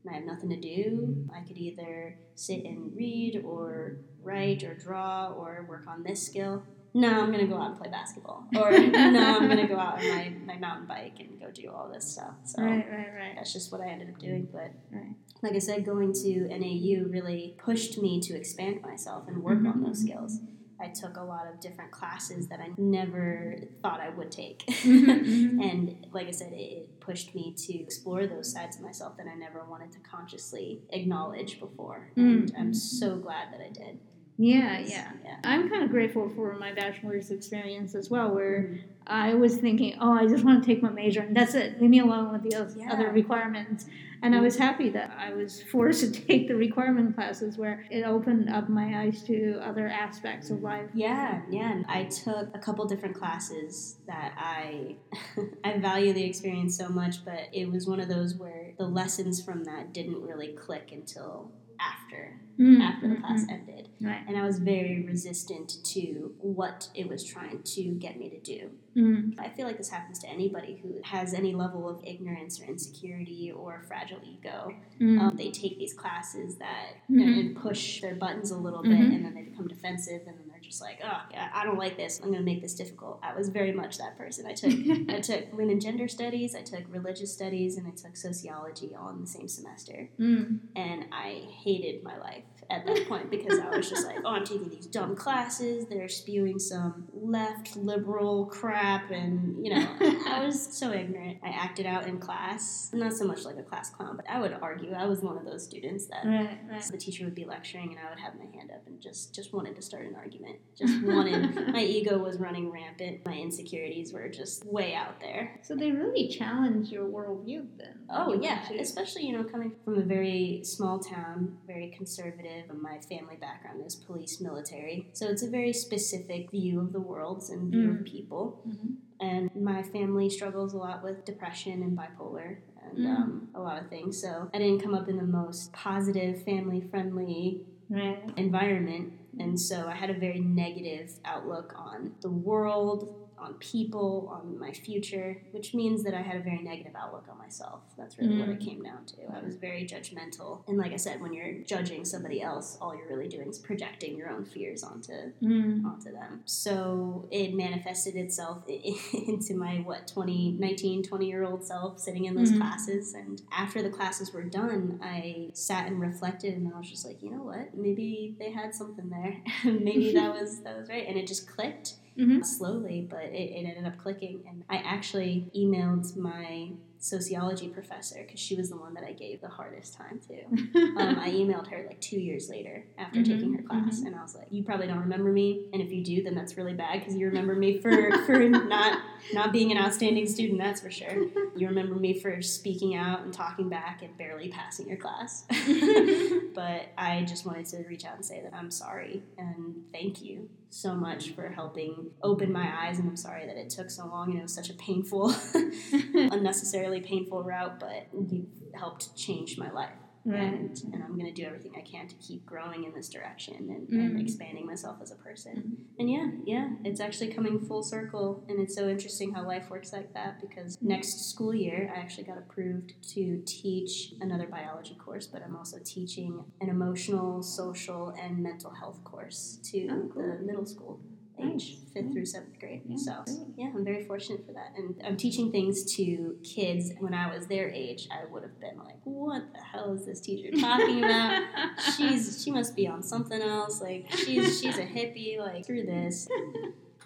and 0.05 0.09
I 0.11 0.13
have 0.15 0.23
nothing 0.25 0.49
to 0.51 0.55
do. 0.59 1.27
I 1.35 1.41
could 1.45 1.57
either 1.57 2.17
sit 2.35 2.63
and 2.63 2.95
read 2.95 3.41
or 3.43 3.97
write 4.23 4.63
or 4.63 4.73
draw 4.73 5.33
or 5.33 5.65
work 5.67 5.85
on 5.87 6.03
this 6.03 6.25
skill. 6.25 6.63
No, 6.93 7.21
I'm 7.21 7.27
going 7.31 7.39
to 7.45 7.47
go 7.47 7.57
out 7.61 7.71
and 7.71 7.79
play 7.79 7.89
basketball. 7.89 8.45
Or 8.55 8.71
no, 8.79 9.37
I'm 9.37 9.47
going 9.47 9.57
to 9.57 9.67
go 9.67 9.77
out 9.77 9.99
on 9.99 10.07
my, 10.07 10.33
my 10.45 10.57
mountain 10.57 10.87
bike 10.87 11.17
and 11.19 11.39
go 11.39 11.51
do 11.51 11.69
all 11.71 11.89
this 11.93 12.05
stuff. 12.13 12.33
So 12.45 12.63
Right, 12.63 12.85
right, 12.89 13.13
right. 13.15 13.33
that's 13.35 13.53
just 13.53 13.71
what 13.71 13.81
I 13.81 13.87
ended 13.89 14.09
up 14.09 14.19
doing. 14.19 14.47
But 14.51 14.71
Right. 14.91 15.15
like 15.43 15.53
I 15.53 15.59
said, 15.59 15.85
going 15.85 16.13
to 16.13 16.47
NAU 16.49 17.07
really 17.09 17.55
pushed 17.59 17.97
me 18.01 18.19
to 18.21 18.35
expand 18.35 18.81
myself 18.81 19.27
and 19.27 19.43
work 19.43 19.63
on 19.65 19.83
those 19.83 19.99
skills. 20.01 20.39
I 20.81 20.87
took 20.87 21.17
a 21.17 21.21
lot 21.23 21.45
of 21.45 21.59
different 21.59 21.91
classes 21.91 22.47
that 22.47 22.61
I 22.61 22.69
never 22.77 23.55
thought 23.81 23.99
I 23.99 24.09
would 24.09 24.31
take. 24.31 24.63
Mhm, 24.67 25.05
mhm. 25.25 25.61
and 25.61 26.07
like 26.13 26.27
I 26.27 26.31
said, 26.31 26.53
it, 26.53 26.99
pushed 27.01 27.35
me 27.35 27.53
to 27.67 27.73
explore 27.79 28.25
those 28.27 28.51
sides 28.51 28.77
of 28.77 28.83
myself 28.83 29.17
that 29.17 29.25
I 29.27 29.35
never 29.35 29.63
wanted 29.65 29.91
to 29.93 29.99
consciously 29.99 30.81
acknowledge 30.91 31.59
before. 31.59 32.11
And 32.15 32.51
I'm 32.57 32.71
Mhm. 32.71 32.75
so 32.75 33.17
glad 33.17 33.51
that 33.51 33.59
I 33.61 33.69
did. 33.71 33.99
Yeah, 34.41 34.79
yeah. 34.79 35.11
Yeah. 35.25 35.35
I'm 35.43 35.69
kind 35.69 35.83
of 35.83 35.89
grateful 35.89 36.29
for 36.29 36.53
my 36.57 36.71
bachelor's 36.73 37.29
experience 37.29 37.93
as 37.93 38.09
well, 38.09 38.33
where 38.33 38.61
Mhm. 38.63 38.81
I 39.05 39.33
was 39.33 39.57
thinking, 39.57 39.95
oh, 39.99 40.13
I 40.13 40.27
just 40.27 40.45
want 40.45 40.63
to 40.63 40.65
take 40.65 40.81
my 40.81 40.89
major 40.89 41.19
and 41.21 41.35
that's 41.35 41.55
it. 41.55 41.79
Leave 41.81 41.89
me 41.89 41.99
alone 41.99 42.31
with 42.31 42.43
the 42.43 42.79
Yeah. 42.79 42.93
other 42.93 43.11
requirements. 43.11 43.85
And 44.21 44.35
I 44.35 44.39
was 44.41 44.57
happy 44.57 44.89
that 44.89 45.11
I 45.17 45.33
was 45.33 45.61
forced 45.63 46.01
to 46.13 46.21
take 46.21 46.47
the 46.47 46.55
requirement 46.55 47.15
classes 47.15 47.57
where 47.57 47.85
it 47.91 48.03
opened 48.03 48.49
up 48.49 48.69
my 48.69 49.01
eyes 49.01 49.23
to 49.23 49.59
other 49.61 49.87
aspects 49.87 50.49
of 50.49 50.61
life. 50.61 50.89
Yeah, 50.93 51.41
yeah. 51.49 51.83
I 51.89 52.03
took 52.03 52.49
a 52.55 52.59
couple 52.59 52.85
different 52.85 53.15
classes 53.15 53.97
that 54.07 54.33
I 54.37 54.95
I 55.65 55.79
value 55.79 56.13
the 56.13 56.23
experience 56.23 56.77
so 56.77 56.87
much, 56.89 57.25
but 57.25 57.49
it 57.51 57.69
was 57.71 57.87
one 57.87 57.99
of 57.99 58.07
those 58.07 58.35
where 58.35 58.73
the 58.77 58.87
lessons 58.87 59.41
from 59.43 59.65
that 59.65 59.93
didn't 59.93 60.21
really 60.21 60.49
click 60.53 60.91
until 60.93 61.51
after 61.79 62.39
Mm, 62.59 62.81
after 62.81 63.07
the 63.07 63.15
class 63.15 63.45
mm. 63.45 63.51
ended. 63.53 63.87
Right. 64.01 64.19
And 64.27 64.35
I 64.37 64.45
was 64.45 64.59
very 64.59 65.05
resistant 65.07 65.77
to 65.93 66.33
what 66.39 66.89
it 66.93 67.07
was 67.07 67.23
trying 67.23 67.63
to 67.63 67.83
get 67.93 68.19
me 68.19 68.29
to 68.29 68.39
do. 68.41 68.69
Mm, 68.97 69.39
I 69.39 69.47
feel 69.47 69.65
like 69.65 69.77
this 69.77 69.89
happens 69.89 70.19
to 70.19 70.27
anybody 70.27 70.77
who 70.83 70.95
has 71.03 71.33
any 71.33 71.55
level 71.55 71.87
of 71.87 72.03
ignorance 72.03 72.59
or 72.59 72.65
insecurity 72.65 73.49
or 73.55 73.81
fragile 73.87 74.19
ego. 74.25 74.73
mm. 74.99 75.19
Um, 75.21 75.37
they 75.37 75.51
take 75.51 75.77
these 75.79 75.93
classes 75.93 76.57
that 76.57 76.95
Mhm. 77.09 77.39
and 77.39 77.55
push 77.55 78.01
their 78.01 78.15
buttons 78.15 78.51
a 78.51 78.57
little 78.57 78.83
bit, 78.83 78.91
Mhm. 78.99 79.15
and 79.15 79.25
then 79.25 79.33
they 79.35 79.43
become 79.43 79.69
defensive, 79.69 80.27
and 80.27 80.37
then 80.37 80.48
they're 80.59 80.69
just 80.69 80.81
like, 80.81 80.99
"Oh, 81.03 81.21
yeah, 81.31 81.49
I 81.53 81.63
don't 81.63 81.77
like 81.77 81.95
this. 81.97 82.19
I'm 82.19 82.27
going 82.31 82.39
to 82.39 82.43
make 82.45 82.61
this 82.61 82.73
difficult." 82.75 83.19
I 83.23 83.33
was 83.35 83.49
very 83.49 83.71
much 83.71 83.97
that 83.97 84.17
person. 84.17 84.45
I 84.45 84.53
took 84.53 84.71
I 85.09 85.19
took 85.29 85.51
women 85.53 85.69
and 85.71 85.81
gender 85.81 86.07
studies, 86.07 86.55
I 86.55 86.61
took 86.61 86.83
religious 86.89 87.33
studies, 87.33 87.77
and 87.77 87.87
I 87.87 87.91
took 87.91 88.15
sociology 88.17 88.95
all 88.99 89.09
in 89.09 89.21
the 89.21 89.27
same 89.27 89.47
semester, 89.47 90.09
Mm. 90.19 90.59
and 90.75 91.05
I 91.11 91.47
hated 91.63 92.03
my 92.03 92.17
life 92.17 92.43
at 92.69 92.85
that 92.85 93.07
point 93.07 93.29
because 93.31 93.59
I 93.59 93.75
was 93.75 93.89
just 93.89 94.05
like, 94.05 94.17
"Oh, 94.23 94.29
I'm 94.29 94.45
taking 94.45 94.69
these 94.69 94.85
dumb 94.87 95.15
classes. 95.15 95.87
They're 95.87 96.07
spewing 96.09 96.59
some 96.59 97.07
left 97.13 97.75
liberal 97.75 98.45
crap," 98.45 99.11
and 99.11 99.65
you 99.65 99.73
know, 99.73 99.87
I 99.99 100.43
was 100.45 100.61
so 100.77 100.91
ignorant. 100.91 101.39
I 101.43 101.49
acted 101.49 101.85
out 101.85 102.07
in 102.07 102.19
class, 102.19 102.91
not 102.93 103.13
so 103.13 103.25
much 103.25 103.43
like 103.45 103.57
a 103.57 103.63
class 103.63 103.89
clown, 103.89 104.15
but 104.15 104.29
I 104.29 104.39
would 104.39 104.53
argue 104.61 104.93
I 104.93 105.05
was 105.05 105.21
one 105.21 105.37
of 105.37 105.45
those 105.45 105.63
students 105.63 106.05
that 106.07 106.25
Right, 106.25 106.59
right. 106.69 106.83
the 106.91 106.97
teacher 106.97 107.25
would 107.25 107.35
be 107.35 107.45
lecturing 107.45 107.89
and 107.91 107.99
I 107.99 108.09
would 108.09 108.19
have 108.19 108.33
my 108.35 108.45
hand 108.57 108.71
up 108.71 108.85
and 108.87 109.01
just 109.01 109.33
just 109.33 109.53
wanted 109.53 109.75
to 109.75 109.81
start 109.81 110.05
an 110.05 110.15
argument. 110.15 110.57
Just 110.77 111.01
wanted 111.03 111.67
my 111.73 111.83
ego 111.83 112.17
was 112.17 112.37
running 112.39 112.71
rampant. 112.71 113.25
My 113.25 113.33
insecurities 113.35 114.13
were 114.13 114.27
just 114.29 114.65
way 114.65 114.93
out 114.93 115.19
there. 115.19 115.59
So 115.63 115.75
they 115.75 115.91
really 115.91 116.27
challenge 116.27 116.89
your 116.89 117.05
worldview 117.05 117.65
then. 117.77 117.95
Oh 118.11 118.33
yeah, 118.39 118.59
especially 118.79 119.25
you 119.25 119.37
know 119.37 119.43
coming 119.43 119.71
from 119.83 119.97
a 119.97 120.01
very 120.03 120.61
small 120.63 120.99
town, 120.99 121.57
very 121.67 121.89
conservative. 121.95 122.58
Sensitive. 122.59 122.81
My 122.81 122.99
family 122.99 123.35
background 123.39 123.83
is 123.85 123.95
police, 123.95 124.39
military, 124.41 125.09
so 125.13 125.27
it's 125.27 125.43
a 125.43 125.49
very 125.49 125.73
specific 125.73 126.51
view 126.51 126.79
of 126.79 126.93
the 126.93 126.99
world 126.99 127.43
and 127.49 127.71
view 127.71 127.89
Mm. 127.89 127.99
of 127.99 128.05
people. 128.05 128.61
Mhm. 128.67 128.95
And 129.21 129.49
my 129.55 129.83
family 129.83 130.29
struggles 130.29 130.73
a 130.73 130.77
lot 130.77 131.03
with 131.03 131.25
depression 131.25 131.83
and 131.83 131.97
bipolar 131.97 132.57
and 132.81 132.97
Mm. 132.99 133.15
um, 133.17 133.49
a 133.53 133.61
lot 133.61 133.81
of 133.81 133.89
things. 133.89 134.21
So 134.21 134.49
I 134.53 134.57
didn't 134.57 134.81
come 134.81 134.93
up 134.95 135.09
in 135.09 135.17
the 135.17 135.25
most 135.25 135.73
positive, 135.73 136.41
family 136.43 136.81
friendly 136.81 137.65
Right. 137.89 138.19
environment. 138.37 139.13
And 139.39 139.59
so 139.59 139.87
I 139.87 139.93
had 139.95 140.09
a 140.09 140.13
very 140.13 140.39
negative 140.39 141.19
outlook 141.25 141.73
on 141.77 142.15
the 142.21 142.29
world, 142.29 143.13
on 143.39 143.53
people, 143.55 144.29
on 144.31 144.59
my 144.59 144.71
future, 144.71 145.41
which 145.51 145.73
means 145.73 146.03
that 146.03 146.13
I 146.13 146.21
had 146.21 146.35
a 146.35 146.39
very 146.41 146.61
negative 146.61 146.93
outlook 146.95 147.25
on 147.31 147.37
myself. 147.37 147.81
That's 147.97 148.17
really 148.17 148.37
what 148.39 148.49
it 148.49 148.59
Mm. 148.59 148.65
came 148.65 148.83
down 148.83 149.05
to. 149.05 149.15
I 149.35 149.41
was 149.43 149.55
very 149.55 149.85
judgmental. 149.85 150.61
And 150.67 150.77
like 150.77 150.91
I 150.91 150.97
said, 150.97 151.21
when 151.21 151.33
you're 151.33 151.53
judging 151.63 152.05
somebody 152.05 152.41
else, 152.41 152.77
all 152.81 152.95
you're 152.95 153.07
really 153.07 153.27
doing 153.27 153.47
is 153.49 153.59
projecting 153.59 154.17
your 154.17 154.29
own 154.29 154.45
fears 154.45 154.83
onto 154.83 155.13
Mm. 155.41 155.85
onto 155.85 156.11
them. 156.11 156.41
So 156.45 157.27
it 157.31 157.53
manifested 157.53 158.15
itself 158.15 158.63
into 158.67 159.55
my, 159.55 159.77
what, 159.77 160.07
20, 160.07 160.57
19, 160.59 161.03
20 161.03 161.27
year 161.27 161.43
old 161.43 161.63
self 161.63 161.99
sitting 161.99 162.25
in 162.25 162.35
those 162.35 162.51
Mhm. 162.51 162.57
classes. 162.57 163.13
And 163.13 163.41
after 163.51 163.81
the 163.81 163.89
classes 163.89 164.33
were 164.33 164.43
done, 164.43 164.99
I 165.01 165.49
sat 165.53 165.87
and 165.87 165.99
reflected 166.01 166.55
and 166.55 166.71
I 166.73 166.77
was 166.77 166.89
just 166.89 167.05
like, 167.05 167.21
you 167.23 167.29
know 167.31 167.43
what? 167.43 167.75
Maybe 167.75 168.35
they 168.39 168.51
had 168.51 168.75
something 168.75 169.09
there. 169.09 169.37
Maybe 169.63 170.13
that 170.13 170.33
was, 170.39 170.61
that 170.63 170.77
was 170.77 170.89
right. 170.89 171.05
And 171.07 171.17
it 171.17 171.27
just 171.27 171.47
clicked 171.47 171.95
Mhm. 172.17 172.45
slowly, 172.45 173.07
but 173.09 173.23
it, 173.23 173.33
it 173.33 173.65
ended 173.65 173.85
up 173.85 173.97
clicking. 173.97 174.43
And 174.47 174.63
I 174.69 174.77
actually 174.77 175.49
emailed 175.55 176.15
my 176.17 176.71
sociology 177.01 177.69
professor 177.69 178.21
because 178.25 178.39
she 178.41 178.55
was 178.57 178.69
the 178.69 178.75
one 178.75 178.93
that 178.93 179.05
I 179.05 179.13
gave 179.13 179.39
the 179.39 179.47
hardest 179.47 179.93
time 179.93 180.19
to 180.27 180.43
um, 181.01 181.17
I 181.17 181.29
emailed 181.29 181.67
her 181.67 181.85
like 181.87 182.01
two 182.01 182.19
years 182.19 182.49
later 182.49 182.83
after 182.97 183.21
Mhm, 183.21 183.25
taking 183.25 183.53
her 183.53 183.61
class, 183.63 184.01
and 184.01 184.13
I 184.15 184.21
was 184.21 184.35
like, 184.35 184.47
"You 184.51 184.63
probably 184.63 184.87
don't 184.87 184.99
remember 184.99 185.31
me, 185.31 185.65
and 185.73 185.81
if 185.81 185.91
you 185.91 186.03
do, 186.03 186.23
then 186.23 186.35
that's 186.35 186.57
really 186.57 186.73
bad 186.73 186.99
because 186.99 187.15
you 187.15 187.27
remember 187.27 187.55
me 187.55 187.77
for 187.79 188.11
for 188.25 188.37
not 188.49 188.99
not 189.33 189.53
being 189.53 189.71
an 189.71 189.77
outstanding 189.77 190.27
student. 190.27 190.59
That's 190.59 190.81
for 190.81 190.91
sure. 190.91 191.23
You 191.55 191.67
remember 191.67 191.95
me 191.95 192.19
for 192.19 192.41
speaking 192.41 192.95
out 192.95 193.21
and 193.21 193.33
talking 193.33 193.69
back 193.69 194.01
and 194.01 194.17
barely 194.17 194.49
passing 194.49 194.87
your 194.87 194.97
class. 194.97 195.45
but 196.53 196.87
I 196.97 197.23
just 197.27 197.45
wanted 197.45 197.65
to 197.67 197.77
reach 197.87 198.05
out 198.05 198.15
and 198.15 198.25
say 198.25 198.41
that 198.41 198.53
I'm 198.53 198.71
sorry 198.71 199.23
and 199.37 199.83
thank 199.91 200.21
you 200.21 200.49
so 200.69 200.93
much 200.93 201.31
for 201.31 201.49
helping 201.49 202.11
open 202.21 202.51
my 202.51 202.85
eyes, 202.85 202.99
and 202.99 203.09
I'm 203.09 203.17
sorry 203.17 203.45
that 203.45 203.57
it 203.57 203.69
took 203.69 203.89
so 203.89 204.05
long 204.05 204.29
and 204.29 204.39
it 204.39 204.43
was 204.43 204.53
such 204.53 204.69
a 204.69 204.73
painful, 204.73 205.33
unnecessarily 206.13 207.01
painful 207.01 207.43
route, 207.43 207.79
but 207.79 208.07
you 208.29 208.47
helped 208.73 209.15
change 209.15 209.57
my 209.57 209.71
life 209.71 209.91
right. 210.29 210.41
and, 210.41 210.81
and 210.93 211.03
I'm 211.03 211.17
going 211.17 211.25
to 211.33 211.41
do 211.41 211.45
everything 211.47 211.73
I 211.77 211.81
can 211.81 212.07
to 212.07 212.15
keep 212.15 212.45
growing 212.45 212.83
in 212.83 212.93
this 212.93 213.09
direction 213.09 213.55
and, 213.55 213.89
and 213.89 214.15
Mm. 214.17 214.21
expanding 214.21 214.65
myself 214.65 214.97
as 215.01 215.11
a 215.11 215.15
person. 215.15 215.77
And 215.99 216.09
yeah, 216.09 216.27
yeah, 216.45 216.69
it's 216.83 216.99
actually 216.99 217.29
coming 217.33 217.59
full 217.59 217.83
circle, 217.83 218.43
and 218.47 218.59
it's 218.59 218.75
so 218.75 218.87
interesting 218.87 219.33
how 219.33 219.45
life 219.45 219.69
works 219.69 219.91
like 219.93 220.13
that 220.13 220.39
because 220.41 220.77
next 220.81 221.29
school 221.29 221.53
year 221.53 221.91
I 221.95 221.99
actually 221.99 222.23
got 222.25 222.37
approved 222.37 222.93
to 223.13 223.41
teach 223.45 224.13
another 224.21 224.47
biology 224.47 224.95
course, 224.95 225.27
but 225.27 225.41
I'm 225.43 225.55
also 225.55 225.77
teaching 225.83 226.43
an 226.61 226.69
emotional, 226.69 227.43
social, 227.43 228.09
and 228.21 228.37
mental 228.41 228.71
health 228.71 229.03
course 229.03 229.59
to 229.71 229.87
Oh, 229.91 230.09
cool. 230.13 230.37
the 230.37 230.43
middle 230.43 230.65
school 230.65 230.99
age, 231.41 231.77
fifth 231.93 232.05
Yeah. 232.05 232.11
through 232.11 232.25
seventh 232.25 232.59
grade. 232.59 232.81
Yeah, 232.85 232.95
So 232.97 233.23
yeah, 233.57 233.71
I'm 233.73 233.83
very 233.83 234.03
fortunate 234.05 234.45
for 234.45 234.53
that. 234.53 234.73
And 234.77 234.95
I'm 235.03 235.17
teaching 235.17 235.51
things 235.51 235.83
to 235.95 236.37
kids 236.43 236.91
when 236.99 237.13
I 237.13 237.33
was 237.35 237.47
their 237.47 237.69
age, 237.69 238.07
I 238.11 238.25
would 238.31 238.43
have 238.43 238.59
been 238.59 238.77
like, 238.77 238.97
what 239.03 239.51
the 239.53 239.59
hell 239.59 239.93
is 239.93 240.05
this 240.05 240.19
teacher 240.21 240.51
talking 240.59 240.99
about? 241.03 241.43
she's 241.97 242.43
she 242.43 242.51
must 242.51 242.75
be 242.75 242.87
on 242.87 243.01
something 243.03 243.41
else. 243.41 243.81
Like 243.81 244.11
she's 244.11 244.59
she's 244.59 244.77
a 244.77 244.85
hippie, 244.85 245.39
like 245.39 245.65
through 245.65 245.83
this. 245.85 246.27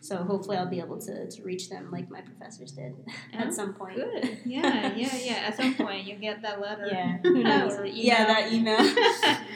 So 0.04 0.18
hopefully 0.18 0.58
I'll 0.58 0.70
be 0.70 0.82
able 0.82 1.00
to, 1.00 1.30
to 1.32 1.44
reach 1.44 1.70
them 1.70 1.90
like 1.90 2.12
my 2.12 2.20
professors 2.20 2.74
did 2.74 2.94
Yeah, 3.08 3.14
at 3.40 3.48
oh, 3.48 3.52
some 3.52 3.74
point. 3.74 3.96
Good. 3.96 4.40
Yeah, 4.46 4.94
yeah, 4.98 5.16
yeah. 5.24 5.34
At 5.48 5.56
some 5.56 5.76
point, 5.76 6.06
you 6.06 6.16
get 6.16 6.42
that 6.42 6.60
letter. 6.60 6.88
Yeah, 6.92 7.18
who 7.24 7.42
knows? 7.42 7.80
Or 7.80 7.86
Yeah, 7.86 8.26
that 8.26 8.52
email. 8.52 8.82
email. 8.82 9.04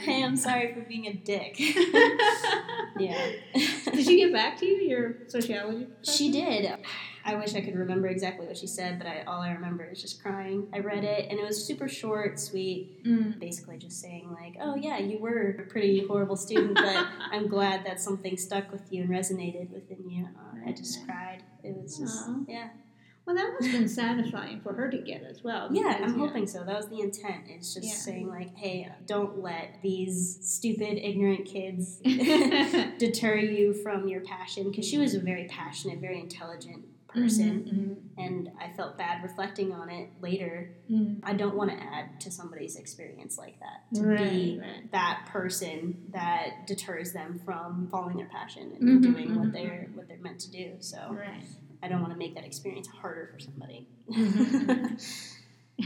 hey, 0.05 0.23
I'm 0.23 0.37
sorry 0.37 0.73
for 0.73 0.79
being 0.79 1.07
a 1.07 1.13
dick. 1.13 1.59
yeah. 2.97 3.31
Did 3.91 4.05
she 4.05 4.15
get 4.15 4.31
back 4.31 4.57
to 4.59 4.65
you, 4.65 4.77
your 4.77 5.15
sociology? 5.27 5.83
Professor? 5.83 6.17
She 6.17 6.31
did. 6.31 6.77
I 7.27 7.35
wish 7.35 7.53
I 7.55 7.61
could 7.61 7.75
remember 7.75 8.07
exactly 8.07 8.47
what 8.47 8.57
she 8.57 8.67
said, 8.67 8.97
but 8.97 9.05
I, 9.07 9.23
all 9.27 9.41
I 9.41 9.51
remember 9.51 9.83
is 9.83 10.01
just 10.01 10.21
crying. 10.23 10.67
I 10.73 10.79
read 10.79 11.03
it, 11.03 11.27
and 11.29 11.37
it 11.37 11.45
was 11.45 11.63
super 11.63 11.87
short, 11.89 12.39
sweet, 12.39 13.03
Mm. 13.05 13.37
basically 13.39 13.77
just 13.77 13.99
saying 14.01 14.31
like, 14.31 14.55
"Oh 14.61 14.75
yeah, 14.75 14.97
you 14.97 15.19
were 15.19 15.57
a 15.59 15.63
pretty 15.63 16.05
horrible 16.07 16.37
student, 16.37 16.75
but 16.75 17.05
I'm 17.31 17.47
glad 17.47 17.85
that 17.85 17.99
something 17.99 18.37
stuck 18.37 18.71
with 18.71 18.91
you 18.91 19.01
and 19.03 19.09
resonated 19.11 19.69
within 19.71 20.09
you." 20.09 20.25
Uh, 20.25 20.69
I 20.69 20.71
just 20.71 21.05
cried. 21.05 21.43
It 21.63 21.75
was 21.75 21.97
just 21.97 22.27
Aw. 22.29 22.39
yeah, 22.47 22.69
Well, 23.25 23.35
that 23.35 23.51
must 23.55 23.67
have 23.71 23.77
been 23.81 23.89
satisfying 23.89 24.61
for 24.61 24.71
her 24.73 24.89
to 24.89 24.97
get 24.99 25.21
as 25.23 25.43
well. 25.43 25.67
yeah. 25.73 25.99
I'm 26.01 26.17
know- 26.17 26.27
hoping 26.27 26.47
so. 26.47 26.63
That 26.63 26.77
was 26.77 26.87
the 26.87 27.01
intent. 27.01 27.43
It's 27.49 27.73
just 27.73 27.85
Yeah. 27.87 27.93
saying 27.93 28.29
like, 28.29 28.55
"Hey, 28.55 28.89
don't 29.05 29.41
let 29.43 29.81
these 29.83 30.39
stupid, 30.41 30.97
ignorant 31.05 31.43
kids 31.45 31.99
deter 32.99 33.35
you 33.35 33.73
from 33.73 34.07
your 34.07 34.21
passion." 34.21 34.69
Because 34.69 34.87
she 34.87 34.97
was 34.97 35.13
a 35.13 35.19
very 35.19 35.45
passionate, 35.45 35.99
very 35.99 36.19
intelligent 36.21 36.85
person. 37.07 38.01
Mhm, 38.17 38.23
and 38.23 38.51
I 38.59 38.71
felt 38.73 38.97
bad 38.97 39.23
reflecting 39.23 39.73
on 39.73 39.89
it 39.89 40.09
later. 40.21 40.75
mhm, 40.89 41.19
I 41.23 41.33
don't 41.33 41.55
want 41.55 41.71
to 41.71 41.77
add 41.77 42.19
to 42.21 42.31
somebody's 42.31 42.75
experience 42.77 43.37
like 43.37 43.59
that. 43.59 43.83
To 43.95 44.03
Right, 44.05 44.27
be 44.27 44.59
right. 44.61 44.91
that 44.91 45.27
person 45.31 46.09
that 46.11 46.67
deters 46.67 47.13
them 47.13 47.39
from 47.45 47.87
following 47.89 48.17
their 48.17 48.27
passion 48.27 48.73
and 48.79 48.83
Mhm, 48.83 49.01
doing 49.03 49.35
what 49.35 49.47
mhm, 49.49 49.51
they're 49.53 49.89
what 49.93 50.07
they're 50.07 50.19
meant 50.19 50.39
to 50.41 50.51
do. 50.51 50.75
So 50.79 50.97
Right. 51.11 51.43
I 51.83 51.87
don't 51.87 52.01
want 52.01 52.13
to 52.13 52.17
make 52.19 52.35
that 52.35 52.43
experience 52.45 52.87
harder 52.87 53.27
for 53.33 53.39
somebody. 53.39 53.87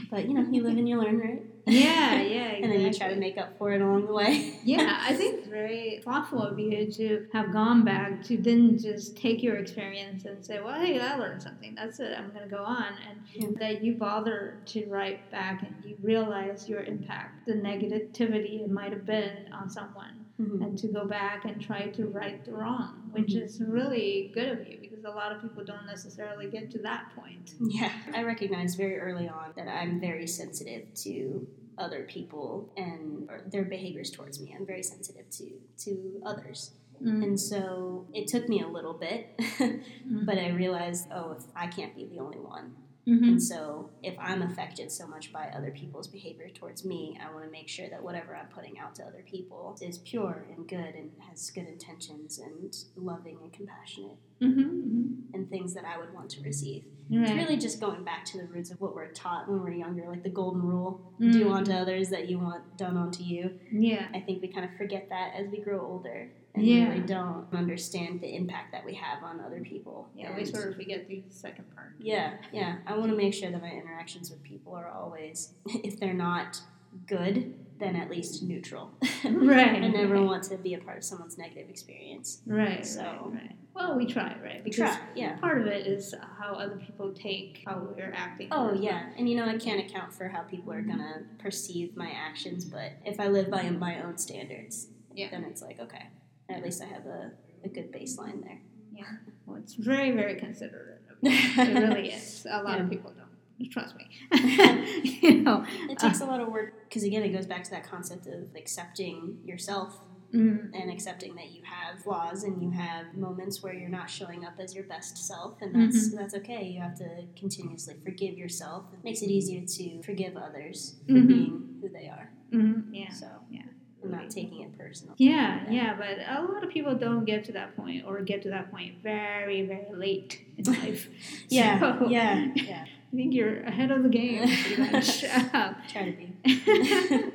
But 0.09 0.25
you 0.27 0.33
know, 0.33 0.41
you 0.49 0.63
live 0.63 0.77
and 0.77 0.87
you 0.87 1.01
learn, 1.01 1.19
right? 1.19 1.43
Yeah, 1.65 2.21
yeah, 2.21 2.43
and 2.61 2.71
then 2.71 2.79
you 2.81 2.93
try 2.93 3.09
to 3.13 3.15
make 3.19 3.37
up 3.37 3.57
for 3.57 3.71
it 3.73 3.81
along 3.81 4.07
the 4.07 4.13
way. 4.13 4.47
Yeah, 4.63 4.99
I 5.01 5.13
think 5.15 5.39
it's 5.39 5.47
very 5.47 6.01
thoughtful 6.05 6.41
of 6.43 6.57
you 6.59 6.89
to 6.91 7.25
have 7.33 7.51
gone 7.51 7.83
back 7.83 8.23
to 8.25 8.37
then 8.37 8.77
just 8.77 9.17
take 9.17 9.41
your 9.43 9.55
experience 9.57 10.25
and 10.25 10.45
say, 10.45 10.59
well, 10.61 10.79
hey, 10.79 10.99
I 10.99 11.15
learned 11.17 11.41
something. 11.41 11.73
That's 11.75 11.99
it. 11.99 12.15
I'm 12.17 12.29
going 12.29 12.47
to 12.47 12.55
go 12.55 12.63
on. 12.63 12.93
And 13.09 13.19
Yeah. 13.33 13.47
that 13.59 13.83
you 13.83 13.95
bother 13.95 14.59
to 14.67 14.85
write 14.85 15.29
back 15.31 15.63
and 15.63 15.75
you 15.83 15.97
realize 16.01 16.69
your 16.69 16.83
impact, 16.83 17.45
the 17.47 17.53
negativity 17.53 18.61
it 18.63 18.69
might 18.69 18.91
have 18.93 19.05
been 19.05 19.51
on 19.51 19.69
someone, 19.69 20.25
Mhm. 20.39 20.61
and 20.63 20.77
to 20.77 20.87
go 20.87 21.05
back 21.05 21.43
and 21.45 21.59
try 21.59 21.87
to 21.87 22.05
right 22.07 22.43
the 22.45 22.53
wrong, 22.53 23.09
which 23.11 23.33
Mhm. 23.33 23.41
is 23.43 23.61
really 23.61 24.31
good 24.33 24.47
of 24.47 24.67
you 24.67 24.77
because 25.01 25.13
a 25.13 25.17
lot 25.17 25.31
of 25.31 25.41
people 25.41 25.63
don't 25.63 25.85
necessarily 25.85 26.49
get 26.49 26.71
to 26.71 26.79
that 26.79 27.11
point. 27.15 27.53
Yeah, 27.59 27.91
I 28.13 28.23
recognized 28.23 28.77
very 28.77 28.99
early 28.99 29.27
on 29.27 29.53
that 29.55 29.67
I'm 29.67 29.99
very 29.99 30.27
sensitive 30.27 30.93
to 30.95 31.47
other 31.77 32.03
people 32.03 32.71
and 32.77 33.29
their 33.47 33.63
behaviors 33.63 34.11
towards 34.11 34.39
me. 34.39 34.55
I'm 34.57 34.65
very 34.65 34.83
sensitive 34.83 35.29
to 35.31 35.51
to 35.85 36.21
others. 36.25 36.71
Mm. 37.01 37.23
And 37.23 37.39
so 37.39 38.07
it 38.13 38.27
took 38.27 38.47
me 38.47 38.61
a 38.61 38.67
little 38.67 38.93
bit, 38.93 39.39
but 40.05 40.37
I 40.37 40.49
realized, 40.49 41.07
oh, 41.11 41.31
if 41.31 41.43
I 41.55 41.65
can't 41.65 41.95
be 41.95 42.05
the 42.05 42.19
only 42.19 42.37
one. 42.37 42.75
Mhm. 43.07 43.23
And 43.27 43.41
so 43.43 43.89
if 44.03 44.15
I'm 44.19 44.41
affected 44.43 44.91
so 44.91 45.07
much 45.07 45.33
by 45.33 45.47
other 45.47 45.71
people's 45.71 46.07
behavior 46.07 46.49
towards 46.49 46.85
me, 46.85 47.17
I 47.19 47.33
want 47.33 47.45
to 47.45 47.51
make 47.51 47.67
sure 47.67 47.89
that 47.89 48.03
whatever 48.03 48.35
I'm 48.35 48.47
putting 48.49 48.77
out 48.77 48.93
to 48.95 49.03
other 49.03 49.23
people 49.25 49.75
is 49.81 49.97
pure 49.99 50.45
and 50.55 50.67
good 50.67 50.93
and 50.95 51.11
has 51.27 51.49
good 51.49 51.67
intentions 51.67 52.37
and 52.37 52.75
loving 52.95 53.39
and 53.41 53.51
compassionate 53.51 54.17
Mhm, 54.39 55.33
and 55.33 55.49
things 55.49 55.73
that 55.73 55.85
I 55.85 55.97
would 55.97 56.13
want 56.13 56.29
to 56.31 56.41
receive. 56.43 56.85
mhm. 57.09 57.23
It's 57.23 57.31
really 57.31 57.57
just 57.57 57.81
going 57.81 58.03
back 58.03 58.23
to 58.25 58.37
the 58.37 58.45
roots 58.47 58.69
of 58.71 58.79
what 58.79 58.93
we're 58.95 59.11
taught 59.11 59.49
when 59.49 59.61
we're 59.61 59.71
younger, 59.73 60.07
like 60.07 60.23
the 60.23 60.29
golden 60.29 60.61
rule 60.61 61.11
Mm. 61.19 61.31
do 61.33 61.49
unto 61.51 61.71
others 61.73 62.09
that 62.09 62.29
you 62.29 62.37
want 62.39 62.77
done 62.77 62.95
unto 62.97 63.23
you. 63.23 63.59
Yeah. 63.71 64.07
I 64.13 64.19
think 64.21 64.41
we 64.41 64.47
kind 64.47 64.63
of 64.69 64.75
forget 64.77 65.09
that 65.09 65.33
as 65.35 65.47
we 65.49 65.59
grow 65.59 65.81
older 65.85 66.31
and 66.53 66.65
Yeah. 66.65 66.89
really 66.89 67.01
don't 67.01 67.47
understand 67.53 68.21
the 68.21 68.35
impact 68.35 68.71
that 68.73 68.85
we 68.85 68.93
have 68.95 69.23
on 69.23 69.39
other 69.39 69.61
people. 69.61 70.09
Yeah, 70.15 70.33
we 70.35 70.41
And- 70.41 70.47
sort 70.49 70.69
of 70.69 70.75
forget 70.75 71.07
the 71.07 71.23
second 71.29 71.73
part. 71.75 71.93
yeah, 71.99 72.37
yeah. 72.51 72.77
I 72.85 72.97
want 72.97 73.11
to 73.11 73.17
make 73.17 73.33
sure 73.33 73.49
that 73.51 73.61
my 73.61 73.71
interactions 73.71 74.29
with 74.29 74.41
people 74.43 74.73
are 74.75 74.87
always, 74.89 75.53
if 75.83 75.99
they're 75.99 76.13
not 76.13 76.61
good, 77.07 77.53
then 77.79 77.95
at 77.95 78.09
least 78.11 78.43
neutral. 78.43 78.91
Right. 79.23 79.81
I 79.81 79.87
never 79.87 80.15
right. 80.15 80.23
want 80.23 80.43
to 80.45 80.57
be 80.57 80.73
a 80.73 80.79
part 80.79 80.97
of 80.97 81.03
someone's 81.03 81.37
negative 81.37 81.69
experience. 81.69 82.41
Right, 82.45 82.85
So- 82.85 83.01
right, 83.01 83.33
right. 83.33 83.55
Well, 83.73 83.95
we 83.95 84.05
try, 84.05 84.35
right? 84.43 84.61
Because 84.63 84.95
Try, 84.95 84.99
yeah. 85.15 85.37
part 85.37 85.61
of 85.61 85.65
it 85.67 85.87
is 85.87 86.13
how 86.37 86.55
other 86.55 86.75
people 86.75 87.13
take 87.13 87.63
how 87.65 87.77
we're 87.95 88.11
acting. 88.13 88.49
Oh 88.51 88.73
yeah, 88.73 89.11
and 89.17 89.29
you 89.29 89.37
know 89.37 89.45
I 89.45 89.57
can't 89.57 89.79
account 89.79 90.11
for 90.13 90.27
how 90.27 90.41
people 90.41 90.73
are 90.73 90.81
gonna 90.81 91.23
perceive 91.39 91.95
my 91.95 92.11
actions, 92.11 92.65
but 92.65 92.91
if 93.05 93.17
I 93.21 93.27
live 93.29 93.49
by 93.49 93.69
my 93.69 94.03
own 94.03 94.17
standards, 94.17 94.89
Yeah. 95.15 95.29
then 95.31 95.45
it's 95.45 95.61
like 95.61 95.79
okay, 95.79 96.07
at 96.51 96.63
least 96.63 96.81
I 96.81 96.85
have 96.85 97.05
a, 97.05 97.31
a 97.63 97.69
good 97.69 97.91
baseline 97.91 98.43
there. 98.43 98.61
Yeah. 98.93 99.03
Well, 99.45 99.57
it's 99.57 99.73
very, 99.75 100.11
very 100.11 100.35
considerate. 100.35 101.01
It 101.23 101.73
really 101.79 102.09
is. 102.11 102.45
A 102.49 102.61
lot 102.63 102.79
of 102.81 102.89
people 102.89 103.11
don't. 103.11 103.69
Trust 103.69 103.95
me. 103.95 104.07
you 105.21 105.41
know, 105.41 105.63
It 105.89 105.99
takes 105.99 106.19
a 106.21 106.25
lot 106.25 106.41
of 106.41 106.47
work 106.49 106.73
because 106.89 107.03
again, 107.03 107.21
it 107.23 107.29
goes 107.29 107.45
back 107.45 107.63
to 107.65 107.71
that 107.71 107.83
concept 107.87 108.25
of 108.27 108.55
accepting 108.55 109.37
yourself 109.45 109.99
mm, 110.33 110.71
and 110.73 110.89
accepting 110.91 111.35
that 111.35 111.51
you 111.51 111.61
have 111.63 112.01
flaws 112.01 112.43
and 112.43 112.59
you 112.63 112.71
have 112.71 113.13
moments 113.15 113.61
where 113.61 113.73
you're 113.73 113.87
not 113.89 114.09
showing 114.09 114.45
up 114.45 114.53
as 114.59 114.73
your 114.73 114.85
best 114.85 115.15
self, 115.27 115.61
and 115.61 115.75
that's 115.75 116.07
Mm-hmm. 116.07 116.17
that's 116.17 116.33
okay. 116.35 116.63
You 116.65 116.81
have 116.81 116.95
to 116.97 117.07
continuously 117.37 117.95
forgive 118.03 118.35
yourself. 118.35 118.85
It 118.93 119.03
makes 119.03 119.21
it 119.21 119.29
easier 119.29 119.61
to 119.63 120.01
forgive 120.01 120.35
others 120.37 120.95
for 121.05 121.13
Mhm. 121.13 121.27
being 121.27 121.77
who 121.81 121.89
they 121.89 122.07
are, 122.07 122.31
mm, 122.51 122.83
yeah. 122.91 123.11
so 123.11 123.27
yeah. 123.51 123.61
Not 124.09 124.29
taking 124.29 124.61
it 124.61 124.77
personal. 124.77 125.13
Yeah, 125.17 125.63
yeah, 125.69 125.95
but 125.97 126.17
a 126.27 126.41
lot 126.51 126.63
of 126.63 126.69
people 126.69 126.95
don't 126.95 127.25
get 127.25 127.43
to 127.45 127.51
that 127.53 127.75
point 127.75 128.03
or 128.05 128.21
get 128.21 128.41
to 128.43 128.49
that 128.49 128.71
point 128.71 128.95
very, 129.03 129.65
very 129.65 129.87
late 129.93 130.41
in 130.57 130.63
life. 130.81 131.07
Yeah, 131.49 131.79
So, 131.99 132.07
yeah, 132.09 132.47
yeah. 132.55 132.85
I 133.13 133.15
think 133.17 133.33
you're 133.33 133.61
ahead 133.63 133.91
of 133.91 134.03
the 134.03 134.09
game, 134.09 134.47
pretty 134.47 134.81
much. 134.91 135.23
Um, 135.25 135.75
Try 135.91 136.11
to 136.11 136.11
be. 136.13 137.31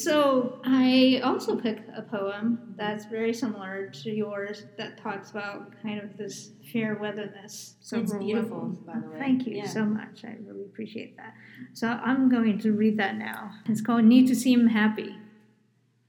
so 0.00 0.58
I 0.64 1.20
also 1.22 1.56
picked 1.56 1.90
a 1.96 2.00
poem 2.02 2.74
that's 2.76 3.04
very 3.04 3.34
similar 3.34 3.88
to 4.02 4.10
yours 4.10 4.64
that 4.78 4.96
talks 4.96 5.30
about 5.30 5.72
kind 5.82 6.00
of 6.00 6.16
this 6.16 6.52
fair 6.72 6.94
weatherness. 6.96 7.74
It's 7.92 8.12
beautiful, 8.14 8.56
levels. 8.58 8.78
by 8.78 8.94
the 8.98 9.08
way. 9.10 9.18
Thank 9.18 9.46
you 9.46 9.56
Yeah. 9.56 9.66
so 9.68 9.84
much. 9.84 10.24
I 10.24 10.36
really 10.44 10.64
appreciate 10.64 11.16
that. 11.18 11.34
So 11.74 11.88
I'm 11.88 12.30
going 12.30 12.58
to 12.60 12.72
read 12.72 12.98
that 12.98 13.16
now. 13.16 13.50
It's 13.66 13.82
called 13.82 14.04
Need 14.04 14.26
to 14.28 14.34
Seem 14.34 14.68
Happy. 14.68 15.14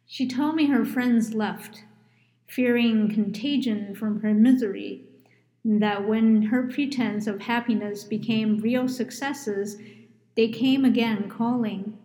She 0.07 0.27
told 0.27 0.55
me 0.55 0.67
her 0.67 0.85
friends 0.85 1.33
left, 1.33 1.83
fearing 2.47 3.09
contagion 3.09 3.95
from 3.95 4.21
her 4.21 4.33
misery, 4.33 5.03
that 5.63 6.07
when 6.07 6.43
her 6.43 6.63
pretense 6.63 7.25
of 7.25 7.41
happiness 7.41 8.03
became 8.03 8.59
real 8.59 8.87
successes, 8.87 9.77
they 10.35 10.47
came 10.47 10.85
again 10.85 11.27
calling. 11.27 11.97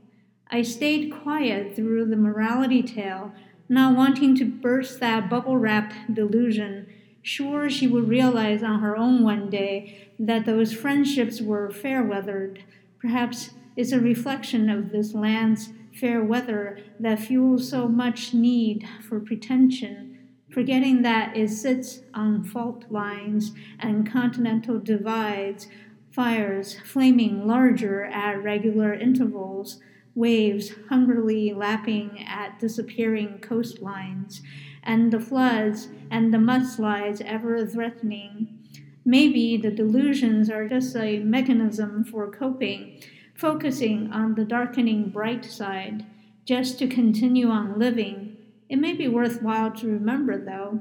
I 0.51 0.63
stayed 0.63 1.13
quiet 1.13 1.77
through 1.77 2.07
the 2.07 2.17
morality 2.17 2.83
tale, 2.83 3.33
not 3.69 3.97
wanting 3.97 4.35
to 4.37 4.45
burst 4.45 4.99
that 5.01 5.29
bubble 5.29 5.59
wrapped 5.59 6.13
delusion, 6.13 6.87
sure 7.23 7.69
she 7.69 7.87
would 7.87 8.09
realize 8.09 8.63
on 8.63 8.81
her 8.81 8.97
own 8.97 9.23
one 9.23 9.51
day 9.51 10.09
that 10.19 10.47
those 10.47 10.73
friendships 10.73 11.41
were 11.41 11.71
fair 11.71 12.03
weathered. 12.03 12.65
Perhaps 12.99 13.51
it's 13.77 13.93
a 13.93 14.01
reflection 14.01 14.69
of 14.71 14.91
this 14.91 15.15
land's 15.15 15.71
fair 15.95 16.23
weather 16.23 16.79
that 16.99 17.19
fuels 17.19 17.69
so 17.69 17.89
much 17.89 18.33
need 18.33 18.87
for 19.09 19.21
pretension, 19.21 20.19
forgetting 20.51 21.03
that 21.03 21.37
it 21.37 21.49
sits 21.49 22.01
on 22.15 22.45
fault 22.45 22.85
lines 22.91 23.53
and 23.79 24.11
continental 24.11 24.79
divides, 24.79 25.69
fires 26.11 26.77
flaming 26.85 27.47
larger 27.47 28.05
at 28.05 28.43
regular 28.43 28.93
intervals, 28.95 29.81
waves 30.15 30.73
hungrily 30.89 31.53
lapping 31.53 32.25
at 32.27 32.59
disappearing 32.59 33.39
coastlines, 33.41 34.41
and 34.83 35.13
the 35.13 35.21
floods 35.21 35.89
and 36.11 36.33
the 36.35 36.39
mudslides 36.39 37.21
ever 37.21 37.65
threatening. 37.67 38.59
Maybe 39.05 39.57
the 39.57 39.71
delusions 39.71 40.51
are 40.51 40.69
just 40.69 40.97
a 40.97 41.21
mechanism 41.21 42.05
for 42.05 42.31
coping, 42.31 43.01
focusing 43.41 44.13
on 44.13 44.35
the 44.35 44.45
darkening 44.45 45.09
bright 45.09 45.45
side, 45.47 46.05
just 46.45 46.79
to 46.79 46.87
continue 46.87 47.49
on 47.49 47.79
living. 47.79 48.37
It 48.69 48.77
may 48.77 48.93
be 48.93 49.09
worthwhile 49.09 49.73
to 49.73 49.87
remember, 49.87 50.37
though, 50.45 50.81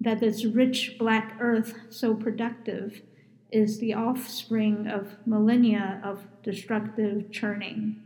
that 0.00 0.18
this 0.18 0.44
rich 0.44 0.96
black 0.98 1.36
earth, 1.40 1.74
so 1.88 2.14
productive, 2.14 3.02
is 3.52 3.78
the 3.78 3.94
offspring 3.94 4.88
of 4.88 5.16
millennia 5.24 6.00
of 6.04 6.26
destructive 6.42 7.30
churning. 7.30 8.02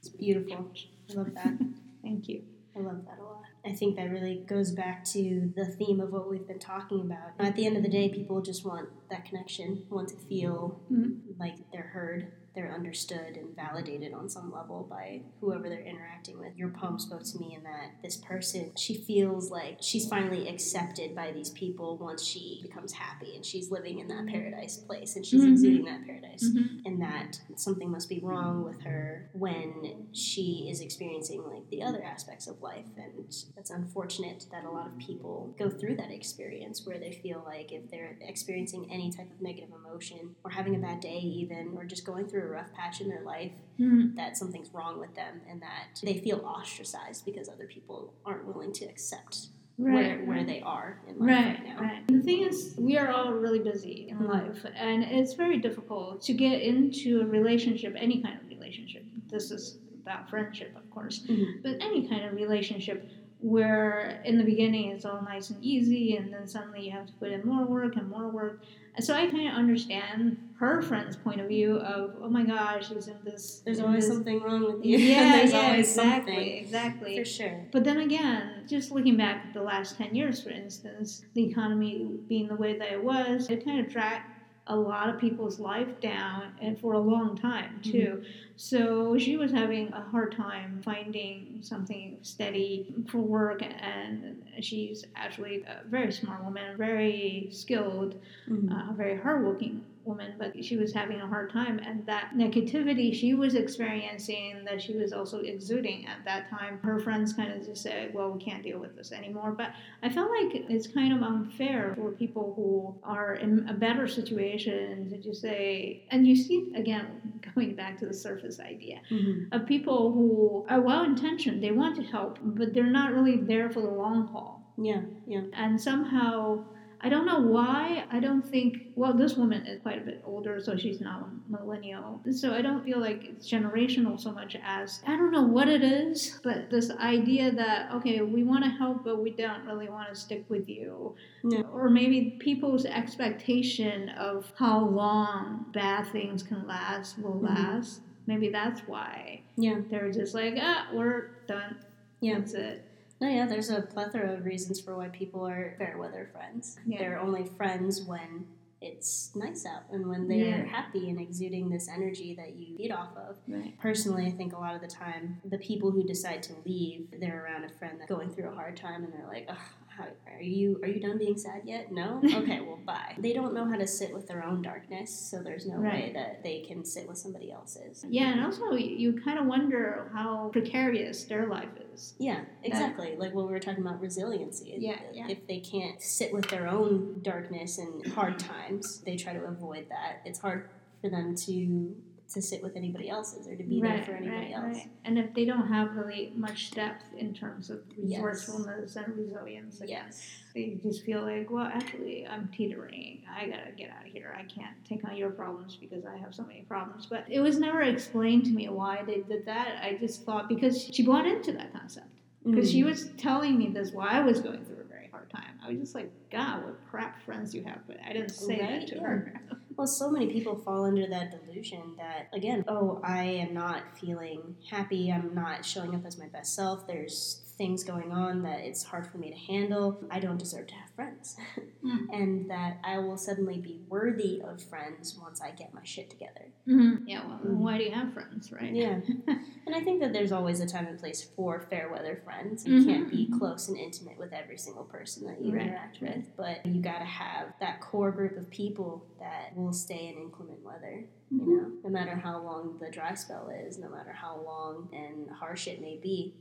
It's 0.00 0.10
beautiful. 0.10 0.70
I 1.10 1.14
love 1.14 1.34
that. 1.34 1.58
Thank 2.02 2.28
you. 2.28 2.42
I 2.76 2.80
love 2.80 3.04
that 3.06 3.18
a 3.18 3.22
lot. 3.22 3.42
I 3.64 3.72
think 3.72 3.96
that 3.96 4.10
really 4.10 4.44
goes 4.46 4.72
back 4.72 5.04
to 5.12 5.50
the 5.56 5.64
theme 5.64 6.00
of 6.00 6.12
what 6.12 6.28
we've 6.30 6.46
been 6.46 6.58
talking 6.58 7.00
about. 7.00 7.30
At 7.38 7.56
the 7.56 7.64
end 7.66 7.78
of 7.78 7.82
the 7.82 7.88
day, 7.88 8.10
people 8.10 8.42
just 8.42 8.66
want 8.66 8.88
that 9.10 9.24
connection, 9.24 9.84
want 9.88 10.08
to 10.10 10.16
feel 10.16 10.80
Mhm. 10.92 11.20
like 11.38 11.54
they're 11.72 11.92
heard, 11.94 12.32
they're 12.54 12.72
understood, 12.72 13.36
and 13.36 13.54
validated 13.56 14.12
on 14.14 14.28
some 14.28 14.52
level 14.52 14.86
by 14.88 15.22
whoever 15.40 15.68
they're 15.68 15.80
interacting 15.84 16.38
with. 16.38 16.56
Your 16.56 16.68
poem 16.70 16.98
spoke 16.98 17.22
to 17.24 17.38
me 17.38 17.54
in 17.56 17.62
that 17.64 17.92
this 18.02 18.16
person, 18.16 18.72
she 18.76 18.94
feels 18.94 19.50
like 19.50 19.78
she's 19.80 20.08
finally 20.08 20.48
accepted 20.48 21.14
by 21.14 21.32
these 21.32 21.50
people 21.50 21.98
once 21.98 22.22
she 22.24 22.60
becomes 22.62 22.92
happy 22.92 23.34
and 23.36 23.44
she's 23.44 23.70
living 23.70 23.98
in 23.98 24.08
that 24.08 24.26
paradise 24.26 24.76
place 24.76 25.16
and 25.16 25.24
she's 25.26 25.42
Mhm. 25.42 25.52
exuding 25.52 25.84
that 25.86 26.04
paradise 26.04 26.44
Mhm. 26.48 26.82
and 26.86 27.00
that 27.02 27.40
something 27.56 27.90
must 27.90 28.08
be 28.08 28.20
wrong 28.20 28.64
with 28.64 28.80
her 28.82 29.30
when 29.34 30.08
she 30.12 30.68
is 30.70 30.80
experiencing 30.80 31.42
like 31.44 31.68
the 31.70 31.82
other 31.82 32.02
aspects 32.02 32.46
of 32.46 32.60
life 32.62 32.86
and 32.96 33.12
it's 33.56 33.70
unfortunate 33.70 34.46
that 34.50 34.64
a 34.64 34.70
lot 34.70 34.86
of 34.86 34.96
people 34.98 35.54
go 35.58 35.68
through 35.70 35.96
that 35.96 36.10
experience 36.10 36.86
where 36.86 36.98
they 36.98 37.12
feel 37.12 37.42
like 37.44 37.72
if 37.72 37.88
they're 37.90 38.16
experiencing 38.20 38.90
any 38.90 39.10
type 39.10 39.30
of 39.30 39.40
negative 39.40 39.70
emotion 39.74 40.34
or 40.44 40.50
having 40.50 40.74
a 40.76 40.78
bad 40.78 41.00
day 41.00 41.18
even 41.18 41.74
or 41.76 41.84
just 41.84 42.04
going 42.04 42.26
through 42.26 42.43
a 42.44 42.48
rough 42.48 42.72
patch 42.74 43.00
in 43.00 43.08
their 43.08 43.22
life 43.22 43.52
Mhm. 43.78 44.14
that 44.16 44.36
something's 44.36 44.72
wrong 44.72 45.00
with 45.00 45.14
them 45.14 45.40
and 45.48 45.60
that 45.62 46.00
they 46.02 46.18
feel 46.18 46.38
ostracized 46.44 47.24
because 47.24 47.48
other 47.48 47.66
people 47.66 48.14
aren't 48.24 48.44
willing 48.46 48.72
to 48.72 48.84
accept 48.84 49.48
where, 49.76 50.20
where 50.24 50.44
they 50.44 50.60
are 50.60 51.00
in 51.08 51.18
life 51.18 51.28
Right, 51.28 51.46
right, 51.58 51.64
now 51.66 51.80
right. 51.80 52.06
The 52.06 52.20
thing 52.20 52.42
is, 52.44 52.76
we 52.78 52.96
are 52.96 53.10
all 53.10 53.32
really 53.32 53.58
busy 53.58 54.06
in 54.08 54.18
Mhm. 54.18 54.28
life, 54.28 54.64
and 54.76 55.02
it's 55.02 55.32
very 55.34 55.58
difficult 55.58 56.22
to 56.22 56.32
get 56.32 56.62
into 56.62 57.20
a 57.22 57.26
relationship, 57.26 57.94
any 57.96 58.22
kind 58.22 58.40
of 58.40 58.48
relationship. 58.48 59.04
This 59.28 59.50
is 59.50 59.78
about 60.00 60.30
friendship, 60.30 60.76
of 60.76 60.88
course, 60.90 61.26
Mhm. 61.26 61.62
but 61.64 61.76
any 61.80 62.06
kind 62.06 62.24
of 62.24 62.34
relationship 62.34 63.08
where 63.44 64.22
in 64.24 64.38
the 64.38 64.44
beginning 64.44 64.90
it's 64.90 65.04
all 65.04 65.20
nice 65.22 65.50
and 65.50 65.62
easy, 65.62 66.16
and 66.16 66.32
then 66.32 66.48
suddenly 66.48 66.86
you 66.86 66.90
have 66.92 67.06
to 67.06 67.12
put 67.14 67.30
in 67.30 67.46
more 67.46 67.66
work 67.66 67.94
and 67.96 68.08
more 68.08 68.28
work. 68.28 68.62
And 68.96 69.04
so 69.04 69.12
I 69.12 69.26
kind 69.26 69.48
of 69.48 69.54
understand 69.54 70.38
her 70.60 70.80
friend's 70.80 71.16
point 71.16 71.40
of 71.40 71.48
view 71.48 71.76
of, 71.78 72.14
oh 72.22 72.30
my 72.30 72.44
gosh, 72.44 72.88
she's 72.88 73.08
in 73.08 73.16
this. 73.24 73.60
there's 73.64 73.80
in 73.80 73.84
always 73.84 74.06
this- 74.06 74.14
something 74.14 74.40
wrong 74.40 74.64
with 74.72 74.84
you 74.84 74.96
Yeah, 75.14 75.36
there's 75.36 75.52
yeah, 75.52 75.58
always 75.60 75.88
exactly, 75.90 76.32
something 76.34 76.56
exactly. 76.58 77.18
for 77.18 77.24
sure 77.24 77.66
But 77.72 77.84
then 77.84 77.98
again, 77.98 78.64
just 78.68 78.92
looking 78.92 79.16
back 79.16 79.44
at 79.48 79.52
the 79.52 79.62
last 79.62 79.98
10 79.98 80.14
years, 80.14 80.42
for 80.42 80.50
instance, 80.50 81.22
the 81.34 81.44
economy 81.44 82.08
being 82.28 82.46
the 82.48 82.54
way 82.54 82.78
that 82.78 82.92
it 82.92 83.02
was, 83.04 83.50
it 83.50 83.64
kind 83.64 83.80
of 83.80 83.90
dragged 83.92 84.24
a 84.66 84.74
lot 84.76 85.10
of 85.10 85.20
people's 85.20 85.60
life 85.60 86.00
down 86.00 86.52
and 86.60 86.78
for 86.80 86.94
a 86.94 86.98
long 86.98 87.36
time 87.36 87.80
too. 87.82 88.22
So 88.56 89.18
she 89.18 89.36
was 89.36 89.50
having 89.52 89.88
a 89.92 90.00
hard 90.00 90.34
time 90.34 90.80
finding 90.82 91.58
something 91.60 92.16
steady 92.22 92.94
for 93.08 93.18
work 93.18 93.62
and 93.62 94.42
she's 94.60 95.04
actually 95.16 95.64
a 95.64 95.86
very 95.88 96.10
smart 96.12 96.42
woman, 96.44 96.76
very 96.78 97.48
skilled, 97.50 98.14
Mhm. 98.48 98.90
a 98.90 98.94
very 98.94 99.18
hardworking 99.18 99.84
woman, 100.04 100.34
but 100.38 100.64
she 100.64 100.76
was 100.76 100.92
having 100.92 101.20
a 101.20 101.26
hard 101.26 101.50
time. 101.52 101.78
And 101.78 102.04
that 102.06 102.32
negativity 102.36 103.14
she 103.14 103.34
was 103.34 103.54
experiencing, 103.54 104.64
that 104.64 104.80
she 104.82 104.96
was 104.96 105.12
also 105.12 105.38
exuding 105.40 106.06
at 106.06 106.24
that 106.24 106.48
time, 106.50 106.78
her 106.82 106.98
friends 106.98 107.32
kind 107.32 107.52
of 107.52 107.64
just 107.66 107.82
said, 107.82 108.12
Well, 108.14 108.30
we 108.32 108.42
can't 108.42 108.62
deal 108.62 108.78
with 108.78 108.96
this 108.96 109.12
anymore. 109.12 109.52
But 109.52 109.72
I 110.02 110.08
felt 110.08 110.30
like 110.30 110.54
it's 110.68 110.86
kind 110.86 111.12
of 111.12 111.22
unfair 111.22 111.94
for 111.96 112.10
people 112.12 112.52
who 112.56 112.94
are 113.08 113.34
in 113.34 113.68
a 113.68 113.74
better 113.74 114.06
situation 114.08 115.08
to 115.10 115.18
just 115.18 115.40
say, 115.40 116.02
and 116.10 116.26
you 116.26 116.36
see, 116.36 116.72
again, 116.74 117.40
going 117.54 117.74
back 117.74 117.98
to 117.98 118.06
the 118.06 118.14
surface 118.14 118.60
idea 118.60 119.00
Mhm. 119.10 119.48
of 119.52 119.66
people 119.66 120.12
who 120.12 120.64
are 120.68 120.80
well 120.80 121.04
intentioned, 121.04 121.62
they 121.62 121.70
want 121.72 121.96
to 121.96 122.02
help, 122.02 122.38
but 122.42 122.72
they're 122.74 122.84
not 123.00 123.12
really 123.12 123.36
there 123.36 123.70
for 123.70 123.80
the 123.80 123.90
long 123.90 124.26
haul 124.28 124.60
yeah 124.76 125.02
yeah 125.26 125.42
and 125.52 125.80
somehow 125.80 126.58
I 127.04 127.10
don't 127.10 127.26
know 127.26 127.38
why. 127.40 128.04
I 128.10 128.18
don't 128.18 128.40
think. 128.42 128.78
Well, 128.96 129.12
this 129.12 129.34
woman 129.36 129.66
is 129.66 129.80
quite 129.82 129.98
a 130.00 130.04
bit 130.04 130.22
older, 130.24 130.58
so 130.60 130.74
she's 130.76 131.00
not 131.02 131.20
a 131.28 131.52
millennial. 131.52 132.20
So 132.30 132.54
I 132.54 132.62
don't 132.62 132.82
feel 132.82 132.98
like 132.98 133.24
it's 133.24 133.46
generational 133.50 134.18
so 134.18 134.32
much 134.32 134.56
as 134.64 135.02
I 135.06 135.14
don't 135.16 135.30
know 135.30 135.42
what 135.42 135.68
it 135.68 135.82
is, 135.82 136.40
but 136.42 136.70
this 136.70 136.90
idea 136.92 137.52
that 137.52 137.92
okay, 137.96 138.22
we 138.22 138.42
want 138.42 138.64
to 138.64 138.70
help, 138.70 139.04
but 139.04 139.22
we 139.22 139.30
don't 139.30 139.66
really 139.66 139.90
want 139.90 140.08
to 140.08 140.14
stick 140.14 140.44
with 140.48 140.66
you, 140.68 141.14
Yeah. 141.44 141.60
or 141.72 141.90
maybe 141.90 142.38
people's 142.40 142.86
expectation 142.86 144.08
of 144.10 144.50
how 144.56 144.86
long 144.88 145.66
bad 145.74 146.06
things 146.06 146.42
can 146.42 146.66
last 146.66 147.18
will 147.18 147.34
Mhm. 147.40 147.42
last. 147.50 148.00
Maybe 148.26 148.48
that's 148.48 148.80
why 148.88 149.42
yeah 149.56 149.80
they're 149.90 150.10
just 150.10 150.34
like, 150.34 150.54
ah, 150.58 150.88
we're 150.94 151.28
done. 151.46 151.76
yeah 152.20 152.38
That's 152.38 152.54
it. 152.54 152.82
No, 153.20 153.28
yeah, 153.28 153.46
there's 153.46 153.70
a 153.70 153.82
plethora 153.82 154.32
of 154.34 154.44
reasons 154.44 154.80
for 154.80 154.96
why 154.96 155.08
people 155.08 155.46
are 155.46 155.74
fair 155.78 155.96
weather 155.98 156.28
friends. 156.32 156.78
Yeah. 156.86 156.98
They're 156.98 157.20
only 157.20 157.44
friends 157.44 158.02
when 158.02 158.46
it's 158.80 159.30
nice 159.34 159.64
out 159.64 159.84
and 159.90 160.08
when 160.10 160.28
they're 160.28 160.36
Yeah. 160.58 160.64
happy 160.64 161.08
and 161.08 161.18
exuding 161.18 161.70
this 161.70 161.88
energy 161.88 162.34
that 162.34 162.54
you 162.56 162.76
feed 162.76 162.90
off 162.92 163.16
of. 163.16 163.36
Right. 163.48 163.78
Personally, 163.78 164.26
I 164.26 164.30
think 164.30 164.52
a 164.52 164.58
lot 164.58 164.74
of 164.74 164.82
the 164.82 164.88
time, 164.88 165.40
the 165.44 165.56
people 165.58 165.90
who 165.90 166.02
decide 166.02 166.42
to 166.44 166.52
leave, 166.66 167.08
they're 167.18 167.44
around 167.44 167.64
a 167.64 167.70
friend 167.70 167.98
that's 167.98 168.10
going 168.10 168.30
through 168.30 168.50
a 168.50 168.54
hard 168.54 168.76
time 168.76 169.04
and 169.04 169.12
they're 169.12 169.26
like, 169.26 169.46
Ugh, 169.48 169.56
how, 169.96 170.04
are 170.32 170.42
you 170.42 170.80
are 170.82 170.88
you 170.88 171.00
done 171.00 171.18
being 171.18 171.36
sad 171.36 171.62
yet? 171.64 171.92
No. 171.92 172.20
Okay, 172.34 172.60
well, 172.60 172.78
bye. 172.84 173.14
They 173.18 173.32
don't 173.32 173.54
know 173.54 173.64
how 173.64 173.76
to 173.76 173.86
sit 173.86 174.12
with 174.12 174.26
their 174.26 174.44
own 174.44 174.60
darkness, 174.60 175.10
so 175.14 175.42
there's 175.42 175.66
no 175.66 175.80
way 175.80 176.10
that 176.14 176.42
they 176.42 176.60
can 176.60 176.84
sit 176.84 177.08
with 177.08 177.16
somebody 177.16 177.50
else's. 177.52 178.04
Yeah, 178.08 178.32
and 178.32 178.44
also 178.44 178.72
you 178.72 179.20
kind 179.24 179.38
of 179.38 179.46
wonder 179.46 180.10
how 180.12 180.50
precarious 180.52 181.24
their 181.24 181.46
life 181.46 181.68
is. 181.94 182.14
Yeah, 182.18 182.40
exactly. 182.62 183.14
Like 183.16 183.32
what 183.34 183.46
we 183.46 183.52
were 183.52 183.60
talking 183.60 183.84
about 183.86 184.00
resiliency. 184.00 184.74
Yeah, 184.78 184.98
yeah. 185.12 185.28
If 185.28 185.46
they 185.46 185.60
can't 185.60 186.02
sit 186.02 186.32
with 186.32 186.48
their 186.48 186.66
own 186.68 187.20
darkness 187.22 187.78
and 187.78 188.04
hard 188.12 188.38
times, 188.38 189.00
they 189.06 189.16
try 189.16 189.32
to 189.32 189.44
avoid 189.44 189.88
that. 189.90 190.20
It's 190.24 190.40
hard 190.40 190.68
for 191.00 191.08
them 191.08 191.36
to 191.36 191.94
to 192.34 192.42
sit 192.42 192.62
with 192.62 192.76
anybody 192.76 193.08
else's 193.08 193.46
or 193.46 193.56
to 193.56 193.62
be 193.62 193.80
there 193.80 194.02
for 194.04 194.12
anybody 194.12 194.52
else. 194.52 194.78
And 195.04 195.18
if 195.18 195.32
they 195.34 195.44
don't 195.44 195.68
have 195.68 195.96
really 195.96 196.32
much 196.36 196.72
depth 196.72 197.04
in 197.16 197.32
terms 197.32 197.70
of 197.70 197.80
Yes. 197.96 198.20
resourcefulness 198.22 198.96
and 198.96 199.16
resilience, 199.16 199.80
again, 199.80 200.04
Yes. 200.06 200.26
they 200.54 200.78
just 200.82 201.04
feel 201.04 201.22
like, 201.22 201.50
well, 201.50 201.66
actually, 201.66 202.26
I'm 202.26 202.48
teetering. 202.48 203.22
I 203.30 203.46
gotta 203.46 203.70
get 203.76 203.90
out 203.90 204.06
of 204.06 204.12
here. 204.12 204.34
I 204.38 204.42
can't 204.44 204.76
take 204.84 205.04
on 205.08 205.16
your 205.16 205.30
problems 205.30 205.76
because 205.76 206.04
I 206.04 206.16
have 206.16 206.34
so 206.34 206.44
many 206.44 206.62
problems. 206.62 207.06
But 207.06 207.24
it 207.30 207.40
was 207.40 207.58
never 207.58 207.82
explained 207.82 208.44
to 208.46 208.50
me 208.50 208.68
why 208.68 209.02
they 209.06 209.20
did 209.20 209.46
that. 209.46 209.80
I 209.82 209.96
just 209.98 210.24
thought 210.24 210.48
because 210.48 210.82
she 210.92 211.02
bought 211.04 211.26
into 211.26 211.52
that 211.52 211.72
concept. 211.72 212.08
Because 212.44 212.70
she 212.70 212.82
Mm. 212.82 212.86
was 212.86 213.10
telling 213.16 213.56
me 213.56 213.68
this 213.70 213.92
while 213.92 214.08
I 214.10 214.20
was 214.20 214.40
going 214.40 214.62
through 214.66 214.80
a 214.82 214.84
very 214.84 215.06
hard 215.10 215.30
time. 215.30 215.58
I 215.64 215.70
was 215.70 215.78
just 215.78 215.94
like, 215.94 216.10
God, 216.30 216.62
what 216.64 216.78
crap 216.90 217.22
friends 217.22 217.54
you 217.54 217.64
have. 217.64 217.78
But 217.86 217.96
I 218.06 218.12
didn't 218.12 218.30
say 218.32 218.60
Right, 218.60 218.80
that 218.80 218.88
to 218.88 219.00
her. 219.00 219.32
Well, 219.76 219.88
so 219.88 220.08
many 220.08 220.28
people 220.28 220.56
fall 220.56 220.84
under 220.84 221.06
that 221.08 221.32
delusion 221.32 221.94
that, 221.98 222.28
again, 222.32 222.64
oh, 222.68 223.00
I 223.02 223.24
am 223.24 223.54
not 223.54 223.98
feeling 223.98 224.54
happy. 224.70 225.10
I'm 225.10 225.34
not 225.34 225.64
showing 225.64 225.94
up 225.96 226.06
as 226.06 226.16
my 226.16 226.28
best 226.28 226.54
self. 226.54 226.86
There's 226.86 227.40
things 227.56 227.84
going 227.84 228.10
on 228.12 228.42
that 228.42 228.60
it's 228.60 228.82
hard 228.84 229.06
for 229.06 229.18
me 229.18 229.30
to 229.30 229.36
handle. 229.36 230.02
I 230.10 230.20
don't 230.20 230.38
deserve 230.38 230.66
to 230.68 230.74
have 230.74 230.90
friends. 230.90 231.36
Mm. 231.84 232.06
and 232.14 232.50
that 232.50 232.78
I 232.82 232.96
will 232.96 233.18
suddenly 233.18 233.58
be 233.58 233.78
worthy 233.90 234.40
of 234.40 234.62
friends 234.62 235.18
once 235.22 235.42
I 235.42 235.50
get 235.50 235.74
my 235.74 235.82
shit 235.84 236.08
together. 236.08 236.46
Mm-hmm. 236.66 237.06
Yeah, 237.06 237.26
well, 237.26 237.40
Mhm. 237.44 237.56
why 237.58 237.76
do 237.76 237.84
you 237.84 237.90
have 237.90 238.14
friends, 238.14 238.50
right? 238.50 238.72
Yeah. 238.72 239.00
And 239.66 239.74
I 239.74 239.80
think 239.82 240.00
that 240.00 240.14
there's 240.14 240.32
always 240.32 240.60
a 240.60 240.66
time 240.66 240.86
and 240.86 240.98
place 240.98 241.22
for 241.36 241.60
fair 241.68 241.90
weather 241.92 242.22
friends. 242.24 242.66
You 242.66 242.80
Mhm. 242.80 242.84
can't 242.86 243.10
be 243.10 243.30
close 243.38 243.68
and 243.68 243.76
intimate 243.76 244.16
with 244.18 244.32
every 244.32 244.56
single 244.56 244.84
person 244.84 245.26
that 245.26 245.42
you 245.42 245.52
Right, 245.52 245.66
interact 245.66 246.00
with, 246.00 246.24
but 246.38 246.64
you 246.64 246.80
gotta 246.80 247.04
have 247.04 247.52
that 247.60 247.80
core 247.82 248.10
group 248.10 248.38
of 248.38 248.48
people 248.48 249.04
that 249.18 249.54
will 249.54 249.72
stay 249.74 250.08
in 250.08 250.14
inclement 250.22 250.62
weather. 250.64 251.04
You 251.30 251.38
Mm-hmm. 251.40 251.56
know, 251.56 251.70
no 251.84 251.90
matter 251.90 252.16
how 252.16 252.40
long 252.42 252.78
the 252.78 252.90
dry 252.90 253.12
spell 253.12 253.48
is, 253.50 253.78
no 253.78 253.90
matter 253.90 254.12
how 254.12 254.40
long 254.40 254.88
and 254.94 255.28
harsh 255.30 255.68
it 255.68 255.82
may 255.82 255.98
be. 255.98 256.34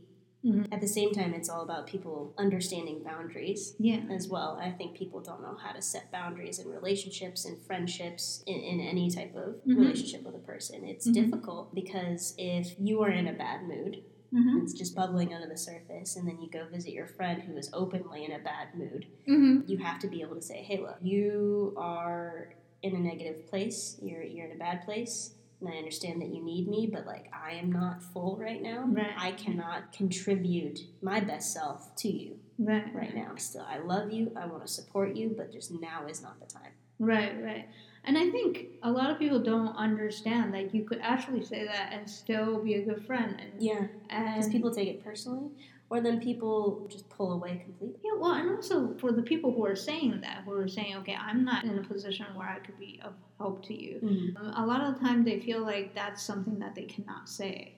Mhm. 0.43 0.67
At 0.73 0.81
the 0.81 0.87
same 0.87 1.11
time, 1.13 1.33
it's 1.33 1.47
all 1.49 1.61
about 1.61 1.87
people 1.87 2.33
understanding 2.37 3.01
boundaries 3.03 3.75
Yeah. 3.79 4.01
as 4.09 4.27
well. 4.27 4.57
I 4.59 4.71
think 4.71 4.95
people 4.95 5.21
don't 5.21 5.41
know 5.41 5.55
how 5.55 5.71
to 5.71 5.81
set 5.81 6.11
boundaries 6.11 6.59
in 6.59 6.67
relationships 6.69 7.45
and 7.45 7.57
friendships 7.61 8.43
in, 8.45 8.59
in 8.59 8.79
any 8.81 9.09
type 9.09 9.35
of 9.35 9.63
Mhm. 9.65 9.77
relationship 9.77 10.23
with 10.23 10.35
a 10.35 10.39
person. 10.39 10.83
It's 10.83 11.07
Mhm. 11.07 11.13
difficult 11.13 11.73
because 11.73 12.35
if 12.37 12.75
you 12.79 13.01
are 13.01 13.11
in 13.11 13.27
a 13.27 13.33
bad 13.33 13.67
mood, 13.67 14.03
Mm-hmm. 14.33 14.61
it's 14.63 14.73
just 14.73 14.95
bubbling 14.95 15.31
under 15.31 15.47
the 15.47 15.55
surface, 15.57 16.15
and 16.15 16.27
then 16.27 16.41
you 16.41 16.49
go 16.49 16.65
visit 16.67 16.91
your 16.91 17.05
friend 17.05 17.43
who 17.43 17.55
is 17.55 17.69
openly 17.71 18.25
in 18.25 18.31
a 18.31 18.39
bad 18.39 18.73
mood, 18.75 19.05
Mm-hmm. 19.27 19.69
you 19.69 19.77
have 19.77 19.99
to 19.99 20.07
be 20.07 20.21
able 20.21 20.35
to 20.35 20.41
say, 20.41 20.57
hey, 20.63 20.79
look, 20.81 20.97
you 21.01 21.73
are 21.77 22.55
in 22.81 22.95
a 22.95 22.99
negative 22.99 23.45
place, 23.47 23.97
you're, 24.01 24.23
you're 24.23 24.47
in 24.47 24.51
a 24.51 24.59
bad 24.59 24.83
place. 24.85 25.35
And 25.64 25.74
I 25.74 25.78
understand 25.78 26.22
that 26.22 26.28
you 26.34 26.43
need 26.43 26.68
me, 26.68 26.89
but 26.91 27.05
like 27.05 27.32
I 27.34 27.53
am 27.53 27.72
not 27.72 28.03
full 28.03 28.38
right 28.38 28.61
now. 28.61 28.84
Right. 28.86 29.14
I 29.18 29.32
cannot 29.32 29.93
contribute 29.93 30.80
my 31.01 31.22
best 31.22 31.53
self 31.53 31.95
to 31.97 32.09
you 32.11 32.38
Right. 32.59 32.93
right 32.93 33.16
now. 33.16 33.36
Still, 33.38 33.66
I 33.68 33.78
love 33.80 34.11
you. 34.11 34.32
I 34.36 34.45
want 34.45 34.66
to 34.66 34.72
support 34.72 35.16
you, 35.16 35.34
but 35.38 35.53
just 35.53 35.72
now 35.72 36.05
is 36.07 36.22
not 36.22 36.39
the 36.41 36.45
time. 36.45 36.72
Right, 36.99 37.41
right. 37.41 37.68
And 38.03 38.18
I 38.18 38.30
think 38.30 38.68
a 38.84 38.91
lot 38.91 39.09
of 39.09 39.18
people 39.18 39.39
don't 39.39 39.74
understand 39.78 40.53
that 40.53 40.76
you 40.76 40.84
could 40.84 40.99
actually 41.01 41.43
say 41.45 41.64
that 41.66 41.93
and 41.93 42.09
still 42.09 42.61
be 42.61 42.74
a 42.76 42.82
good 42.82 43.05
friend. 43.05 43.38
And, 43.39 43.64
Yeah, 43.64 43.88
because 44.09 44.49
people 44.49 44.74
take 44.74 44.89
it 44.89 45.01
personally, 45.03 45.49
or 45.93 46.01
then 46.01 46.19
people 46.19 46.87
just 46.89 47.07
pull 47.09 47.33
away 47.33 47.61
completely. 47.63 47.99
yeah, 48.03 48.15
well, 48.19 48.31
and 48.33 48.49
also 48.55 48.95
for 48.97 49.11
the 49.11 49.21
people 49.21 49.51
who 49.53 49.63
are 49.63 49.75
saying 49.75 50.21
that, 50.21 50.41
who 50.43 50.51
are 50.53 50.67
saying, 50.67 50.95
okay, 50.95 51.15
I'm 51.15 51.45
not 51.45 51.65
in 51.65 51.77
a 51.77 51.83
position 51.83 52.25
where 52.33 52.49
I 52.49 52.57
could 52.65 52.79
be 52.79 52.99
of 53.05 53.13
help 53.37 53.63
to 53.67 53.75
you. 53.79 53.99
Um, 54.39 54.53
A 54.57 54.65
lot 54.65 54.81
of 54.83 54.95
the 54.95 54.99
time, 55.05 55.23
they 55.23 55.39
feel 55.39 55.61
like 55.61 55.93
that's 55.93 56.23
something 56.23 56.57
that 56.57 56.73
they 56.73 56.85
cannot 56.85 57.29
say. 57.29 57.75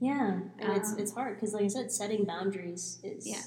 Yeah, 0.00 0.40
and 0.60 0.76
it's 0.78 0.92
Um, 0.92 0.98
it's 0.98 1.12
hard 1.12 1.36
because, 1.36 1.52
like 1.52 1.64
I 1.64 1.68
said, 1.68 1.92
setting 1.92 2.24
boundaries 2.24 3.00
is 3.04 3.26
Yeah. 3.28 3.42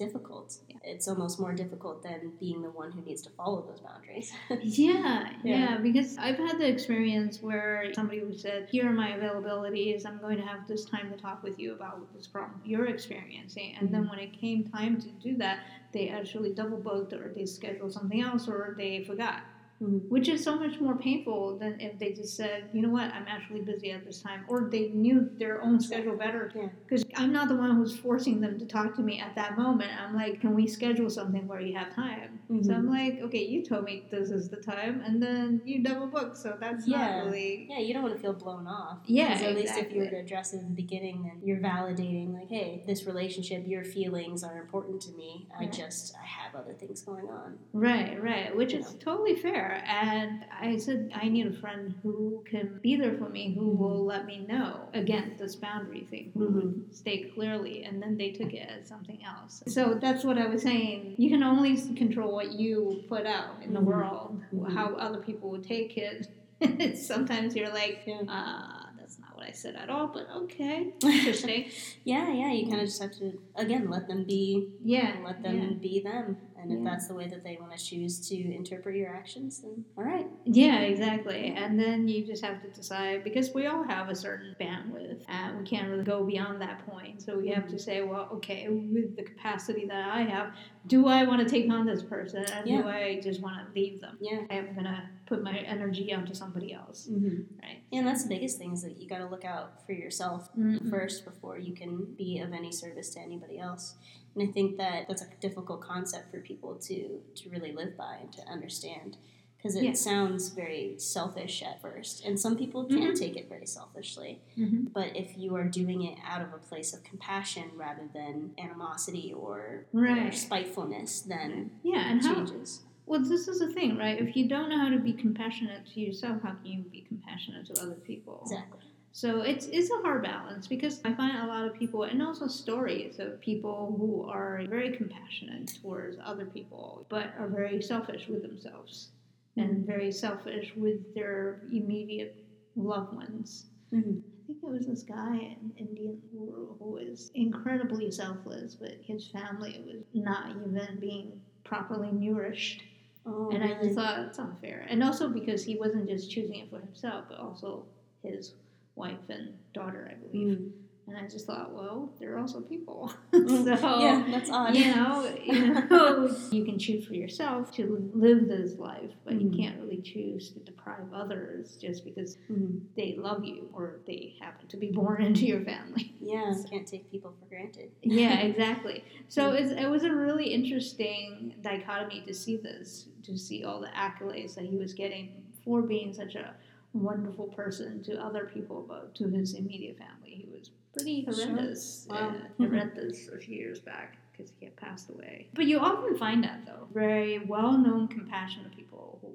Difficult. 0.00 0.56
Yeah. 0.68 0.76
It's 0.82 1.06
almost 1.06 1.38
more 1.38 1.52
difficult 1.52 2.02
than 2.02 2.32
being 2.40 2.62
the 2.62 2.70
one 2.70 2.90
who 2.90 3.02
needs 3.02 3.22
to 3.22 3.30
follow 3.30 3.60
those 3.68 3.80
boundaries. 3.80 4.32
Yeah, 4.62 5.30
yeah, 5.44 5.58
Yeah. 5.58 5.78
because 5.78 6.16
I've 6.18 6.38
had 6.46 6.58
the 6.58 6.66
experience 6.66 7.42
where 7.42 7.92
somebody 7.94 8.20
who 8.20 8.32
said, 8.32 8.68
Here 8.72 8.88
are 8.88 8.92
my 9.04 9.10
availabilities, 9.18 10.06
I'm 10.06 10.18
going 10.18 10.38
to 10.38 10.46
have 10.52 10.66
this 10.66 10.84
time 10.84 11.10
to 11.12 11.16
talk 11.16 11.42
with 11.42 11.58
you 11.58 11.74
about 11.74 11.96
this 12.14 12.26
problem 12.26 12.60
you're 12.64 12.86
experiencing. 12.86 13.76
And 13.78 13.92
then 13.92 14.02
mm-hmm. 14.02 14.10
when 14.10 14.18
it 14.20 14.32
came 14.40 14.64
time 14.64 15.00
to 15.00 15.08
do 15.26 15.36
that, 15.36 15.58
they 15.92 16.08
actually 16.08 16.52
double 16.54 16.78
booked 16.78 17.12
or 17.12 17.32
they 17.36 17.46
scheduled 17.46 17.92
something 17.92 18.20
else 18.22 18.48
or 18.48 18.74
they 18.78 19.04
forgot. 19.04 19.42
Mhm. 19.82 20.08
Which 20.10 20.28
is 20.28 20.44
so 20.44 20.56
much 20.58 20.78
more 20.80 20.94
painful 20.96 21.56
than 21.58 21.80
if 21.80 21.98
they 21.98 22.12
just 22.12 22.36
said, 22.36 22.68
you 22.74 22.82
know 22.82 22.90
what, 22.90 23.12
I'm 23.14 23.24
actually 23.26 23.62
busy 23.62 23.90
at 23.92 24.04
this 24.04 24.20
time, 24.20 24.44
or 24.48 24.68
they 24.70 24.88
knew 24.88 25.30
their 25.38 25.62
own 25.62 25.80
schedule 25.80 26.16
better. 26.16 26.52
Yeah. 26.54 26.68
Because 26.86 27.04
I'm 27.16 27.32
not 27.32 27.48
the 27.48 27.56
one 27.56 27.74
who's 27.76 27.96
forcing 27.96 28.40
them 28.42 28.58
to 28.58 28.66
talk 28.66 28.94
to 28.96 29.02
me 29.02 29.20
at 29.20 29.34
that 29.36 29.56
moment. 29.56 29.90
I'm 29.98 30.14
like, 30.14 30.40
can 30.40 30.54
we 30.54 30.66
schedule 30.66 31.08
something 31.08 31.46
where 31.48 31.60
you 31.62 31.74
have 31.78 31.94
time? 31.94 32.40
So 32.48 32.54
Mhm. 32.72 32.76
I'm 32.76 32.88
like, 32.90 33.20
okay, 33.22 33.46
you 33.46 33.64
told 33.64 33.84
me 33.84 34.06
this 34.10 34.30
is 34.30 34.48
the 34.50 34.56
time, 34.58 35.00
and 35.06 35.22
then 35.22 35.62
you 35.64 35.82
double 35.82 36.08
book, 36.08 36.36
so 36.36 36.56
that's 36.60 36.86
Yeah. 36.86 36.98
not 36.98 37.24
really. 37.24 37.66
yeah, 37.70 37.78
you 37.78 37.94
don't 37.94 38.02
want 38.02 38.14
to 38.16 38.20
feel 38.20 38.32
blown 38.34 38.66
off. 38.66 38.98
Yeah, 39.06 39.28
at 39.28 39.54
least 39.54 39.78
if 39.78 39.92
you 39.92 40.00
were 40.00 40.08
to 40.08 40.16
address 40.16 40.52
it 40.52 40.58
in 40.60 40.68
the 40.68 40.74
beginning, 40.74 41.22
then 41.22 41.40
you're 41.44 41.58
validating, 41.58 42.34
like, 42.34 42.48
hey, 42.48 42.82
this 42.86 43.06
relationship, 43.06 43.66
your 43.66 43.84
feelings 43.84 44.42
are 44.42 44.58
important 44.58 45.00
to 45.02 45.12
me. 45.12 45.46
I 45.58 45.66
just, 45.66 46.16
I 46.16 46.24
have 46.26 46.54
other 46.54 46.74
things 46.74 47.02
going 47.02 47.28
on. 47.28 47.58
Right, 47.72 48.20
right, 48.22 48.54
which 48.54 48.72
You 48.72 48.80
is 48.80 48.92
know. 48.92 48.98
totally 48.98 49.36
fair. 49.36 49.69
And 49.86 50.44
I 50.60 50.76
said, 50.78 51.10
I 51.14 51.28
need 51.28 51.46
a 51.46 51.52
friend 51.52 51.94
who 52.02 52.44
can 52.48 52.78
be 52.82 52.96
there 52.96 53.14
for 53.16 53.28
me, 53.28 53.54
who 53.54 53.72
Mhm. 53.72 53.78
will 53.78 54.04
let 54.04 54.26
me 54.26 54.44
know. 54.48 54.88
Again, 54.94 55.34
this 55.38 55.56
boundary 55.56 56.06
thing, 56.10 56.32
who 56.34 56.46
would 56.48 56.94
state 56.94 57.34
clearly, 57.34 57.84
and 57.84 58.02
then 58.02 58.16
they 58.16 58.30
took 58.32 58.52
it 58.52 58.68
as 58.68 58.88
something 58.88 59.20
else. 59.24 59.62
So 59.66 59.94
that's 59.94 60.24
what 60.24 60.38
I 60.38 60.46
was 60.46 60.62
saying. 60.62 61.14
You 61.18 61.30
can 61.30 61.42
only 61.42 61.76
control 61.94 62.32
what 62.32 62.52
you 62.52 63.04
put 63.08 63.26
out 63.26 63.62
in 63.62 63.72
the 63.74 63.80
Mhm. 63.80 63.84
world, 63.84 64.40
Mhm. 64.52 64.72
how 64.72 64.94
other 64.96 65.18
people 65.20 65.50
would 65.50 65.64
take 65.64 65.96
it. 65.96 66.28
Sometimes 66.96 67.56
you're 67.56 67.72
like, 67.72 68.02
Yeah. 68.06 68.20
uh, 68.28 68.86
that's 68.98 69.18
not 69.18 69.34
what 69.34 69.46
I 69.46 69.50
said 69.52 69.76
at 69.76 69.88
all, 69.88 70.08
but 70.08 70.28
okay, 70.42 70.92
interesting. 71.02 71.66
Yeah, 72.04 72.32
yeah, 72.32 72.52
you 72.52 72.66
kind 72.68 72.80
of 72.82 72.86
just 72.86 73.00
have 73.02 73.12
to, 73.18 73.40
again, 73.56 73.88
let 73.88 74.06
them 74.06 74.24
be, 74.24 74.74
yeah, 74.84 75.16
let 75.24 75.42
them 75.42 75.56
yeah. 75.56 75.78
be 75.80 76.00
them. 76.00 76.36
And 76.60 76.70
if 76.72 76.78
Yeah. 76.78 76.84
that's 76.90 77.08
the 77.08 77.14
way 77.14 77.26
that 77.28 77.42
they 77.42 77.56
want 77.60 77.76
to 77.76 77.82
choose 77.84 78.28
to 78.28 78.36
interpret 78.54 78.96
your 78.96 79.08
actions, 79.14 79.60
then 79.62 79.84
all 79.96 80.04
right. 80.04 80.26
Yeah, 80.44 80.80
exactly. 80.80 81.54
And 81.56 81.78
then 81.78 82.06
you 82.08 82.24
just 82.24 82.44
have 82.44 82.60
to 82.62 82.68
decide 82.68 83.24
because 83.24 83.54
we 83.54 83.66
all 83.66 83.82
have 83.82 84.08
a 84.08 84.14
certain 84.14 84.54
bandwidth 84.60 85.22
and 85.28 85.58
we 85.58 85.64
can't 85.64 85.88
really 85.90 86.04
go 86.04 86.24
beyond 86.24 86.60
that 86.60 86.84
point. 86.86 87.22
So 87.22 87.38
we 87.38 87.48
have 87.48 87.68
to 87.68 87.78
say, 87.78 88.02
well, 88.02 88.28
okay, 88.34 88.68
with 88.68 89.16
the 89.16 89.22
capacity 89.22 89.86
that 89.86 90.10
I 90.10 90.22
have, 90.22 90.52
do 90.86 91.06
I 91.06 91.24
want 91.24 91.40
to 91.46 91.48
take 91.48 91.70
on 91.70 91.86
this 91.86 92.02
person 92.02 92.44
and 92.44 92.66
Yeah. 92.68 92.82
do 92.82 92.88
I 92.88 93.20
just 93.20 93.40
want 93.40 93.56
to 93.66 93.72
leave 93.80 94.00
them? 94.00 94.18
Yeah. 94.20 94.40
I'm 94.50 94.72
going 94.74 94.84
to 94.84 95.02
put 95.26 95.42
my 95.42 95.58
energy 95.58 96.12
onto 96.12 96.34
somebody 96.34 96.72
else, 96.72 97.08
Mm-hmm. 97.10 97.60
right? 97.62 97.82
Yeah, 97.90 98.00
and 98.00 98.08
that's 98.08 98.24
the 98.24 98.28
biggest 98.30 98.58
thing 98.58 98.72
is 98.72 98.82
that 98.82 99.00
you 99.00 99.08
got 99.08 99.18
to 99.18 99.26
look 99.28 99.44
out 99.44 99.86
for 99.86 99.92
yourself 99.92 100.50
Mhm. 100.56 100.90
first 100.90 101.24
before 101.24 101.58
you 101.58 101.72
can 101.72 102.04
be 102.16 102.40
of 102.40 102.52
any 102.52 102.72
service 102.72 103.10
to 103.14 103.20
anybody 103.20 103.58
else. 103.58 103.94
And 104.34 104.48
I 104.48 104.52
think 104.52 104.76
that 104.78 105.08
that's 105.08 105.22
a 105.22 105.28
difficult 105.40 105.80
concept 105.80 106.30
for 106.30 106.40
people 106.40 106.74
to 106.76 107.20
to 107.34 107.50
really 107.50 107.72
live 107.72 107.96
by 107.96 108.16
and 108.20 108.32
to 108.32 108.42
understand 108.46 109.16
because 109.56 109.76
it 109.76 109.84
Yeah. 109.84 109.92
sounds 109.92 110.48
very 110.50 110.98
selfish 110.98 111.62
at 111.62 111.82
first, 111.82 112.24
and 112.24 112.40
some 112.40 112.56
people 112.56 112.84
can 112.86 113.12
Mhm. 113.12 113.18
take 113.18 113.36
it 113.36 113.46
very 113.46 113.66
selfishly. 113.66 114.40
Mhm. 114.56 114.90
But 114.90 115.14
if 115.14 115.36
you 115.36 115.54
are 115.54 115.68
doing 115.68 116.00
it 116.02 116.16
out 116.24 116.40
of 116.40 116.54
a 116.54 116.58
place 116.58 116.94
of 116.94 117.02
compassion 117.04 117.70
rather 117.76 118.08
than 118.14 118.54
animosity 118.56 119.34
or, 119.34 119.84
Right. 119.92 120.28
or 120.28 120.32
spitefulness, 120.32 121.20
then 121.22 121.72
Yeah, 121.82 122.08
and 122.10 122.20
it 122.20 122.26
how, 122.26 122.36
changes. 122.36 122.84
well, 123.04 123.20
this 123.20 123.48
is 123.48 123.58
the 123.58 123.70
thing, 123.70 123.98
right? 123.98 124.18
If 124.18 124.34
you 124.34 124.48
don't 124.48 124.70
know 124.70 124.78
how 124.78 124.88
to 124.88 124.98
be 124.98 125.12
compassionate 125.12 125.84
to 125.92 126.00
yourself, 126.00 126.40
how 126.42 126.54
can 126.54 126.66
you 126.66 126.82
be 126.84 127.02
compassionate 127.02 127.66
to 127.66 127.82
other 127.82 127.96
people? 127.96 128.38
Exactly. 128.42 128.80
So 129.12 129.42
it's 129.42 129.66
it's 129.66 129.90
a 129.90 130.02
hard 130.02 130.22
balance 130.22 130.66
because 130.68 131.00
I 131.04 131.12
find 131.14 131.36
a 131.36 131.46
lot 131.46 131.66
of 131.66 131.74
people 131.74 132.04
and 132.04 132.22
also 132.22 132.46
stories 132.46 133.18
of 133.18 133.40
people 133.40 133.94
who 133.98 134.28
are 134.30 134.62
very 134.68 134.96
compassionate 134.96 135.78
towards 135.82 136.16
other 136.24 136.46
people 136.46 137.06
but 137.08 137.34
are 137.38 137.48
very 137.48 137.82
selfish 137.82 138.28
with 138.28 138.42
themselves 138.42 139.08
and 139.56 139.84
very 139.84 140.12
selfish 140.12 140.72
with 140.76 141.14
their 141.14 141.60
immediate 141.72 142.36
loved 142.76 143.14
ones. 143.14 143.66
Mhm. 143.92 144.22
I 144.22 144.46
think 144.46 144.58
it 144.62 144.68
was 144.68 144.86
this 144.86 145.02
guy 145.02 145.36
in 145.36 145.72
Indian 145.76 146.22
who 146.32 146.76
who 146.78 146.90
was 146.92 147.30
incredibly 147.34 148.10
selfless, 148.12 148.76
but 148.76 148.92
his 149.02 149.26
family 149.26 149.82
was 149.86 150.04
not 150.14 150.50
even 150.50 150.98
being 151.00 151.40
properly 151.64 152.12
nourished. 152.12 152.84
Oh, 153.26 153.50
and 153.50 153.62
I 153.62 153.74
just 153.82 153.96
thought 153.96 154.16
that's 154.16 154.38
unfair. 154.38 154.86
And 154.88 155.02
also 155.02 155.28
because 155.28 155.64
he 155.64 155.76
wasn't 155.76 156.08
just 156.08 156.30
choosing 156.30 156.56
it 156.56 156.70
for 156.70 156.78
himself, 156.78 157.26
but 157.28 157.38
also 157.38 157.84
his 158.22 158.54
wife 159.00 159.28
and 159.30 159.54
daughter, 159.72 160.10
I 160.12 160.14
believe. 160.14 160.58
Mm. 160.58 160.70
And 161.08 161.16
I 161.18 161.26
just 161.26 161.44
thought, 161.46 161.72
well, 161.74 162.12
they're 162.20 162.38
also 162.38 162.60
people. 162.60 163.12
Mm. 163.32 163.64
so 163.80 164.00
yeah, 164.00 164.26
that's 164.30 164.50
odd. 164.50 164.76
you 164.76 164.94
know, 164.94 165.12
you 165.44 165.74
know, 165.74 166.36
you 166.52 166.64
can 166.64 166.78
choose 166.78 167.06
for 167.06 167.14
yourself 167.14 167.72
to 167.78 168.10
live 168.12 168.48
this 168.48 168.76
life, 168.78 169.12
but 169.24 169.34
Mhm. 169.34 169.40
you 169.42 169.50
can't 169.60 169.80
really 169.80 170.02
choose 170.02 170.50
to 170.50 170.58
deprive 170.60 171.06
others 171.22 171.76
just 171.84 172.04
because 172.04 172.36
Mhm. 172.50 172.80
they 172.96 173.16
love 173.16 173.44
you 173.44 173.70
or 173.72 174.00
they 174.06 174.34
happen 174.40 174.68
to 174.68 174.76
be 174.76 174.90
born 175.00 175.22
into 175.28 175.46
your 175.46 175.62
family. 175.72 176.14
Yeah, 176.20 176.50
You 176.56 176.64
can't 176.72 176.86
take 176.86 177.10
people 177.10 177.32
for 177.38 177.46
granted. 177.52 177.88
Yeah, 178.02 178.40
exactly. 178.40 179.02
So 179.28 179.52
it's, 179.52 179.70
it 179.72 179.88
was 179.94 180.04
a 180.04 180.12
really 180.14 180.48
interesting 180.58 181.54
dichotomy 181.62 182.20
to 182.26 182.34
see 182.34 182.56
this, 182.58 183.08
to 183.26 183.36
see 183.38 183.64
all 183.64 183.80
the 183.80 183.92
accolades 184.06 184.54
that 184.56 184.64
he 184.66 184.76
was 184.76 184.92
getting 184.92 185.26
for 185.64 185.82
being 185.82 186.12
such 186.12 186.34
a 186.34 186.54
wonderful 186.92 187.46
person 187.48 188.02
to 188.04 188.20
other 188.22 188.44
people, 188.52 188.84
but 188.88 189.14
to 189.16 189.28
his 189.28 189.54
immediate 189.54 189.96
family, 189.98 190.30
he 190.30 190.48
was 190.50 190.70
pretty 190.92 191.24
Sure. 191.24 191.34
horrendous. 191.34 192.06
Wow. 192.10 192.34
Uh, 192.58 192.62
I 192.62 192.66
read 192.66 192.94
this 192.94 193.28
a 193.28 193.38
few 193.38 193.56
years 193.56 193.78
back 193.80 194.18
because 194.32 194.52
he 194.58 194.64
had 194.66 194.76
passed 194.76 195.10
away. 195.10 195.48
But 195.54 195.66
you 195.66 195.78
often 195.78 196.16
find 196.16 196.42
that 196.44 196.66
though, 196.66 196.88
very 196.92 197.38
well-known, 197.40 198.08
compassionate 198.08 198.72
people 198.74 199.18
who 199.22 199.28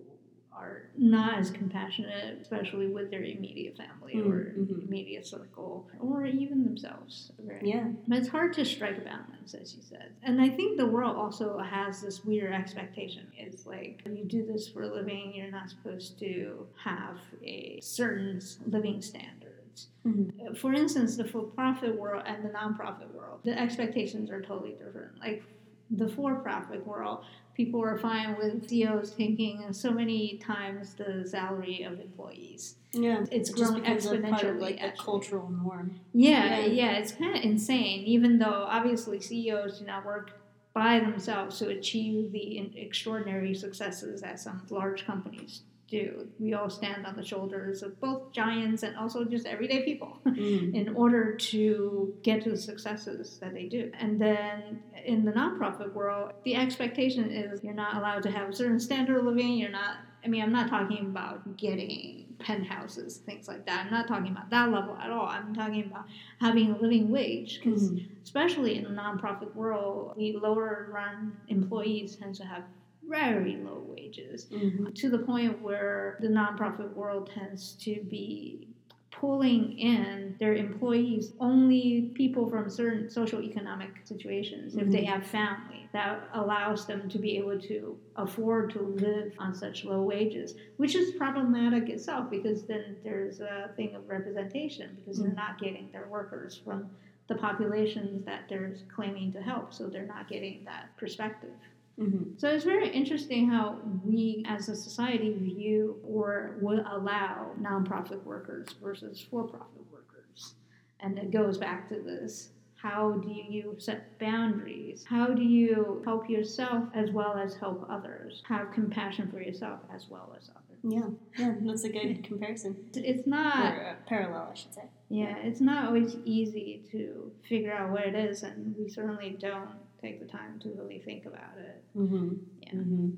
are 0.55 0.83
not 0.97 1.37
as 1.37 1.51
compassionate, 1.51 2.39
especially 2.41 2.87
with 2.87 3.11
their 3.11 3.23
immediate 3.23 3.75
family 3.77 4.13
or 4.21 4.53
Mhm. 4.57 4.83
immediate 4.87 5.25
circle, 5.25 5.87
or 5.99 6.25
even 6.25 6.63
themselves. 6.63 7.31
Very 7.39 7.69
Yeah. 7.69 7.91
but 8.07 8.17
it's 8.19 8.27
hard 8.29 8.53
to 8.53 8.63
strike 8.65 8.97
a 8.97 9.01
balance, 9.01 9.53
as 9.53 9.75
you 9.75 9.81
said. 9.81 10.13
And 10.23 10.41
I 10.41 10.49
think 10.49 10.77
the 10.77 10.85
world 10.87 11.15
also 11.17 11.57
has 11.57 12.01
this 12.01 12.23
weird 12.23 12.53
expectation. 12.53 13.27
It's 13.37 13.65
like, 13.65 14.01
you 14.05 14.23
do 14.25 14.45
this 14.45 14.67
for 14.69 14.83
a 14.83 14.87
living, 14.87 15.33
you're 15.35 15.51
not 15.51 15.69
supposed 15.69 16.17
to 16.19 16.67
have 16.77 17.17
a 17.43 17.79
certain 17.81 18.39
living 18.67 19.01
standards. 19.01 19.89
Mhm. 20.05 20.31
Uh, 20.49 20.53
For 20.53 20.73
instance, 20.73 21.17
the 21.17 21.25
for 21.25 21.43
profit 21.43 21.95
world 21.99 22.23
and 22.25 22.43
the 22.45 22.49
nonprofit 22.49 23.11
world, 23.13 23.41
the 23.43 23.59
expectations 23.59 24.29
are 24.29 24.41
totally 24.41 24.71
different. 24.73 25.19
Like, 25.19 25.43
the 25.89 26.07
for 26.07 26.35
profit 26.35 26.85
world, 26.85 27.25
people 27.55 27.81
are 27.83 27.97
fine 27.97 28.35
with 28.37 28.67
CEOs 28.69 29.11
taking 29.11 29.71
so 29.71 29.91
many 29.91 30.37
times 30.37 30.93
the 30.95 31.25
salary 31.27 31.83
of 31.83 31.99
employees. 31.99 32.75
Yeah. 32.91 33.25
It's 33.31 33.49
grown 33.49 33.77
a 33.85 33.89
exponentially, 33.89 34.59
like 34.59 34.79
the 34.81 34.91
cultural 34.97 35.49
norm. 35.49 35.99
Yeah, 36.13 36.59
Yeah. 36.59 36.65
yeah, 36.65 36.91
it's 36.97 37.11
kind 37.11 37.35
of 37.35 37.43
insane. 37.43 38.03
Even 38.05 38.39
though 38.39 38.65
obviously 38.67 39.19
CEOs 39.19 39.79
do 39.79 39.85
not 39.85 40.05
work 40.05 40.39
by 40.73 40.99
themselves 40.99 41.57
to 41.59 41.69
achieve 41.69 42.31
the 42.33 42.57
extraordinary 42.77 43.53
successes 43.53 44.21
that 44.21 44.39
some 44.39 44.61
large 44.69 45.05
companies 45.05 45.61
do. 45.87 46.27
We 46.39 46.53
all 46.53 46.69
stand 46.69 47.05
on 47.05 47.15
the 47.15 47.23
shoulders 47.23 47.83
of 47.83 47.99
both 48.01 48.31
giants 48.31 48.83
and 48.83 48.95
also 48.97 49.23
just 49.25 49.45
everyday 49.45 49.83
people 49.83 50.19
Mm. 50.25 50.73
in 50.73 50.95
order 50.95 51.35
to 51.35 52.13
get 52.23 52.43
to 52.43 52.49
the 52.49 52.57
successes 52.57 53.37
that 53.39 53.53
they 53.53 53.65
do. 53.67 53.91
And 53.99 54.19
then 54.19 54.81
in 55.05 55.23
the 55.23 55.31
nonprofit 55.31 55.93
world, 55.93 56.33
the 56.43 56.55
expectation 56.55 57.31
is 57.31 57.63
you're 57.63 57.73
not 57.73 57.95
allowed 57.95 58.23
to 58.23 58.31
have 58.31 58.49
a 58.49 58.53
certain 58.53 58.79
standard 58.79 59.17
of 59.19 59.25
living. 59.25 59.53
You're 59.57 59.69
not, 59.69 59.97
I 60.25 60.27
mean, 60.27 60.41
I'm 60.41 60.51
not 60.51 60.69
talking 60.69 61.05
about 61.05 61.55
getting 61.57 62.25
penthouses, 62.39 63.17
things 63.17 63.47
like 63.47 63.65
that. 63.67 63.85
I'm 63.85 63.91
not 63.91 64.07
talking 64.07 64.31
about 64.31 64.49
that 64.49 64.69
level 64.71 64.97
at 64.97 65.09
all. 65.09 65.25
I'm 65.27 65.53
talking 65.55 65.85
about 65.85 66.05
having 66.41 66.71
a 66.71 66.77
living 66.77 67.11
wage 67.11 67.61
because, 67.63 67.91
Mhm. 67.91 68.05
especially 68.23 68.75
in 68.77 68.83
the 68.83 68.89
nonprofit 68.89 69.55
world, 69.55 70.15
the 70.17 70.33
lower 70.37 70.89
run 70.91 71.37
employees 71.47 72.15
tend 72.17 72.35
to 72.35 72.43
have 72.45 72.63
very 73.09 73.55
low 73.57 73.83
wages 73.87 74.47
Mhm. 74.51 74.93
to 74.95 75.09
the 75.09 75.19
point 75.19 75.61
where 75.61 76.17
the 76.21 76.27
nonprofit 76.27 76.93
world 76.93 77.29
tends 77.33 77.73
to 77.83 78.01
be 78.03 78.67
pulling 79.11 79.77
in 79.79 80.35
their 80.39 80.53
employees 80.53 81.33
only 81.39 82.11
people 82.15 82.49
from 82.49 82.69
certain 82.69 83.09
social 83.09 83.41
economic 83.41 83.89
situations 84.03 84.75
if 84.75 84.91
they 84.91 85.03
Mhm. 85.03 85.07
have 85.07 85.25
family 85.25 85.87
that 85.93 86.27
allows 86.33 86.85
them 86.85 87.07
to 87.07 87.17
be 87.17 87.37
able 87.37 87.57
to 87.57 87.97
afford 88.17 88.69
to 88.71 88.81
live 88.81 89.33
on 89.39 89.53
such 89.55 89.85
low 89.85 90.03
wages 90.03 90.55
which 90.75 90.95
is 90.95 91.13
problematic 91.13 91.87
itself 91.89 92.29
because 92.29 92.65
then 92.65 92.97
there's 93.03 93.39
a 93.39 93.71
thing 93.77 93.95
of 93.95 94.07
representation 94.09 94.93
because 94.97 95.19
they're 95.21 95.31
Mhm. 95.31 95.35
not 95.37 95.57
getting 95.59 95.89
their 95.93 96.07
workers 96.09 96.57
from 96.57 96.89
the 97.27 97.35
populations 97.35 98.23
that 98.25 98.47
they're 98.49 98.75
claiming 98.93 99.31
to 99.31 99.41
help 99.41 99.73
so 99.73 99.87
they're 99.87 100.05
not 100.05 100.27
getting 100.27 100.63
that 100.65 100.89
perspective 100.97 101.53
Mhm. 101.99 102.37
so 102.39 102.49
it's 102.49 102.65
very 102.65 102.89
interesting 102.89 103.47
how 103.49 103.79
we 104.03 104.43
as 104.47 104.67
a 104.69 104.75
society 104.75 105.33
view 105.33 105.97
or 106.03 106.57
would 106.61 106.79
allow 106.79 107.51
nonprofit 107.61 108.21
workers 108.23 108.67
versus 108.81 109.21
for 109.21 109.43
profit 109.47 109.81
workers. 109.91 110.55
And 110.99 111.17
it 111.17 111.31
goes 111.31 111.57
back 111.57 111.87
to 111.89 111.95
this 112.01 112.51
how 112.75 113.13
do 113.13 113.29
you 113.31 113.75
set 113.79 114.19
boundaries? 114.19 115.05
How 115.05 115.27
do 115.27 115.41
you 115.41 116.01
help 116.05 116.29
yourself 116.29 116.83
as 116.93 117.09
well 117.11 117.33
as 117.35 117.55
help 117.55 117.83
others? 117.89 118.43
Have 118.47 118.71
compassion 118.71 119.31
for 119.31 119.41
yourself 119.41 119.79
as 119.91 120.07
well 120.07 120.35
as 120.37 120.49
others. 120.49 120.61
Yeah. 120.83 121.09
Yeah. 121.39 121.55
That's 121.61 121.83
a 121.85 121.89
good 121.89 122.23
comparison. 122.23 122.75
It's 122.93 123.25
Or 123.25 123.29
not, 123.29 123.75
uh, 123.75 123.93
parallel, 124.05 124.49
I 124.51 124.53
should 124.53 124.73
say. 124.73 124.83
yeah, 125.09 125.35
it's 125.37 125.61
not 125.61 125.85
always 125.87 126.15
easy 126.25 126.83
to 126.91 127.31
figure 127.49 127.71
out 127.73 127.89
what 127.89 128.05
it 128.05 128.13
is, 128.13 128.43
and 128.43 128.75
we 128.77 128.87
certainly 128.87 129.35
don't 129.39 129.69
take 130.05 130.19
the 130.19 130.25
time 130.27 130.59
to 130.59 130.69
really 130.77 130.99
think 130.99 131.25
about 131.25 131.57
it. 131.57 131.83
Mm-hmm. 131.97 132.29
Yeah. 132.61 132.73
Mm-hmm. 132.73 133.09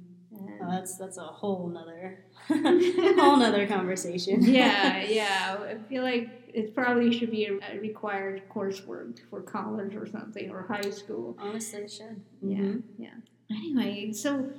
Oh, 0.61 0.71
that's 0.71 0.97
that's 0.97 1.17
a 1.17 1.21
whole 1.23 1.67
nother 1.67 2.25
whole 2.47 3.37
nother 3.37 3.65
conversation. 3.67 4.41
yeah, 4.43 5.03
yeah. 5.21 5.57
I 5.71 5.75
feel 5.89 6.03
like 6.03 6.29
it 6.53 6.75
probably 6.75 7.17
should 7.17 7.31
be 7.31 7.45
a, 7.45 7.79
required 7.79 8.43
coursework 8.53 9.19
for 9.29 9.41
college 9.41 9.95
or 9.95 10.05
something 10.05 10.49
or 10.51 10.63
high 10.63 10.89
school. 10.91 11.35
Honestly, 11.39 11.79
it 11.81 11.91
should. 11.91 12.21
Yeah, 12.41 12.57
Mhm. 12.57 12.83
yeah. 12.97 13.15
Anyway, 13.49 14.11
so 14.11 14.49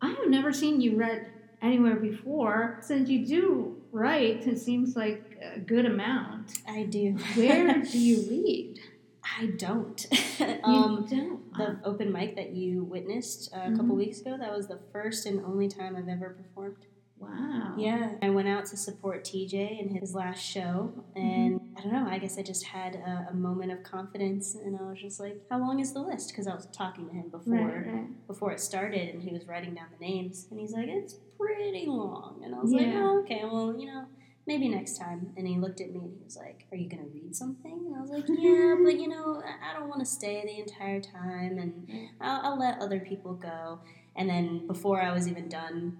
I 0.00 0.08
have 0.10 0.28
never 0.28 0.52
seen 0.52 0.80
you 0.80 0.96
read 0.96 1.26
anywhere 1.62 1.96
before. 1.96 2.78
Since 2.82 3.08
you 3.08 3.24
do 3.26 3.76
write, 3.92 4.46
it 4.46 4.58
seems 4.58 4.96
like 4.96 5.38
a 5.54 5.60
good 5.60 5.86
amount. 5.86 6.58
I 6.68 6.82
do. 6.84 7.16
Where 7.36 7.78
do 7.92 7.98
you 7.98 8.16
read? 8.28 8.80
I 9.24 9.46
don't. 9.56 10.06
You 10.42 10.46
um, 10.64 11.06
don't. 11.08 11.54
the 11.56 11.78
open 11.88 12.10
mic 12.12 12.34
that 12.36 12.50
you 12.50 12.82
witnessed 12.84 13.52
a 13.52 13.68
Mhm. 13.70 13.76
couple 13.76 13.94
weeks 13.96 14.20
ago, 14.20 14.36
that 14.38 14.52
was 14.56 14.66
the 14.68 14.78
first 14.92 15.24
and 15.26 15.44
only 15.44 15.68
time 15.68 15.94
I've 15.96 16.08
ever 16.08 16.30
performed. 16.30 16.86
wow. 17.18 17.74
Yeah, 17.78 18.14
I 18.20 18.30
went 18.30 18.48
out 18.48 18.66
to 18.66 18.76
support 18.76 19.24
TJ 19.24 19.80
in 19.80 19.94
his 19.96 20.14
last 20.14 20.40
show, 20.40 20.92
and 21.14 21.60
Mm-hmm. 21.60 21.76
I 21.78 21.80
don't 21.82 21.92
know. 21.92 22.06
I 22.10 22.18
guess 22.18 22.38
I 22.38 22.42
just 22.42 22.64
had 22.64 22.96
a, 22.96 23.28
a 23.30 23.34
moment 23.34 23.70
of 23.72 23.82
confidence, 23.84 24.54
and 24.56 24.76
I 24.76 24.82
was 24.82 25.00
just 25.00 25.20
like, 25.20 25.36
"How 25.50 25.58
long 25.58 25.78
is 25.80 25.92
the 25.92 26.00
list?" 26.00 26.30
Because 26.30 26.46
I 26.48 26.54
was 26.54 26.66
talking 26.72 27.06
to 27.08 27.14
him 27.14 27.28
before 27.28 27.54
Right, 27.54 27.86
right. 27.94 28.26
before 28.26 28.50
it 28.52 28.60
started, 28.60 29.08
and 29.14 29.22
he 29.22 29.32
was 29.32 29.46
writing 29.46 29.74
down 29.74 29.86
the 29.96 30.04
names, 30.04 30.46
and 30.50 30.58
he's 30.60 30.72
like, 30.72 30.88
"It's 30.88 31.14
pretty 31.38 31.86
long," 31.86 32.42
and 32.44 32.54
I 32.54 32.58
was 32.60 32.72
like, 32.72 32.88
"Oh, 32.92 33.20
okay. 33.22 33.42
Well, 33.44 33.76
you 33.78 33.86
know." 33.86 34.04
Maybe 34.46 34.68
next 34.68 34.98
time. 34.98 35.32
And 35.36 35.46
he 35.46 35.56
looked 35.56 35.80
at 35.80 35.92
me 35.92 36.00
and 36.00 36.12
he 36.18 36.24
was 36.24 36.36
like, 36.36 36.66
Are 36.72 36.76
you 36.76 36.88
going 36.88 37.04
to 37.04 37.10
read 37.10 37.34
something? 37.36 37.84
And 37.86 37.96
I 37.96 38.00
was 38.00 38.10
like, 38.10 38.24
Yeah, 38.28 38.74
but 38.82 38.98
you 38.98 39.08
know, 39.08 39.42
I 39.42 39.78
don't 39.78 39.88
want 39.88 40.00
to 40.00 40.06
stay 40.06 40.42
the 40.44 40.58
entire 40.58 41.00
time 41.00 41.58
and 41.58 42.10
I'll, 42.20 42.52
I'll 42.52 42.58
let 42.58 42.80
other 42.80 43.00
people 43.00 43.34
go. 43.34 43.80
And 44.16 44.28
then 44.28 44.66
before 44.66 45.00
I 45.00 45.12
was 45.12 45.28
even 45.28 45.48
done 45.48 45.98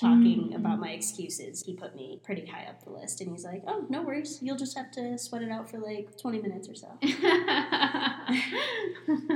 talking 0.00 0.48
Mm. 0.50 0.56
about 0.56 0.80
my 0.80 0.90
excuses, 0.90 1.62
he 1.64 1.74
put 1.74 1.94
me 1.94 2.20
pretty 2.22 2.46
high 2.46 2.64
up 2.64 2.82
the 2.84 2.90
list. 2.90 3.20
And 3.20 3.30
he's 3.30 3.44
like, 3.44 3.62
Oh, 3.66 3.84
no 3.88 4.02
worries. 4.02 4.38
You'll 4.42 4.56
just 4.56 4.76
have 4.76 4.90
to 4.92 5.18
sweat 5.18 5.42
it 5.42 5.50
out 5.50 5.70
for 5.70 5.78
like 5.78 6.16
20 6.18 6.40
minutes 6.40 6.68
or 6.68 6.74
so. 6.74 6.88
I 7.02 8.42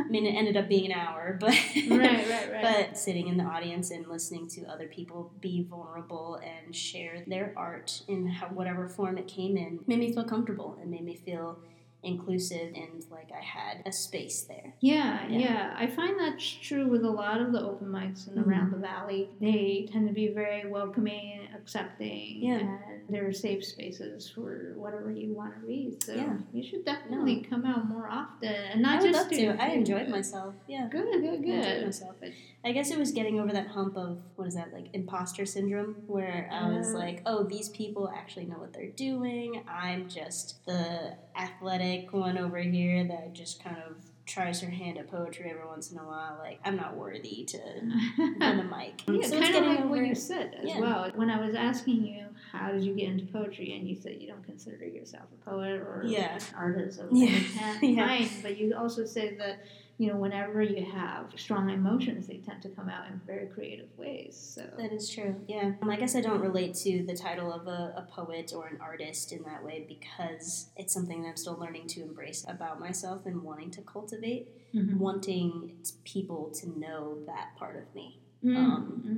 mean, 0.08 0.26
it 0.26 0.32
ended 0.36 0.56
up 0.56 0.68
being 0.68 0.90
an 0.90 0.98
hour, 0.98 1.36
but. 1.40 1.50
right, 1.50 1.90
right, 1.90 2.28
right. 2.52 2.62
But 2.62 2.98
sitting 2.98 3.28
in 3.28 3.36
the 3.36 3.44
audience 3.44 3.90
and 3.90 4.06
listening 4.06 4.48
to 4.50 4.64
other 4.66 4.86
people 4.86 5.32
be 5.40 5.66
vulnerable 5.68 6.40
and 6.42 6.74
share 6.74 7.22
their 7.26 7.52
art 7.56 8.02
in 8.08 8.26
how, 8.26 8.48
whatever 8.48 8.88
form 8.88 9.18
it 9.18 9.26
came 9.28 9.56
in 9.56 9.80
made 9.86 9.98
me 9.98 10.12
feel 10.12 10.24
comfortable 10.24 10.78
and 10.80 10.90
made 10.90 11.04
me 11.04 11.16
feel 11.16 11.58
inclusive 12.04 12.72
and 12.74 13.04
like 13.10 13.30
I 13.32 13.42
had 13.42 13.82
a 13.86 13.92
space 13.92 14.42
there. 14.42 14.74
Yeah, 14.80 15.26
Yeah. 15.28 15.38
yeah, 15.38 15.74
I 15.76 15.86
find 15.86 16.18
that's 16.18 16.44
true 16.62 16.86
with 16.88 17.04
a 17.04 17.10
lot 17.10 17.40
of 17.40 17.52
the 17.52 17.62
open 17.62 17.88
mics 17.88 18.28
in 18.28 18.34
Mhm. 18.34 18.46
around 18.46 18.72
the 18.72 18.78
valley. 18.78 19.28
They 19.40 19.88
tend 19.90 20.08
to 20.08 20.14
be 20.14 20.28
very 20.28 20.68
welcoming, 20.68 21.48
accepting, 21.54 22.42
Yeah. 22.42 22.58
and 22.58 22.78
they're 23.08 23.32
safe 23.32 23.64
spaces 23.64 24.28
for 24.28 24.74
whatever 24.76 25.10
you 25.10 25.32
want 25.32 25.54
to 25.60 25.66
read. 25.66 26.02
So 26.02 26.14
Yeah. 26.14 26.36
you 26.52 26.62
should 26.62 26.84
definitely 26.84 27.40
come 27.42 27.64
out 27.64 27.88
more 27.88 28.08
often, 28.08 28.54
and 28.54 28.82
not 28.82 28.98
I 28.98 29.02
would 29.02 29.12
just 29.12 29.30
love 29.30 29.38
to. 29.38 29.62
I 29.62 29.68
enjoyed 29.70 30.08
myself. 30.08 30.54
Yeah. 30.68 30.88
Good, 30.90 31.04
good, 31.04 31.24
I 31.24 31.34
enjoyed 31.34 31.44
good. 31.44 31.84
myself. 31.86 32.16
I 32.64 32.72
guess 32.72 32.90
it 32.90 32.98
was 32.98 33.10
getting 33.12 33.38
over 33.40 33.52
that 33.52 33.66
hump 33.68 33.96
of 33.96 34.22
what 34.36 34.48
is 34.48 34.54
that 34.54 34.72
like 34.72 34.86
imposter 34.94 35.44
syndrome, 35.44 35.96
where 36.06 36.48
I 36.50 36.68
was 36.70 36.92
like, 36.94 37.20
oh, 37.26 37.44
these 37.44 37.68
people 37.68 38.10
actually 38.14 38.46
know 38.46 38.56
what 38.56 38.72
they're 38.72 38.88
doing. 38.90 39.62
I'm 39.68 40.08
just 40.08 40.64
the 40.64 41.14
athletic 41.36 42.12
one 42.12 42.38
over 42.38 42.58
here 42.58 43.04
that 43.04 43.34
just 43.34 43.62
kind 43.62 43.76
of 43.86 43.96
tries 44.26 44.62
her 44.62 44.70
hand 44.70 44.96
at 44.96 45.10
poetry 45.10 45.50
every 45.50 45.66
once 45.66 45.90
in 45.92 45.98
a 45.98 46.04
while. 46.04 46.36
Like 46.38 46.58
I'm 46.64 46.76
not 46.76 46.96
worthy 46.96 47.44
to 47.44 47.58
run 48.40 48.56
the 48.56 48.62
mic. 48.64 49.02
Yeah, 49.06 49.26
So 49.28 49.38
kind 49.40 49.54
of 49.56 49.64
like 49.66 49.78
what 49.80 49.98
over- 49.98 50.04
you 50.04 50.14
said 50.14 50.54
as 50.62 50.66
Yeah. 50.70 50.80
well. 50.80 51.10
When 51.14 51.28
I 51.28 51.44
was 51.44 51.54
asking 51.54 52.06
you, 52.06 52.24
how 52.50 52.70
did 52.72 52.82
you 52.82 52.94
get 52.94 53.08
into 53.10 53.26
poetry, 53.26 53.74
and 53.76 53.86
you 53.86 53.94
said 53.94 54.16
you 54.22 54.28
don't 54.28 54.42
consider 54.44 54.86
yourself 54.86 55.24
a 55.38 55.50
poet 55.50 55.80
or 55.82 56.02
Yeah. 56.06 56.38
artist 56.56 57.00
of 57.00 57.08
Yeah. 57.12 57.26
any 57.28 57.94
kind, 57.96 58.22
Yeah. 58.22 58.28
but 58.42 58.56
you 58.58 58.74
also 58.74 59.04
said 59.04 59.36
that 59.38 59.58
you 59.98 60.08
know 60.12 60.16
whenever 60.16 60.60
you 60.62 60.84
have 60.92 61.26
strong 61.36 61.70
emotions, 61.70 62.26
they 62.26 62.38
tend 62.38 62.62
to 62.62 62.68
come 62.70 62.88
out 62.88 63.06
in 63.08 63.20
very 63.26 63.46
creative 63.46 63.88
ways. 63.96 64.36
So 64.54 64.62
That 64.78 64.92
is 64.92 65.08
true. 65.08 65.36
Yeah. 65.46 65.72
Um, 65.82 65.90
I 65.90 65.96
guess 65.96 66.16
I 66.16 66.20
don't 66.20 66.40
relate 66.40 66.74
to 66.76 67.04
the 67.06 67.16
title 67.16 67.52
of 67.52 67.66
a, 67.68 67.94
a 67.96 68.02
poet 68.10 68.52
or 68.54 68.66
an 68.66 68.78
artist 68.80 69.32
in 69.32 69.42
that 69.44 69.62
way 69.64 69.84
because 69.88 70.70
it's 70.76 70.92
something 70.92 71.22
that 71.22 71.28
I'm 71.28 71.36
still 71.36 71.58
learning 71.58 71.86
to 71.88 72.02
embrace 72.02 72.44
about 72.48 72.80
myself 72.80 73.26
and 73.26 73.42
wanting 73.42 73.70
to 73.72 73.82
cultivate, 73.82 74.48
Mhm. 74.74 74.98
wanting 74.98 75.76
people 76.04 76.50
to 76.60 76.78
know 76.78 77.18
that 77.26 77.54
part 77.56 77.76
of 77.76 77.94
me. 77.94 78.20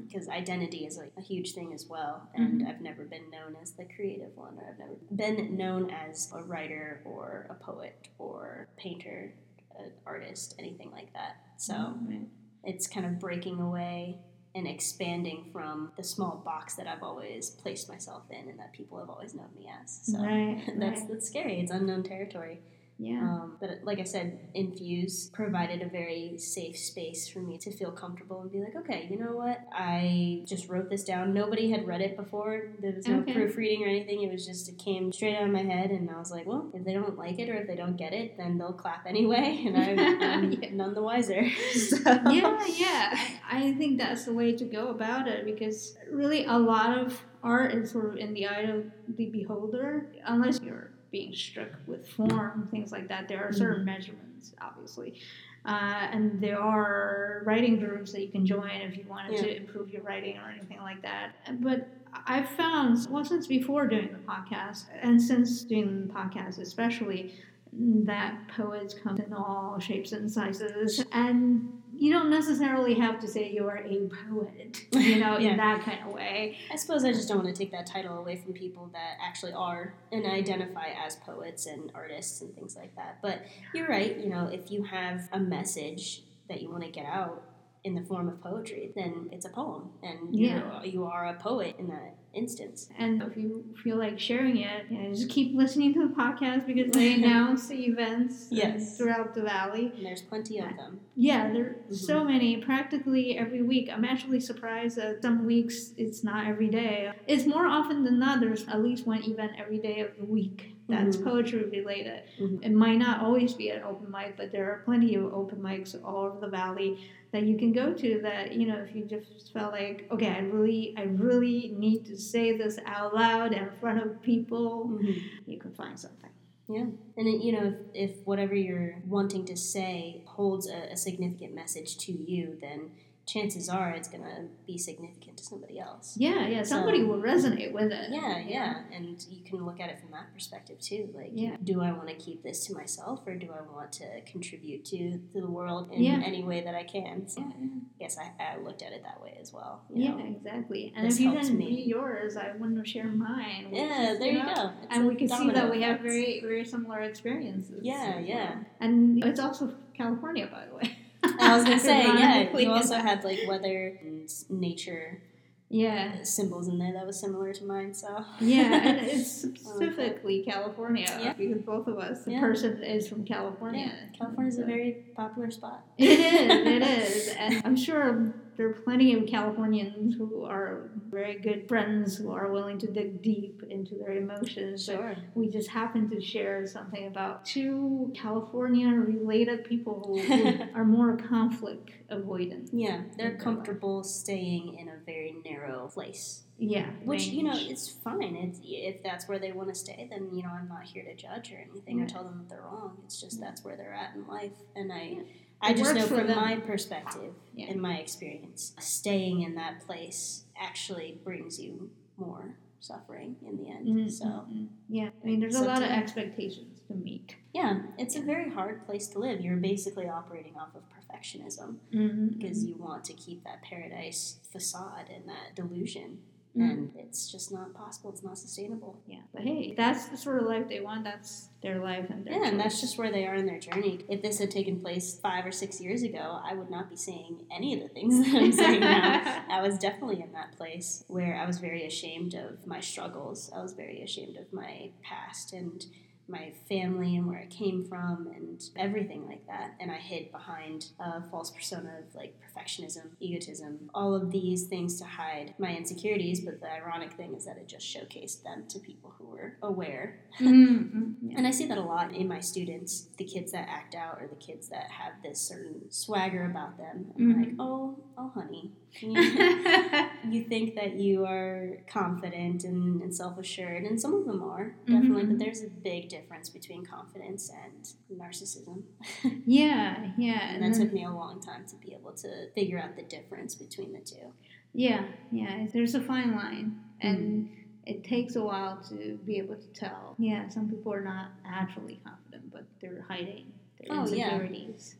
Because 0.06 0.28
identity 0.28 0.86
is 0.86 0.98
a, 0.98 1.06
a 1.18 1.20
huge 1.20 1.52
thing 1.52 1.72
as 1.72 1.86
well, 1.86 2.28
and 2.34 2.66
I've 2.68 2.80
never 2.80 3.04
been 3.04 3.28
known 3.28 3.56
as 3.60 3.72
the 3.72 3.84
creative 3.84 4.36
one, 4.36 4.56
or 4.56 4.68
I've 4.70 4.78
never 4.78 4.94
been 5.10 5.56
known 5.56 5.90
as 5.90 6.30
a 6.32 6.42
writer 6.44 7.00
or 7.04 7.46
a 7.50 7.54
poet 7.54 8.08
or 8.20 8.68
painter, 8.76 9.32
an 9.78 9.92
artist, 10.06 10.54
anything 10.58 10.90
like 10.90 11.12
that. 11.12 11.36
So 11.58 11.74
Right. 12.06 12.26
it's 12.64 12.86
kind 12.86 13.06
of 13.06 13.18
breaking 13.18 13.60
away 13.60 14.18
and 14.54 14.66
expanding 14.66 15.50
from 15.52 15.92
the 15.96 16.02
small 16.02 16.40
box 16.44 16.76
that 16.76 16.86
I've 16.86 17.02
always 17.02 17.50
placed 17.50 17.88
myself 17.88 18.22
in 18.30 18.48
and 18.48 18.58
that 18.58 18.72
people 18.72 18.98
have 18.98 19.10
always 19.10 19.34
known 19.34 19.50
me 19.54 19.68
as. 19.82 20.00
So 20.04 20.18
Right, 20.18 20.62
that's 20.78 21.00
right. 21.00 21.08
that's 21.10 21.26
scary. 21.26 21.60
It's 21.60 21.70
unknown 21.70 22.02
territory. 22.04 22.60
Yeah. 22.98 23.20
Um, 23.20 23.56
but 23.60 23.70
like 23.84 23.98
I 23.98 24.04
said, 24.04 24.38
Infuse 24.54 25.28
provided 25.30 25.82
a 25.82 25.88
very 25.88 26.38
safe 26.38 26.78
space 26.78 27.28
for 27.28 27.40
me 27.40 27.58
to 27.58 27.70
feel 27.70 27.90
comfortable 27.90 28.40
and 28.40 28.50
be 28.50 28.58
like, 28.60 28.74
okay, 28.76 29.06
you 29.10 29.18
know 29.18 29.32
what? 29.32 29.60
I 29.72 30.42
just 30.46 30.68
wrote 30.70 30.88
this 30.88 31.04
down. 31.04 31.34
Nobody 31.34 31.70
had 31.70 31.86
read 31.86 32.00
it 32.00 32.16
before. 32.16 32.70
There 32.80 32.92
was 32.92 33.06
no 33.06 33.20
Okay. 33.20 33.34
proofreading 33.34 33.84
or 33.84 33.86
anything. 33.88 34.22
It 34.22 34.32
was 34.32 34.46
just 34.46 34.68
it 34.70 34.78
came 34.78 35.12
straight 35.12 35.36
out 35.36 35.44
of 35.44 35.50
my 35.50 35.62
head, 35.62 35.90
and 35.90 36.08
I 36.10 36.18
was 36.18 36.30
like, 36.30 36.46
well, 36.46 36.70
if 36.72 36.84
they 36.86 36.94
don't 36.94 37.18
like 37.18 37.38
it 37.38 37.50
or 37.50 37.54
if 37.56 37.66
they 37.66 37.76
don't 37.76 37.96
get 37.96 38.14
it, 38.14 38.36
then 38.38 38.56
they'll 38.56 38.72
clap 38.72 39.04
anyway, 39.06 39.62
and 39.66 39.76
I'm, 39.76 40.22
I'm 40.22 40.52
Yeah. 40.62 40.70
none 40.72 40.94
the 40.94 41.02
wiser. 41.02 41.46
so, 41.74 41.98
yeah, 42.30 42.64
yeah. 42.66 43.18
I, 43.50 43.66
I 43.68 43.74
think 43.74 43.98
that's 43.98 44.24
the 44.24 44.32
way 44.32 44.52
to 44.56 44.64
go 44.64 44.88
about 44.88 45.28
it 45.28 45.44
because 45.44 45.96
really 46.10 46.44
a 46.46 46.56
lot 46.58 46.96
of 46.98 47.20
art 47.42 47.74
is 47.74 47.90
sort 47.90 48.06
of 48.10 48.16
in 48.16 48.32
the 48.32 48.46
eye 48.46 48.62
of 48.62 48.86
the 49.16 49.26
beholder, 49.26 50.06
unless 50.24 50.60
you're 50.60 50.90
being 51.10 51.34
struck 51.34 51.70
with 51.86 52.08
form, 52.08 52.68
things 52.70 52.92
like 52.92 53.08
that. 53.08 53.28
There 53.28 53.44
are 53.44 53.52
certain 53.52 53.84
measurements, 53.84 54.54
obviously. 54.60 55.20
Uh, 55.64 56.08
and 56.12 56.40
there 56.40 56.60
are 56.60 57.42
writing 57.44 57.78
groups 57.78 58.12
that 58.12 58.22
you 58.22 58.28
can 58.30 58.46
join 58.46 58.70
if 58.70 58.96
you 58.96 59.04
wanted 59.08 59.32
Yeah. 59.32 59.42
to 59.42 59.56
improve 59.56 59.90
your 59.90 60.02
writing 60.02 60.36
or 60.38 60.48
anything 60.50 60.78
like 60.78 61.02
that. 61.02 61.32
But 61.60 61.88
I've 62.26 62.48
found, 62.50 63.06
well, 63.10 63.24
since 63.24 63.46
before 63.46 63.86
doing 63.88 64.10
the 64.12 64.18
podcast, 64.32 64.84
and 65.02 65.20
since 65.20 65.64
doing 65.64 66.06
the 66.06 66.12
podcast 66.12 66.58
especially, 66.60 67.34
that 67.72 68.48
poets 68.48 68.94
come 68.94 69.18
in 69.18 69.32
all 69.32 69.78
shapes 69.78 70.12
and 70.12 70.30
sizes. 70.30 71.04
And 71.12 71.82
you 71.98 72.12
don't 72.12 72.30
necessarily 72.30 72.94
have 72.94 73.18
to 73.20 73.28
say 73.28 73.50
you're 73.50 73.76
a 73.78 74.08
poet, 74.28 74.86
you 74.92 75.16
know, 75.20 75.38
Yeah. 75.38 75.50
in 75.52 75.56
that 75.56 75.82
kind 75.82 76.00
of 76.06 76.12
way. 76.12 76.58
I 76.72 76.76
suppose 76.76 77.04
I 77.04 77.12
just 77.12 77.28
don't 77.28 77.42
want 77.42 77.54
to 77.54 77.58
take 77.58 77.72
that 77.72 77.86
title 77.86 78.18
away 78.18 78.36
from 78.36 78.52
people 78.52 78.90
that 78.92 79.16
actually 79.22 79.52
are 79.52 79.94
and 80.12 80.26
identify 80.26 80.88
as 81.04 81.16
poets 81.16 81.66
and 81.66 81.90
artists 81.94 82.40
and 82.42 82.54
things 82.54 82.76
like 82.76 82.94
that. 82.96 83.18
But 83.22 83.42
you're 83.74 83.88
right, 83.88 84.16
you 84.18 84.28
know, 84.28 84.46
if 84.48 84.70
you 84.70 84.84
have 84.84 85.28
a 85.32 85.38
message 85.40 86.22
that 86.48 86.60
you 86.62 86.70
want 86.70 86.84
to 86.84 86.90
get 86.90 87.06
out 87.06 87.42
in 87.86 87.94
the 87.94 88.02
form 88.02 88.28
of 88.28 88.40
poetry, 88.42 88.90
then 88.96 89.28
it's 89.32 89.46
a 89.46 89.48
poem. 89.48 89.84
And 90.02 90.34
Yeah. 90.34 90.82
you 90.82 90.90
you 90.96 91.04
are 91.04 91.24
a 91.26 91.34
poet 91.34 91.76
in 91.78 91.86
that 91.88 92.16
instance. 92.34 92.88
And 92.98 93.22
if 93.22 93.34
you 93.36 93.64
feel 93.82 93.96
like 93.96 94.18
sharing 94.18 94.56
it, 94.58 94.90
know, 94.90 95.08
just 95.14 95.30
keep 95.30 95.54
listening 95.62 95.94
to 95.94 96.00
the 96.06 96.14
podcast 96.22 96.66
because 96.66 96.90
they 96.92 97.14
announce 97.20 97.68
the 97.68 97.80
events 97.92 98.48
Yes. 98.50 98.98
throughout 98.98 99.34
the 99.34 99.42
valley. 99.42 99.92
And 99.96 100.04
there's 100.04 100.20
plenty 100.32 100.58
of 100.58 100.70
them. 100.76 101.00
Yeah, 101.14 101.52
there 101.52 101.62
are 101.64 101.76
Mm-hmm. 101.86 101.94
so 101.94 102.24
many, 102.24 102.56
practically 102.58 103.38
every 103.38 103.62
week. 103.62 103.88
I'm 103.92 104.04
actually 104.04 104.40
surprised 104.40 104.96
that 104.98 105.22
some 105.22 105.46
weeks 105.46 105.92
it's 105.96 106.22
not 106.24 106.46
every 106.46 106.68
day. 106.68 107.12
It's 107.26 107.46
more 107.46 107.66
often 107.66 108.02
than 108.04 108.18
not, 108.18 108.40
there's 108.40 108.66
at 108.68 108.82
least 108.82 109.06
one 109.06 109.22
event 109.32 109.52
every 109.58 109.78
day 109.78 110.00
of 110.00 110.10
the 110.18 110.24
week 110.24 110.75
that's 110.88 111.16
Mhm. 111.16 111.24
poetry 111.24 111.64
related. 111.64 112.22
Mhm. 112.38 112.64
It 112.64 112.72
might 112.72 112.96
not 112.98 113.20
always 113.20 113.54
be 113.54 113.70
an 113.70 113.82
open 113.82 114.10
mic, 114.10 114.36
but 114.36 114.52
there 114.52 114.70
are 114.70 114.82
plenty 114.84 115.14
of 115.16 115.32
open 115.34 115.58
mics 115.58 115.94
all 116.04 116.26
over 116.26 116.38
the 116.40 116.48
valley 116.48 116.98
that 117.32 117.42
you 117.42 117.56
can 117.58 117.72
go 117.72 117.92
to 117.92 118.20
that, 118.22 118.54
you 118.54 118.66
know, 118.66 118.76
if 118.76 118.94
you 118.94 119.04
just 119.04 119.52
felt 119.52 119.72
like, 119.72 120.06
okay, 120.10 120.28
I 120.28 120.38
really, 120.40 120.94
I 120.96 121.02
really 121.02 121.74
need 121.76 122.06
to 122.06 122.16
say 122.16 122.56
this 122.56 122.78
out 122.86 123.14
loud 123.14 123.52
in 123.52 123.68
front 123.80 124.00
of 124.02 124.22
people, 124.22 124.88
Mhm. 125.02 125.16
you 125.46 125.58
can 125.58 125.72
find 125.72 125.98
something. 125.98 126.30
Yeah, 126.68 126.86
and 127.16 127.28
it, 127.28 127.42
you 127.44 127.52
know, 127.52 127.74
if, 127.94 128.10
if 128.10 128.26
whatever 128.26 128.54
you're 128.56 129.00
wanting 129.06 129.44
to 129.46 129.56
say 129.56 130.22
holds 130.26 130.68
a, 130.68 130.92
a 130.92 130.96
significant 130.96 131.54
message 131.54 131.96
to 131.98 132.12
you, 132.12 132.56
then 132.60 132.90
chances 133.26 133.68
are 133.68 133.90
it's 133.90 134.08
gonna 134.08 134.46
be 134.66 134.78
significant 134.78 135.36
to 135.36 135.44
somebody 135.44 135.80
else. 135.80 136.16
Yeah, 136.16 136.46
yeah, 136.46 136.62
somebody 136.62 137.00
So- 137.00 137.06
will 137.08 137.20
resonate 137.20 137.72
with 137.72 137.90
it. 137.90 138.10
Yeah, 138.10 138.38
yeah, 138.38 138.82
and 138.92 139.04
you 139.28 139.42
can 139.44 139.64
look 139.66 139.80
at 139.80 139.90
it 139.90 139.98
from 140.00 140.12
that 140.12 140.32
perspective 140.32 140.78
too. 140.78 141.10
Like, 141.12 141.32
Yeah. 141.34 141.56
do 141.64 141.82
I 141.82 141.90
want 141.92 142.08
to 142.08 142.14
keep 142.14 142.44
this 142.44 142.64
to 142.66 142.74
myself, 142.74 143.26
or 143.26 143.34
do 143.34 143.48
I 143.52 143.62
want 143.74 143.90
to 143.94 144.20
contribute 144.22 144.84
to, 144.86 145.18
to 145.34 145.40
the 145.40 145.50
world 145.50 145.90
in 145.92 146.02
Yeah. 146.02 146.22
any 146.24 146.44
way 146.44 146.60
that 146.62 146.74
I 146.76 146.84
can? 146.84 147.26
So 147.26 147.40
Yeah, 147.40 148.06
yeah. 148.08 148.08
I 148.38 148.54
I, 148.54 148.56
looked 148.58 148.82
at 148.82 148.92
it 148.92 149.02
that 149.02 149.20
way 149.20 149.36
as 149.40 149.52
well. 149.52 149.82
you 149.90 150.04
Yeah, 150.04 150.14
know? 150.14 150.24
exactly. 150.26 150.92
And 150.94 151.06
This 151.06 151.16
if 151.16 151.20
you 151.22 151.32
didn't 151.32 151.58
me. 151.58 151.66
read 151.66 151.86
yours, 151.88 152.36
I 152.36 152.52
wouldn't 152.52 152.86
share 152.86 153.06
mine. 153.06 153.70
which 153.70 153.80
Yeah, 153.80 154.14
there 154.18 154.32
you 154.32 154.38
know, 154.44 154.54
go. 154.54 154.70
It's 154.84 154.86
And 154.96 155.08
we 155.08 155.16
can 155.16 155.28
see 155.28 155.50
that 155.50 155.68
we 155.70 155.82
have 155.82 156.00
very, 156.00 156.40
very 156.40 156.64
similar 156.64 157.00
experiences. 157.00 157.80
Yeah, 157.82 158.20
yeah. 158.20 158.62
And 158.80 159.24
it's 159.24 159.40
also 159.40 159.74
California, 159.94 160.46
by 160.46 160.66
the 160.66 160.74
way. 160.76 160.96
I 161.50 161.54
was 161.56 161.64
gonna 161.64 161.78
say, 161.78 162.04
yeah, 162.04 162.56
you 162.58 162.70
also 162.70 162.96
had 162.96 163.24
like 163.24 163.40
weather 163.46 163.98
and 164.02 164.28
nature 164.50 165.22
Yeah, 165.68 166.16
uh, 166.20 166.24
symbols 166.24 166.68
in 166.68 166.78
there 166.78 166.92
that 166.92 167.06
was 167.06 167.18
similar 167.18 167.52
to 167.52 167.64
mine. 167.64 167.92
So 167.94 168.24
yeah, 168.40 168.88
and 168.88 168.98
it's 169.06 169.44
um, 169.44 169.56
specifically 169.56 170.42
California 170.44 171.06
Yeah. 171.22 171.32
because 171.34 171.62
both 171.62 171.86
of 171.88 171.98
us, 171.98 172.24
the 172.24 172.32
Yeah. 172.32 172.40
person 172.40 172.82
is 172.82 173.08
from 173.08 173.24
California. 173.24 173.86
yeah, 173.86 174.16
California's 174.18 174.58
a 174.58 174.60
So- 174.62 174.66
very 174.66 174.92
popular 175.16 175.50
spot. 175.50 175.84
It 175.98 176.18
is, 176.20 176.66
it 176.66 176.82
is. 177.02 177.34
And 177.38 177.62
I'm 177.64 177.76
sure 177.76 178.32
there 178.56 178.68
are 178.68 178.72
plenty 178.72 179.14
of 179.14 179.26
Californians 179.26 180.14
who 180.16 180.44
are 180.44 180.90
very 181.10 181.38
good 181.38 181.68
friends 181.68 182.16
who 182.16 182.30
are 182.32 182.50
willing 182.50 182.78
to 182.78 182.86
dig 182.86 183.22
deep 183.22 183.62
into 183.68 183.94
their 183.96 184.12
emotions. 184.12 184.86
But 184.86 184.96
Sure. 184.96 185.16
we 185.34 185.48
just 185.48 185.68
happen 185.68 186.08
to 186.10 186.20
share 186.20 186.66
something 186.66 187.06
about 187.06 187.44
two 187.44 188.12
California 188.14 188.88
related 188.88 189.64
people 189.64 190.02
who, 190.06 190.20
who 190.20 190.62
are 190.74 190.84
more 190.84 191.16
conflict 191.16 191.90
avoidant. 192.10 192.70
Yeah, 192.72 193.02
they're 193.16 193.36
comfortable 193.36 194.02
staying 194.04 194.78
in 194.78 194.88
a 194.88 194.96
very 195.04 195.36
narrow 195.44 195.88
place. 195.88 196.42
Yeah. 196.58 196.86
Which 197.04 197.26
you 197.26 197.42
know, 197.42 197.52
it's 197.54 197.88
fine. 197.88 198.34
It's, 198.34 198.60
if 198.64 199.02
that's 199.02 199.28
where 199.28 199.38
they 199.38 199.52
want 199.52 199.68
to 199.68 199.74
stay, 199.74 200.08
then 200.10 200.30
you 200.32 200.42
know 200.42 200.48
I'm 200.48 200.68
not 200.68 200.84
here 200.84 201.04
to 201.04 201.14
judge 201.14 201.52
or 201.52 201.58
anything 201.70 202.00
or 202.00 202.06
tell 202.06 202.24
them 202.24 202.38
that 202.38 202.48
they're 202.48 202.62
wrong. 202.62 202.96
It's 203.04 203.20
just 203.20 203.38
mm. 203.38 203.40
that's 203.42 203.62
where 203.62 203.76
they're 203.76 203.92
at 203.92 204.14
in 204.14 204.26
life, 204.26 204.52
and 204.74 204.92
I, 204.92 205.02
Yeah. 205.02 205.22
I 205.60 205.72
just 205.72 205.94
know 205.94 206.06
from 206.06 206.26
them. 206.26 206.36
my 206.36 206.56
perspective, 206.56 207.34
Yeah. 207.54 207.66
in 207.68 207.80
my 207.80 207.96
experience, 207.98 208.74
staying 208.80 209.42
in 209.42 209.54
that 209.56 209.80
place 209.86 210.44
actually 210.56 211.18
brings 211.24 211.58
you 211.60 211.90
more 212.16 212.56
suffering 212.80 213.36
in 213.44 213.56
the 213.56 213.68
end. 213.68 213.88
Mhm, 213.88 214.10
So 214.10 214.24
mhm. 214.26 214.68
yeah, 214.88 215.10
I 215.22 215.26
mean, 215.26 215.40
there's 215.40 215.56
a 215.56 215.64
lot 215.64 215.82
of 215.82 215.88
expectations 215.90 216.80
to 216.88 216.94
meet. 216.94 217.36
yeah, 217.52 217.82
it's 217.98 218.14
a 218.16 218.20
very 218.20 218.50
hard 218.50 218.84
place 218.86 219.08
to 219.08 219.18
live. 219.18 219.40
You're 219.40 219.56
basically 219.56 220.08
operating 220.08 220.56
off 220.56 220.74
of 220.74 220.82
perfectionism 220.90 221.78
Mm-hmm. 221.92 222.28
because 222.38 222.64
you 222.64 222.76
want 222.76 223.04
to 223.04 223.14
keep 223.14 223.42
that 223.44 223.62
paradise 223.62 224.38
facade 224.52 225.08
and 225.12 225.26
that 225.28 225.54
delusion. 225.56 226.18
Mhm. 226.56 226.70
And 226.70 226.92
it's 226.96 227.30
just 227.30 227.52
not 227.52 227.74
possible. 227.74 228.10
It's 228.10 228.22
not 228.22 228.38
sustainable. 228.38 228.98
Yeah, 229.06 229.20
but 229.32 229.42
hey, 229.42 229.74
that's 229.76 230.06
the 230.06 230.16
sort 230.16 230.40
of 230.40 230.48
life 230.48 230.68
they 230.68 230.80
want. 230.80 231.04
That's 231.04 231.48
their 231.62 231.78
life 231.78 232.08
and 232.08 232.24
their 232.24 232.34
Yeah, 232.34 232.48
and 232.48 232.58
that's 232.58 232.80
just 232.80 232.96
where 232.96 233.10
they 233.12 233.26
are 233.26 233.34
in 233.34 233.46
their 233.46 233.58
journey. 233.58 234.04
If 234.08 234.22
this 234.22 234.38
had 234.38 234.50
taken 234.50 234.80
place 234.80 235.18
five 235.20 235.44
or 235.44 235.52
six 235.52 235.80
years 235.80 236.02
ago, 236.02 236.40
I 236.42 236.54
would 236.54 236.70
not 236.70 236.88
be 236.88 236.96
saying 236.96 237.46
any 237.54 237.74
of 237.74 237.80
the 237.80 237.88
things 237.88 238.18
that 238.24 238.34
I'm 238.42 238.52
saying 238.52 238.80
now. 238.80 239.44
I 239.50 239.60
was 239.60 239.78
definitely 239.78 240.22
in 240.22 240.32
that 240.32 240.56
place 240.56 241.04
where 241.08 241.36
I 241.36 241.46
was 241.46 241.58
very 241.58 241.84
ashamed 241.86 242.34
of 242.34 242.66
my 242.66 242.80
struggles. 242.80 243.50
I 243.54 243.62
was 243.62 243.72
very 243.72 244.02
ashamed 244.02 244.36
of 244.36 244.52
my 244.52 244.90
past 245.02 245.52
and 245.52 245.84
my 246.28 246.52
family 246.68 247.16
and 247.16 247.26
where 247.26 247.38
I 247.38 247.46
came 247.46 247.84
from 247.84 248.28
and 248.34 248.62
everything 248.76 249.26
like 249.26 249.46
that. 249.46 249.74
And 249.80 249.90
I 249.90 249.96
hid 249.96 250.32
behind 250.32 250.86
a 250.98 251.22
false 251.30 251.50
persona 251.50 251.90
of 252.00 252.14
like 252.14 252.34
perfectionism, 252.40 253.02
egotism, 253.20 253.90
all 253.94 254.14
of 254.14 254.32
these 254.32 254.64
things 254.64 254.98
to 255.00 255.04
hide 255.04 255.54
my 255.58 255.76
insecurities. 255.76 256.40
But 256.40 256.60
the 256.60 256.70
ironic 256.72 257.12
thing 257.12 257.34
is 257.34 257.44
that 257.44 257.56
it 257.58 257.68
just 257.68 257.86
showcased 257.86 258.42
them 258.42 258.64
to 258.68 258.78
people 258.80 259.14
who 259.18 259.26
were 259.26 259.56
aware. 259.62 260.20
Mm-hmm. 260.40 261.12
Yeah. 261.28 261.38
And 261.38 261.46
I 261.46 261.50
see 261.50 261.66
that 261.66 261.78
a 261.78 261.82
lot 261.82 262.12
in 262.12 262.28
my 262.28 262.40
students, 262.40 263.08
the 263.16 263.24
kids 263.24 263.50
that 263.52 263.68
act 263.68 263.94
out 263.94 264.18
or 264.20 264.28
the 264.28 264.36
kids 264.36 264.68
that 264.68 264.90
have 264.90 265.12
this 265.22 265.40
certain 265.40 265.90
swagger 265.90 266.44
about 266.44 266.76
them. 266.78 267.06
I'm 267.16 267.34
Mhm. 267.34 267.38
like, 267.40 267.54
oh, 267.58 267.98
oh, 268.16 268.28
honey, 268.34 268.70
you, 269.00 269.10
you 270.30 270.44
think 270.44 270.74
that 270.76 270.94
you 270.94 271.24
are 271.24 271.78
confident 271.88 272.64
and, 272.64 273.02
and 273.02 273.14
self 273.14 273.38
assured, 273.38 273.82
and 273.84 274.00
some 274.00 274.14
of 274.14 274.24
them 274.26 274.42
are 274.42 274.76
definitely, 274.86 275.22
Mhm. 275.24 275.28
but 275.30 275.38
there's 275.38 275.62
a 275.62 275.68
big 275.68 276.08
difference 276.08 276.15
between 276.52 276.84
confidence 276.84 277.50
and 277.50 278.20
narcissism. 278.20 278.82
yeah, 279.46 280.10
yeah. 280.18 280.48
and 280.54 280.62
and 280.62 280.62
that 280.64 280.78
then- 280.78 280.86
took 280.86 280.92
me 280.92 281.04
a 281.04 281.10
long 281.10 281.40
time 281.40 281.64
to 281.66 281.76
be 281.76 281.92
able 281.94 282.12
to 282.12 282.50
figure 282.54 282.78
out 282.78 282.96
the 282.96 283.02
difference 283.02 283.54
between 283.54 283.92
the 283.92 284.00
two. 284.00 284.32
Yeah, 284.72 285.04
yeah. 285.32 285.66
There's 285.72 285.94
a 285.94 286.00
fine 286.00 286.34
line, 286.36 286.80
and 287.00 287.18
Mm-hmm. 287.18 287.52
it 287.86 288.04
takes 288.04 288.36
a 288.36 288.42
while 288.42 288.78
to 288.88 289.18
be 289.24 289.38
able 289.38 289.56
to 289.56 289.68
tell. 289.68 290.14
Yeah, 290.18 290.48
some 290.48 290.68
people 290.68 290.92
are 290.92 291.00
not 291.00 291.28
actually 291.46 292.00
confident, 292.04 292.52
but 292.52 292.64
they're 292.80 293.04
hiding 293.08 293.52
their 293.88 293.98
Oh, 293.98 294.06
yeah. 294.06 294.38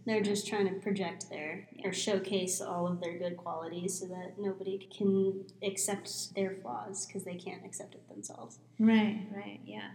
They're 0.05 0.23
just 0.23 0.47
trying 0.47 0.69
to 0.69 0.75
project 0.81 1.29
their 1.31 1.69
or 1.85 1.93
showcase 1.93 2.61
all 2.61 2.87
of 2.87 3.01
their 3.01 3.19
good 3.19 3.37
qualities 3.37 3.99
so 3.99 4.07
that 4.07 4.35
nobody 4.39 4.79
can 4.97 5.45
accept 5.63 6.35
their 6.35 6.55
flaws 6.63 7.07
because 7.07 7.25
they 7.25 7.35
can't 7.35 7.65
accept 7.65 7.95
it 7.95 8.09
themselves. 8.09 8.59
Right, 8.79 9.27
right. 9.35 9.61
Yeah, 9.65 9.89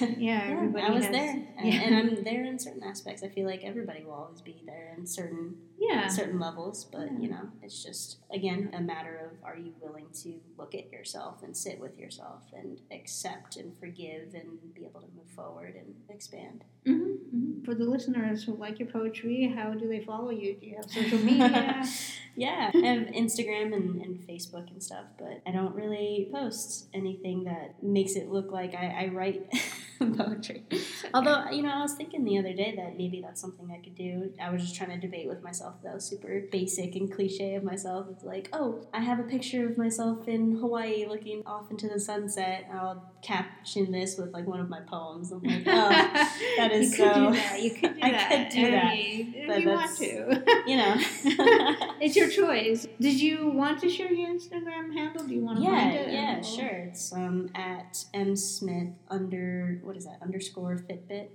yeah. 0.18 0.48
Everybody 0.50 0.84
I 0.84 0.90
was 0.90 1.04
has- 1.04 1.12
there, 1.12 1.46
and, 1.58 1.72
and 1.72 1.94
I'm 1.94 2.24
there 2.24 2.44
in 2.44 2.58
certain 2.58 2.82
aspects. 2.82 3.22
I 3.22 3.28
feel 3.28 3.46
like 3.46 3.62
everybody 3.64 4.04
will 4.04 4.12
always 4.14 4.40
be 4.40 4.62
there 4.66 4.94
in 4.96 5.06
certain 5.06 5.56
yeah, 5.78 6.06
certain 6.08 6.38
levels, 6.38 6.84
but 6.84 7.10
Yeah. 7.12 7.18
you 7.18 7.28
know, 7.30 7.48
it's 7.62 7.82
just 7.82 8.18
again 8.32 8.70
a 8.72 8.80
matter 8.80 9.30
of 9.30 9.44
are 9.44 9.56
you 9.56 9.74
willing 9.80 10.06
to 10.22 10.40
look 10.56 10.74
at 10.74 10.90
yourself 10.92 11.42
and 11.42 11.56
sit 11.56 11.78
with 11.78 11.98
yourself 11.98 12.42
and 12.52 12.80
accept 12.90 13.56
and 13.56 13.76
forgive 13.78 14.34
and 14.34 14.74
be 14.74 14.84
able 14.84 15.00
to 15.00 15.08
move 15.16 15.28
forward 15.34 15.74
and 15.76 15.94
expand. 16.08 16.64
hmm 16.86 17.14
hmm 17.30 17.64
For 17.64 17.74
the 17.74 17.84
listeners 17.84 18.44
who 18.44 18.54
like 18.56 18.78
your 18.78 18.88
poetry, 18.88 19.52
how 19.56 19.72
do 19.74 19.88
they 19.88 20.00
follow 20.00 20.30
you? 20.30 20.54
Do 20.54 20.66
you 20.66 20.76
have 20.76 20.90
social 20.90 21.18
media? 21.18 21.82
yeah, 22.36 22.70
I 22.74 22.78
have 22.78 23.06
Instagram 23.08 23.74
and, 23.74 24.00
and 24.02 24.18
Facebook 24.28 24.70
and 24.70 24.82
stuff, 24.82 25.06
but 25.18 25.40
I 25.46 25.50
don't 25.50 25.74
really 25.74 26.28
post 26.32 26.86
anything 26.94 27.44
that 27.44 27.82
makes 27.82 28.14
it 28.16 28.28
look 28.28 28.50
like 28.52 28.74
I, 28.74 29.04
I 29.04 29.08
write 29.12 29.46
poetry. 30.16 30.64
Although, 31.12 31.50
you 31.50 31.62
know, 31.62 31.70
I 31.70 31.80
was 31.80 31.94
thinking 31.94 32.24
the 32.24 32.38
other 32.38 32.52
day 32.52 32.74
that 32.76 32.96
maybe 32.96 33.20
that's 33.20 33.40
something 33.40 33.70
I 33.70 33.82
could 33.82 33.94
do. 33.94 34.32
I 34.40 34.50
was 34.50 34.62
just 34.62 34.76
trying 34.76 34.90
to 34.90 34.98
debate 34.98 35.28
with 35.28 35.42
myself, 35.42 35.76
though, 35.82 35.98
super 35.98 36.42
basic 36.50 36.96
and 36.96 37.12
cliche 37.12 37.54
of 37.54 37.62
myself. 37.62 38.06
It's 38.10 38.24
like, 38.24 38.48
oh, 38.52 38.86
I 38.92 39.00
have 39.00 39.18
a 39.18 39.24
picture 39.24 39.66
of 39.68 39.78
myself 39.78 40.28
in 40.28 40.56
Hawaii 40.56 41.06
looking 41.06 41.42
off 41.46 41.70
into 41.70 41.88
the 41.88 42.00
sunset. 42.00 42.68
I'll 42.72 43.13
caption 43.24 43.90
this 43.90 44.16
with 44.18 44.32
like 44.32 44.46
one 44.46 44.60
of 44.60 44.68
my 44.68 44.80
poems. 44.80 45.32
I'm 45.32 45.42
like, 45.42 45.62
oh, 45.66 45.88
that 46.58 46.70
is 46.72 46.90
you 46.92 46.96
could 47.04 47.14
so- 47.14 47.30
do 47.30 47.36
that. 47.36 47.62
You 47.62 47.70
could 47.70 47.94
do 47.94 48.00
I 48.02 48.10
that. 48.12 48.28
could 48.30 48.56
do 48.56 48.70
that, 48.70 48.92
if 48.96 49.46
but 49.48 49.60
you 49.62 49.68
want 49.68 49.96
to. 49.98 50.42
you 50.66 50.76
know. 50.76 50.94
it's 52.00 52.14
your 52.16 52.28
choice. 52.30 52.86
Did 53.00 53.20
you 53.20 53.48
want 53.48 53.80
to 53.80 53.88
share 53.88 54.12
your 54.12 54.28
Instagram 54.28 54.92
handle? 54.92 55.24
Do 55.26 55.34
you 55.34 55.40
want 55.40 55.58
to 55.58 55.64
yeah, 55.64 55.70
find 55.70 55.94
it? 55.96 56.12
yeah, 56.12 56.40
sure. 56.42 56.68
It's 56.88 57.12
um 57.12 57.48
at 57.54 58.04
m 58.12 58.36
smith 58.36 58.90
under 59.08 59.80
what 59.82 59.96
is 59.96 60.04
that 60.04 60.18
underscore 60.22 60.76
Fitbit. 60.88 61.28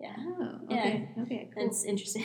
Yeah, 0.00 0.16
Oh, 0.18 0.58
okay, 0.64 1.08
okay, 1.20 1.48
cool. 1.54 1.62
that's 1.64 1.84
interesting. 1.84 2.24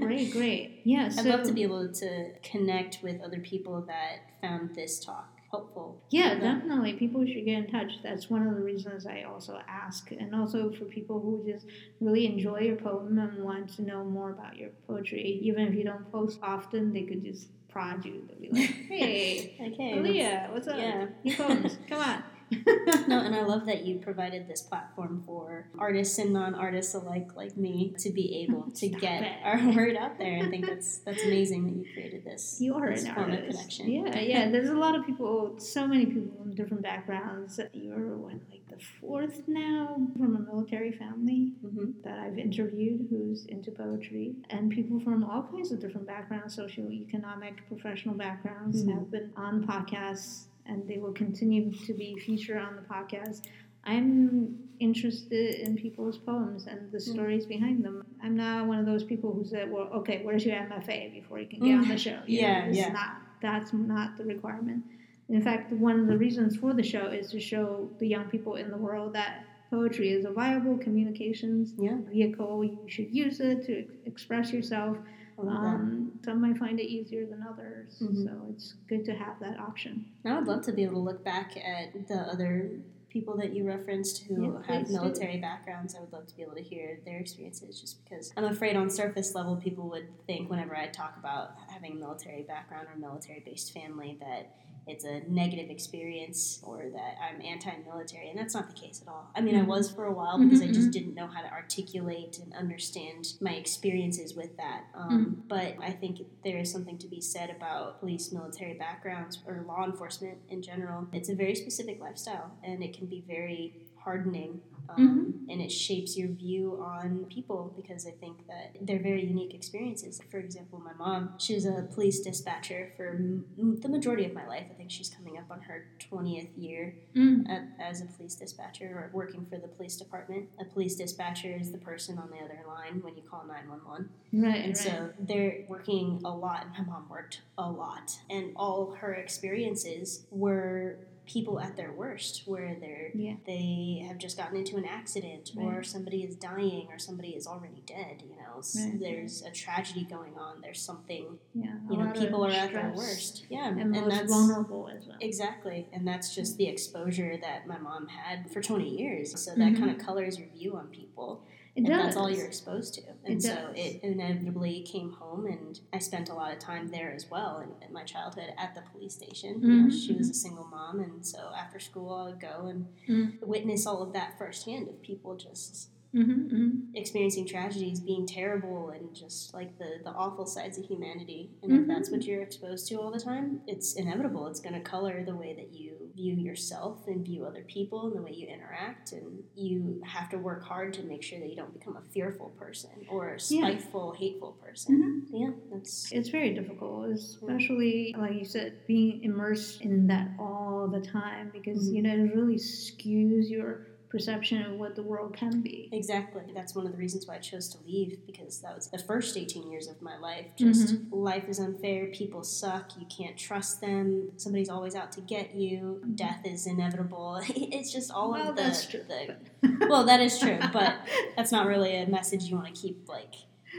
great, 0.00 0.32
great. 0.32 0.80
Yeah, 0.82 1.08
so 1.08 1.20
I'd 1.20 1.26
love 1.26 1.44
to 1.44 1.52
be 1.52 1.62
able 1.62 1.92
to 1.92 2.32
connect 2.42 2.98
with 3.00 3.20
other 3.22 3.38
people 3.38 3.82
that 3.82 4.22
found 4.42 4.74
this 4.74 4.98
talk 4.98 5.35
helpful. 5.50 6.02
Yeah, 6.10 6.34
definitely. 6.34 6.94
People 6.94 7.24
should 7.26 7.44
get 7.44 7.58
in 7.64 7.66
touch. 7.70 7.92
That's 8.02 8.28
one 8.28 8.46
of 8.46 8.54
the 8.54 8.60
reasons 8.60 9.06
I 9.06 9.22
also 9.22 9.60
ask. 9.68 10.10
And 10.10 10.34
also 10.34 10.72
for 10.72 10.84
people 10.84 11.20
who 11.20 11.44
just 11.50 11.66
really 12.00 12.26
enjoy 12.26 12.60
your 12.60 12.76
poem 12.76 13.18
and 13.18 13.42
want 13.44 13.74
to 13.76 13.82
know 13.82 14.04
more 14.04 14.30
about 14.30 14.56
your 14.56 14.70
poetry, 14.86 15.40
even 15.42 15.68
if 15.68 15.74
you 15.74 15.84
don't 15.84 16.10
post 16.10 16.38
often, 16.42 16.92
they 16.92 17.02
could 17.02 17.24
just 17.24 17.48
prod 17.68 18.04
you. 18.04 18.26
They'll 18.28 18.40
be 18.40 18.48
like, 18.50 18.70
hey, 18.88 19.56
Okay. 19.72 19.92
Aaliyah, 19.94 20.52
what's 20.52 20.68
up? 20.68 20.78
Yeah. 20.78 21.06
Your 21.22 21.36
poems, 21.36 21.78
come 21.88 22.00
on. 22.00 22.22
No, 23.08 23.20
and 23.20 23.34
I 23.36 23.42
love 23.44 23.66
that 23.66 23.84
you 23.84 23.98
provided 23.98 24.48
this 24.48 24.62
platform 24.62 25.22
for 25.26 25.66
artists 25.78 26.18
and 26.18 26.32
non-artists 26.32 26.94
alike, 26.94 27.28
like 27.36 27.56
me, 27.56 27.94
to 27.98 28.10
be 28.10 28.42
able 28.42 28.68
to 28.74 28.88
get 28.88 29.22
it. 29.22 29.32
our 29.44 29.58
word 29.76 29.96
out 29.96 30.18
there. 30.18 30.38
I 30.42 30.48
think 30.50 30.66
that's 30.66 30.98
that's 30.98 31.22
amazing 31.22 31.64
that 31.66 31.74
you 31.76 31.92
created 31.94 32.24
this. 32.24 32.58
You 32.60 32.74
are 32.74 32.90
this 32.90 33.04
an 33.04 33.10
artist. 33.10 33.46
connection. 33.50 33.90
Yeah, 33.90 34.18
yeah. 34.20 34.50
There's 34.50 34.68
a 34.70 34.74
lot 34.76 34.94
of 34.96 35.06
people, 35.06 35.54
so 35.58 35.86
many 35.86 36.06
people 36.06 36.32
from 36.42 36.54
different 36.54 36.82
backgrounds. 36.82 37.60
You're 37.72 38.16
what, 38.16 38.34
like 38.50 38.66
the 38.68 38.82
fourth 39.00 39.42
now 39.46 39.96
from 40.16 40.36
a 40.36 40.40
military 40.40 40.92
family 40.92 41.52
hmm 41.62 41.90
that 42.04 42.18
I've 42.18 42.38
interviewed 42.38 43.06
who's 43.10 43.44
into 43.46 43.70
poetry, 43.70 44.34
and 44.50 44.70
people 44.70 44.98
from 45.00 45.22
all 45.24 45.42
kinds 45.44 45.70
of 45.72 45.80
different 45.80 46.06
backgrounds, 46.06 46.56
socioeconomic, 46.56 47.54
professional 47.68 48.14
backgrounds, 48.14 48.84
Mhm. 48.84 48.94
have 48.94 49.10
been 49.10 49.30
on 49.36 49.64
podcasts, 49.66 50.44
and 50.68 50.86
they 50.88 50.98
will 50.98 51.12
continue 51.12 51.72
to 51.72 51.92
be 51.92 52.16
featured 52.18 52.58
on 52.58 52.76
the 52.76 52.82
podcast. 52.82 53.42
I'm 53.84 54.58
interested 54.80 55.60
in 55.60 55.76
people's 55.76 56.18
poems 56.18 56.66
and 56.66 56.90
the 56.90 56.98
hmm. 56.98 57.12
stories 57.12 57.46
behind 57.46 57.84
them. 57.84 58.04
I'm 58.22 58.36
not 58.36 58.66
one 58.66 58.78
of 58.78 58.86
those 58.86 59.04
people 59.04 59.32
who 59.32 59.44
said, 59.44 59.70
"Well, 59.70 59.88
okay, 59.94 60.22
where's 60.24 60.44
your 60.44 60.56
MFA 60.56 61.12
before 61.12 61.38
you 61.38 61.46
can 61.46 61.60
get 61.60 61.74
hmm. 61.74 61.82
on 61.82 61.88
the 61.88 61.98
show?" 61.98 62.18
You 62.26 62.40
Yeah, 62.40 62.64
it's 62.66 62.78
yeah. 62.78 62.92
Not 62.92 63.10
that's 63.40 63.72
not 63.72 64.16
the 64.16 64.24
requirement. 64.24 64.84
In 65.28 65.42
fact, 65.42 65.72
one 65.72 66.00
of 66.00 66.06
the 66.06 66.16
reasons 66.16 66.56
for 66.56 66.72
the 66.72 66.82
show 66.82 67.06
is 67.06 67.30
to 67.30 67.40
show 67.40 67.90
the 67.98 68.06
young 68.06 68.28
people 68.28 68.56
in 68.56 68.70
the 68.70 68.76
world 68.76 69.12
that 69.14 69.44
poetry 69.70 70.10
is 70.10 70.24
a 70.24 70.30
viable 70.30 70.78
communications 70.78 71.72
Yeah, 71.78 71.96
vehicle. 72.10 72.64
You 72.64 72.78
should 72.86 73.14
use 73.14 73.40
it 73.40 73.66
to 73.66 73.86
express 74.04 74.52
yourself. 74.52 74.96
I 75.38 75.42
love 75.42 75.62
that. 75.62 75.74
Um, 75.74 76.18
some 76.24 76.40
might 76.40 76.56
find 76.58 76.80
it 76.80 76.84
easier 76.86 77.26
than 77.26 77.42
others, 77.42 77.98
Mhm. 78.00 78.24
so 78.24 78.46
it's 78.50 78.72
good 78.88 79.04
to 79.04 79.14
have 79.14 79.38
that 79.40 79.58
option. 79.60 80.06
I 80.24 80.38
would 80.38 80.48
love 80.48 80.62
to 80.64 80.72
be 80.72 80.82
able 80.84 80.94
to 80.94 81.00
look 81.00 81.22
back 81.24 81.56
at 81.56 82.08
the 82.08 82.16
other 82.20 82.70
people 83.08 83.36
that 83.38 83.52
you 83.54 83.64
referenced 83.64 84.24
who 84.24 84.42
Yeah, 84.42 84.62
have 84.64 84.84
please 84.86 84.88
do. 84.88 84.92
military 85.00 85.38
backgrounds. 85.40 85.94
I 85.94 86.00
would 86.00 86.12
love 86.12 86.26
to 86.26 86.36
be 86.36 86.42
able 86.42 86.54
to 86.54 86.62
hear 86.62 87.00
their 87.04 87.18
experiences 87.18 87.80
just 87.80 88.02
because 88.04 88.32
I'm 88.36 88.44
afraid 88.44 88.76
on 88.76 88.90
surface 88.90 89.34
level 89.34 89.56
people 89.56 89.88
would 89.90 90.06
think 90.26 90.50
whenever 90.50 90.76
I 90.76 90.88
talk 90.88 91.16
about 91.16 91.52
having 91.68 91.92
a 91.92 91.94
military 91.96 92.42
background 92.42 92.88
or 92.92 92.98
military 92.98 93.40
based 93.40 93.72
family 93.72 94.18
that 94.20 94.54
it's 94.86 95.04
a 95.04 95.20
negative 95.28 95.68
experience 95.70 96.60
or 96.62 96.84
that 96.92 97.16
I'm 97.20 97.42
anti-military 97.42 98.30
and 98.30 98.38
that's 98.38 98.54
not 98.54 98.68
the 98.68 98.74
case 98.80 99.02
at 99.02 99.08
all. 99.08 99.30
I 99.34 99.40
mean 99.40 99.56
I 99.56 99.60
Mhm. 99.62 99.66
was 99.66 99.90
for 99.90 100.04
a 100.04 100.12
while 100.12 100.38
because 100.38 100.62
I 100.62 100.66
Mhm, 100.68 100.74
just 100.74 100.88
mhm. 100.88 100.92
didn't 100.92 101.14
know 101.14 101.26
how 101.26 101.42
to 101.42 101.50
articulate 101.50 102.38
and 102.38 102.52
understand 102.54 103.34
my 103.40 103.54
experiences 103.54 104.34
with 104.34 104.56
that. 104.56 104.84
Um, 104.94 105.42
But 105.48 105.76
I 105.80 105.92
think 105.92 106.20
there 106.42 106.58
is 106.58 106.70
something 106.70 106.98
to 106.98 107.06
be 107.08 107.20
said 107.20 107.50
about 107.50 108.00
police 108.00 108.32
military 108.32 108.74
backgrounds 108.74 109.42
or 109.46 109.64
law 109.66 109.84
enforcement 109.84 110.38
in 110.48 110.62
general. 110.62 111.06
It's 111.12 111.28
a 111.28 111.34
very 111.34 111.54
specific 111.54 112.00
lifestyle 112.00 112.52
and 112.62 112.82
it 112.82 112.96
can 112.96 113.06
be 113.06 113.20
very 113.26 113.85
hardening. 114.10 114.60
Um, 114.88 115.32
And 115.50 115.60
it 115.60 115.70
shapes 115.84 116.16
your 116.20 116.28
view 116.44 116.64
on 116.94 117.24
people 117.36 117.60
because 117.80 118.02
I 118.06 118.12
think 118.22 118.36
that 118.52 118.66
they're 118.86 119.02
very 119.10 119.24
unique 119.34 119.52
experiences. 119.60 120.20
For 120.30 120.38
example, 120.38 120.78
my 120.90 120.92
mom, 121.04 121.20
she 121.44 121.54
was 121.58 121.64
a 121.66 121.76
police 121.94 122.18
dispatcher 122.20 122.82
for 122.96 123.06
m- 123.08 123.78
the 123.84 123.88
majority 123.96 124.24
of 124.30 124.32
my 124.40 124.46
life. 124.54 124.66
I 124.72 124.74
think 124.78 124.90
she's 124.96 125.08
coming 125.16 125.34
up 125.38 125.48
on 125.50 125.60
her 125.68 125.78
20th 126.06 126.50
year 126.66 126.84
Mm. 127.16 127.48
at, 127.54 127.62
as 127.90 127.96
a 128.00 128.06
police 128.14 128.36
dispatcher 128.44 128.88
or 128.98 129.04
working 129.20 129.44
for 129.50 129.58
the 129.64 129.70
police 129.76 129.96
department. 130.04 130.42
A 130.60 130.64
police 130.74 130.94
dispatcher 131.04 131.52
is 131.62 131.68
the 131.76 131.78
person 131.90 132.12
on 132.22 132.28
the 132.34 132.40
other 132.46 132.60
line 132.74 132.96
when 133.04 133.14
you 133.18 133.22
call 133.30 133.42
911. 133.44 134.08
Right, 134.32 134.64
And 134.66 134.74
right. 134.76 134.76
so 134.76 134.92
they're 135.28 135.56
working 135.68 136.06
a 136.24 136.34
lot. 136.46 136.62
And 136.76 136.86
my 136.86 136.92
mom 136.92 137.08
worked 137.08 137.36
a 137.58 137.68
lot. 137.84 138.06
And 138.30 138.44
all 138.56 138.80
her 139.02 139.12
experiences 139.14 140.26
were 140.30 140.98
people 141.26 141.58
at 141.60 141.76
their 141.76 141.92
worst, 141.92 142.42
where 142.46 142.76
they're 142.80 143.10
Yeah. 143.14 143.34
they 143.46 144.04
have 144.06 144.18
just 144.18 144.36
gotten 144.36 144.56
into 144.56 144.76
an 144.76 144.84
accident 144.84 145.50
or 145.56 145.82
somebody 145.82 146.22
is 146.22 146.36
dying 146.36 146.86
or 146.90 146.98
somebody 146.98 147.30
is 147.30 147.46
already 147.46 147.82
dead, 147.86 148.22
you 148.22 148.36
know. 148.36 148.62
Right. 148.76 148.98
There's 148.98 149.42
a 149.42 149.50
tragedy 149.50 150.04
going 150.04 150.34
on. 150.38 150.60
There's 150.60 150.80
something 150.80 151.38
yeah, 151.54 151.74
you 151.90 151.96
know, 151.96 152.12
people 152.12 152.44
are 152.44 152.50
at 152.50 152.72
their 152.72 152.92
worst. 152.94 153.44
Yeah. 153.50 153.68
and, 153.68 153.80
And, 153.80 153.90
most 153.92 154.08
that's 154.10 154.32
vulnerable 154.32 154.88
as 154.88 155.04
well. 155.06 155.16
Exactly, 155.20 155.88
and 155.92 156.06
that's 156.06 156.34
just 156.34 156.56
the 156.56 156.66
exposure 156.68 157.36
that 157.36 157.66
my 157.66 157.78
mom 157.78 158.08
had 158.08 158.50
for 158.50 158.62
20 158.62 158.88
years. 158.98 159.38
So 159.40 159.50
that 159.54 159.72
Mhm. 159.72 159.78
kind 159.78 159.90
of 159.90 159.98
colors 159.98 160.38
your 160.38 160.48
view 160.48 160.74
on 160.76 160.88
people. 160.88 161.42
And 161.76 161.86
that's 161.86 162.16
all 162.16 162.30
you're 162.30 162.46
exposed 162.46 162.94
to. 162.94 163.02
And 163.24 163.36
It 163.36 163.42
so 163.42 163.54
does. 163.54 163.74
it 163.76 164.00
inevitably 164.02 164.82
came 164.82 165.12
home, 165.12 165.46
and 165.46 165.78
I 165.92 165.98
spent 165.98 166.28
a 166.30 166.34
lot 166.34 166.52
of 166.52 166.58
time 166.58 166.88
there 166.88 167.12
as 167.12 167.30
well 167.30 167.58
in, 167.58 167.86
in 167.86 167.92
my 167.92 168.02
childhood 168.04 168.52
at 168.56 168.74
the 168.74 168.82
police 168.92 169.14
station. 169.14 169.60
You 169.62 169.68
know, 169.82 169.90
she 169.90 170.14
was 170.14 170.30
a 170.30 170.34
single 170.34 170.64
mom, 170.64 171.00
and 171.00 171.24
so 171.24 171.50
after 171.56 171.78
school 171.78 172.12
I 172.14 172.24
would 172.30 172.40
go 172.40 172.66
and 172.66 172.86
Mm. 173.08 173.40
witness 173.42 173.86
all 173.86 174.02
of 174.02 174.12
that 174.14 174.36
firsthand 174.38 174.88
of 174.88 175.00
people 175.02 175.36
just 175.36 175.90
Mm-hmm, 176.16 176.48
hmm 176.48 176.70
experiencing 176.94 177.46
tragedies, 177.46 178.00
being 178.00 178.26
terrible, 178.26 178.88
and 178.88 179.14
just 179.14 179.52
like 179.52 179.76
the, 179.78 179.98
the 180.02 180.10
awful 180.10 180.46
sides 180.46 180.78
of 180.78 180.84
humanity. 180.86 181.50
And 181.62 181.70
if 181.72 181.80
Mhm. 181.82 181.88
that's 181.88 182.10
what 182.10 182.24
you're 182.24 182.40
exposed 182.40 182.88
to 182.88 182.94
all 182.98 183.10
the 183.10 183.20
time, 183.20 183.60
it's 183.66 183.94
inevitable. 183.96 184.46
It's 184.46 184.60
going 184.60 184.74
to 184.74 184.80
color 184.80 185.22
the 185.24 185.36
way 185.36 185.52
that 185.54 185.74
you 185.74 186.10
view 186.16 186.32
yourself 186.34 187.06
and 187.06 187.22
view 187.22 187.44
other 187.44 187.64
people 187.64 188.06
and 188.06 188.16
the 188.16 188.22
way 188.22 188.32
you 188.32 188.46
interact. 188.46 189.12
And 189.12 189.44
you 189.54 190.00
have 190.06 190.30
to 190.30 190.38
work 190.38 190.64
hard 190.64 190.94
to 190.94 191.02
make 191.02 191.22
sure 191.22 191.38
that 191.38 191.50
you 191.50 191.56
don't 191.56 191.74
become 191.78 191.96
a 191.98 192.02
fearful 192.14 192.48
person 192.58 192.92
or 193.08 193.28
a 193.28 193.32
Yeah. 193.50 193.68
spiteful, 193.68 194.12
hateful 194.12 194.52
person. 194.52 195.26
Yeah, 195.30 195.52
that's. 195.70 196.10
It's 196.12 196.30
very 196.30 196.54
difficult, 196.54 197.10
especially 197.10 198.14
like 198.16 198.36
you 198.38 198.46
said, 198.46 198.86
being 198.86 199.22
immersed 199.22 199.82
in 199.82 200.06
that 200.06 200.30
all 200.38 200.88
the 200.88 201.02
time 201.02 201.50
because 201.52 201.90
Mhm. 201.90 201.94
you 201.94 202.02
know 202.02 202.14
it 202.14 202.34
really 202.34 202.56
skews 202.56 203.50
your 203.50 203.86
perception 204.08 204.62
of 204.62 204.72
what 204.72 204.94
the 204.94 205.02
world 205.02 205.36
can 205.36 205.60
be. 205.60 205.88
Exactly. 205.92 206.42
That's 206.54 206.74
one 206.74 206.86
of 206.86 206.92
the 206.92 206.98
reasons 206.98 207.26
why 207.26 207.36
I 207.36 207.38
chose 207.38 207.68
to 207.70 207.78
leave 207.86 208.18
because 208.26 208.60
that 208.60 208.74
was 208.74 208.88
the 208.88 208.98
first 208.98 209.36
18 209.36 209.70
years 209.70 209.88
of 209.88 210.00
my 210.00 210.16
life. 210.18 210.46
Mm-hmm. 210.58 210.72
Just 210.72 210.94
life 211.10 211.48
is 211.48 211.58
unfair, 211.58 212.06
people 212.06 212.42
suck, 212.42 212.92
you 212.98 213.06
can't 213.06 213.36
trust 213.36 213.80
them, 213.80 214.30
somebody's 214.36 214.68
always 214.68 214.94
out 214.94 215.12
to 215.12 215.20
get 215.20 215.54
you, 215.54 216.00
mm-hmm. 216.00 216.14
death 216.14 216.40
is 216.44 216.66
inevitable. 216.66 217.40
It's 217.76 217.92
just 217.92 218.10
all 218.10 218.32
Well, 218.32 218.50
of 218.50 218.56
the, 218.56 218.62
that's 218.62 218.86
true. 218.86 219.02
the 219.08 219.86
Well, 219.88 220.04
that 220.04 220.20
is 220.20 220.38
true, 220.38 220.58
but 220.72 220.96
that's 221.36 221.52
not 221.52 221.66
really 221.66 221.96
a 221.96 222.06
message 222.06 222.44
you 222.44 222.56
want 222.56 222.72
to 222.74 222.80
keep 222.80 223.08
like 223.08 223.34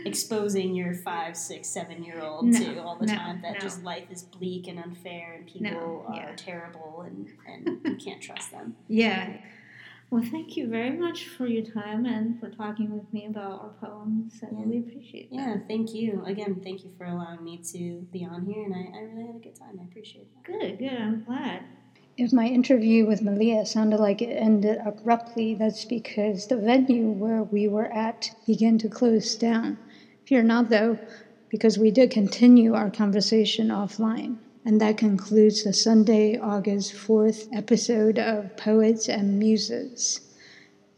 exposing 0.06 0.76
your 0.76 0.94
five, 0.94 1.36
six, 1.36 1.68
seven 1.70 2.04
year 2.04 2.22
old 2.22 2.46
No, 2.46 2.60
to 2.60 2.82
all 2.82 2.98
the 2.98 3.06
no, 3.06 3.16
time 3.16 3.42
that 3.42 3.54
no. 3.54 3.60
just 3.60 3.84
life 3.84 4.06
is 4.12 4.24
bleak 4.24 4.68
and 4.68 4.78
unfair 4.80 5.34
and 5.34 5.48
people 5.48 6.06
are 6.08 6.36
terrible 6.36 7.04
and, 7.06 7.30
and 7.48 7.80
you 7.84 7.96
can't 7.96 8.22
trust 8.22 8.52
them. 8.52 8.76
Yeah. 8.88 9.38
Well, 10.10 10.24
thank 10.24 10.56
you 10.56 10.70
very 10.70 10.92
much 10.92 11.28
for 11.28 11.48
your 11.48 11.64
time 11.64 12.06
and 12.06 12.40
for 12.40 12.50
talking 12.50 12.92
with 12.92 13.12
me 13.12 13.26
about 13.26 13.62
our 13.62 13.74
poems. 13.82 14.40
I 14.42 14.48
Yeah. 14.52 14.60
really 14.62 14.80
appreciate 14.80 15.30
that. 15.32 15.36
Yeah, 15.36 15.58
thank 15.68 15.94
you. 15.94 16.24
Again, 16.26 16.62
thank 16.64 16.84
you 16.86 16.92
for 16.98 17.06
allowing 17.06 17.44
me 17.44 17.58
to 17.74 18.08
be 18.12 18.24
on 18.24 18.46
here, 18.46 18.64
and 18.64 18.74
I, 18.74 18.98
I 18.98 19.02
really 19.02 19.28
had 19.28 19.36
a 19.36 19.40
good 19.40 19.56
time. 19.56 19.78
I 19.82 19.84
appreciate 19.84 20.28
that. 20.34 20.44
Good, 20.44 20.80
good. 20.80 20.94
I'm 20.94 21.24
glad. 21.24 21.64
If 22.16 22.32
my 22.34 22.48
interview 22.48 23.06
with 23.06 23.22
Malia 23.22 23.66
sounded 23.66 24.00
like 24.00 24.22
it 24.22 24.34
ended 24.34 24.80
abruptly, 24.84 25.54
that's 25.56 25.86
because 25.86 26.48
the 26.48 26.58
venue 26.58 27.10
where 27.12 27.44
we 27.44 27.68
were 27.68 27.92
at 27.94 28.32
began 28.46 28.78
to 28.80 28.90
close 28.90 29.36
down. 29.36 29.78
Fear 30.26 30.44
not, 30.44 30.70
though, 30.70 31.00
because 31.50 31.78
we 31.78 31.92
did 31.92 32.10
continue 32.12 32.74
our 32.74 32.90
conversation 32.90 33.68
offline. 33.68 34.38
And 34.68 34.80
that 34.82 34.98
concludes 34.98 35.64
the 35.64 35.72
Sunday, 35.72 36.38
August 36.38 36.92
4th 36.92 37.48
episode 37.54 38.20
of 38.20 38.58
Poets 38.58 39.08
and 39.08 39.40
Muses. 39.40 40.20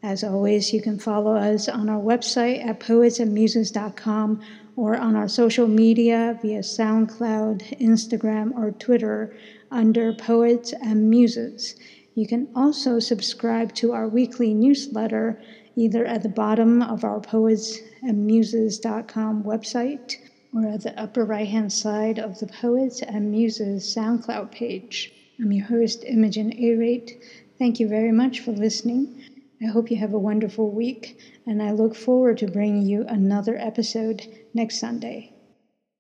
As 0.02 0.24
always, 0.24 0.74
you 0.74 0.82
can 0.82 0.98
follow 0.98 1.36
us 1.36 1.70
on 1.70 1.88
our 1.88 2.02
website 2.02 2.66
at 2.66 2.80
poetsandmuses.com 2.80 4.42
or 4.76 4.98
on 4.98 5.16
our 5.16 5.28
social 5.28 5.68
media 5.68 6.40
via 6.42 6.62
SoundCloud, 6.62 7.80
Instagram, 7.80 8.58
or 8.58 8.72
Twitter 8.72 9.38
under 9.70 10.14
Poets 10.14 10.74
and 10.74 11.08
Muses. 11.08 11.76
You 12.16 12.26
can 12.26 12.48
also 12.56 12.98
subscribe 12.98 13.76
to 13.76 13.92
our 13.92 14.08
weekly 14.08 14.56
newsletter 14.56 15.40
either 15.76 16.08
at 16.08 16.24
the 16.24 16.30
bottom 16.30 16.82
of 16.82 17.04
our 17.04 17.22
poetsandmuses.com 17.22 19.44
website 19.44 20.16
or 20.54 20.66
at 20.68 20.82
the 20.82 21.00
upper 21.00 21.24
right 21.24 21.48
hand 21.48 21.72
side 21.72 22.18
of 22.20 22.40
the 22.40 22.48
Poets 22.48 23.02
and 23.02 23.32
Muses 23.32 23.84
SoundCloud 23.96 24.52
page. 24.52 25.14
I'm 25.40 25.52
your 25.52 25.66
host, 25.66 26.04
Imogen 26.04 26.54
A. 26.58 26.76
Rate. 26.76 27.24
Thank 27.58 27.80
you 27.80 27.88
very 27.88 28.12
much 28.12 28.40
for 28.40 28.52
listening. 28.52 29.24
I 29.62 29.68
hope 29.68 29.92
you 29.92 29.98
have 29.98 30.14
a 30.14 30.20
wonderful 30.20 30.72
week, 30.72 31.18
and 31.46 31.62
I 31.62 31.72
look 31.72 31.96
forward 31.96 32.38
to 32.40 32.48
bringing 32.48 32.86
you 32.86 33.06
another 33.08 33.58
episode 33.58 34.26
next 34.54 34.80
Sunday. 34.80 35.34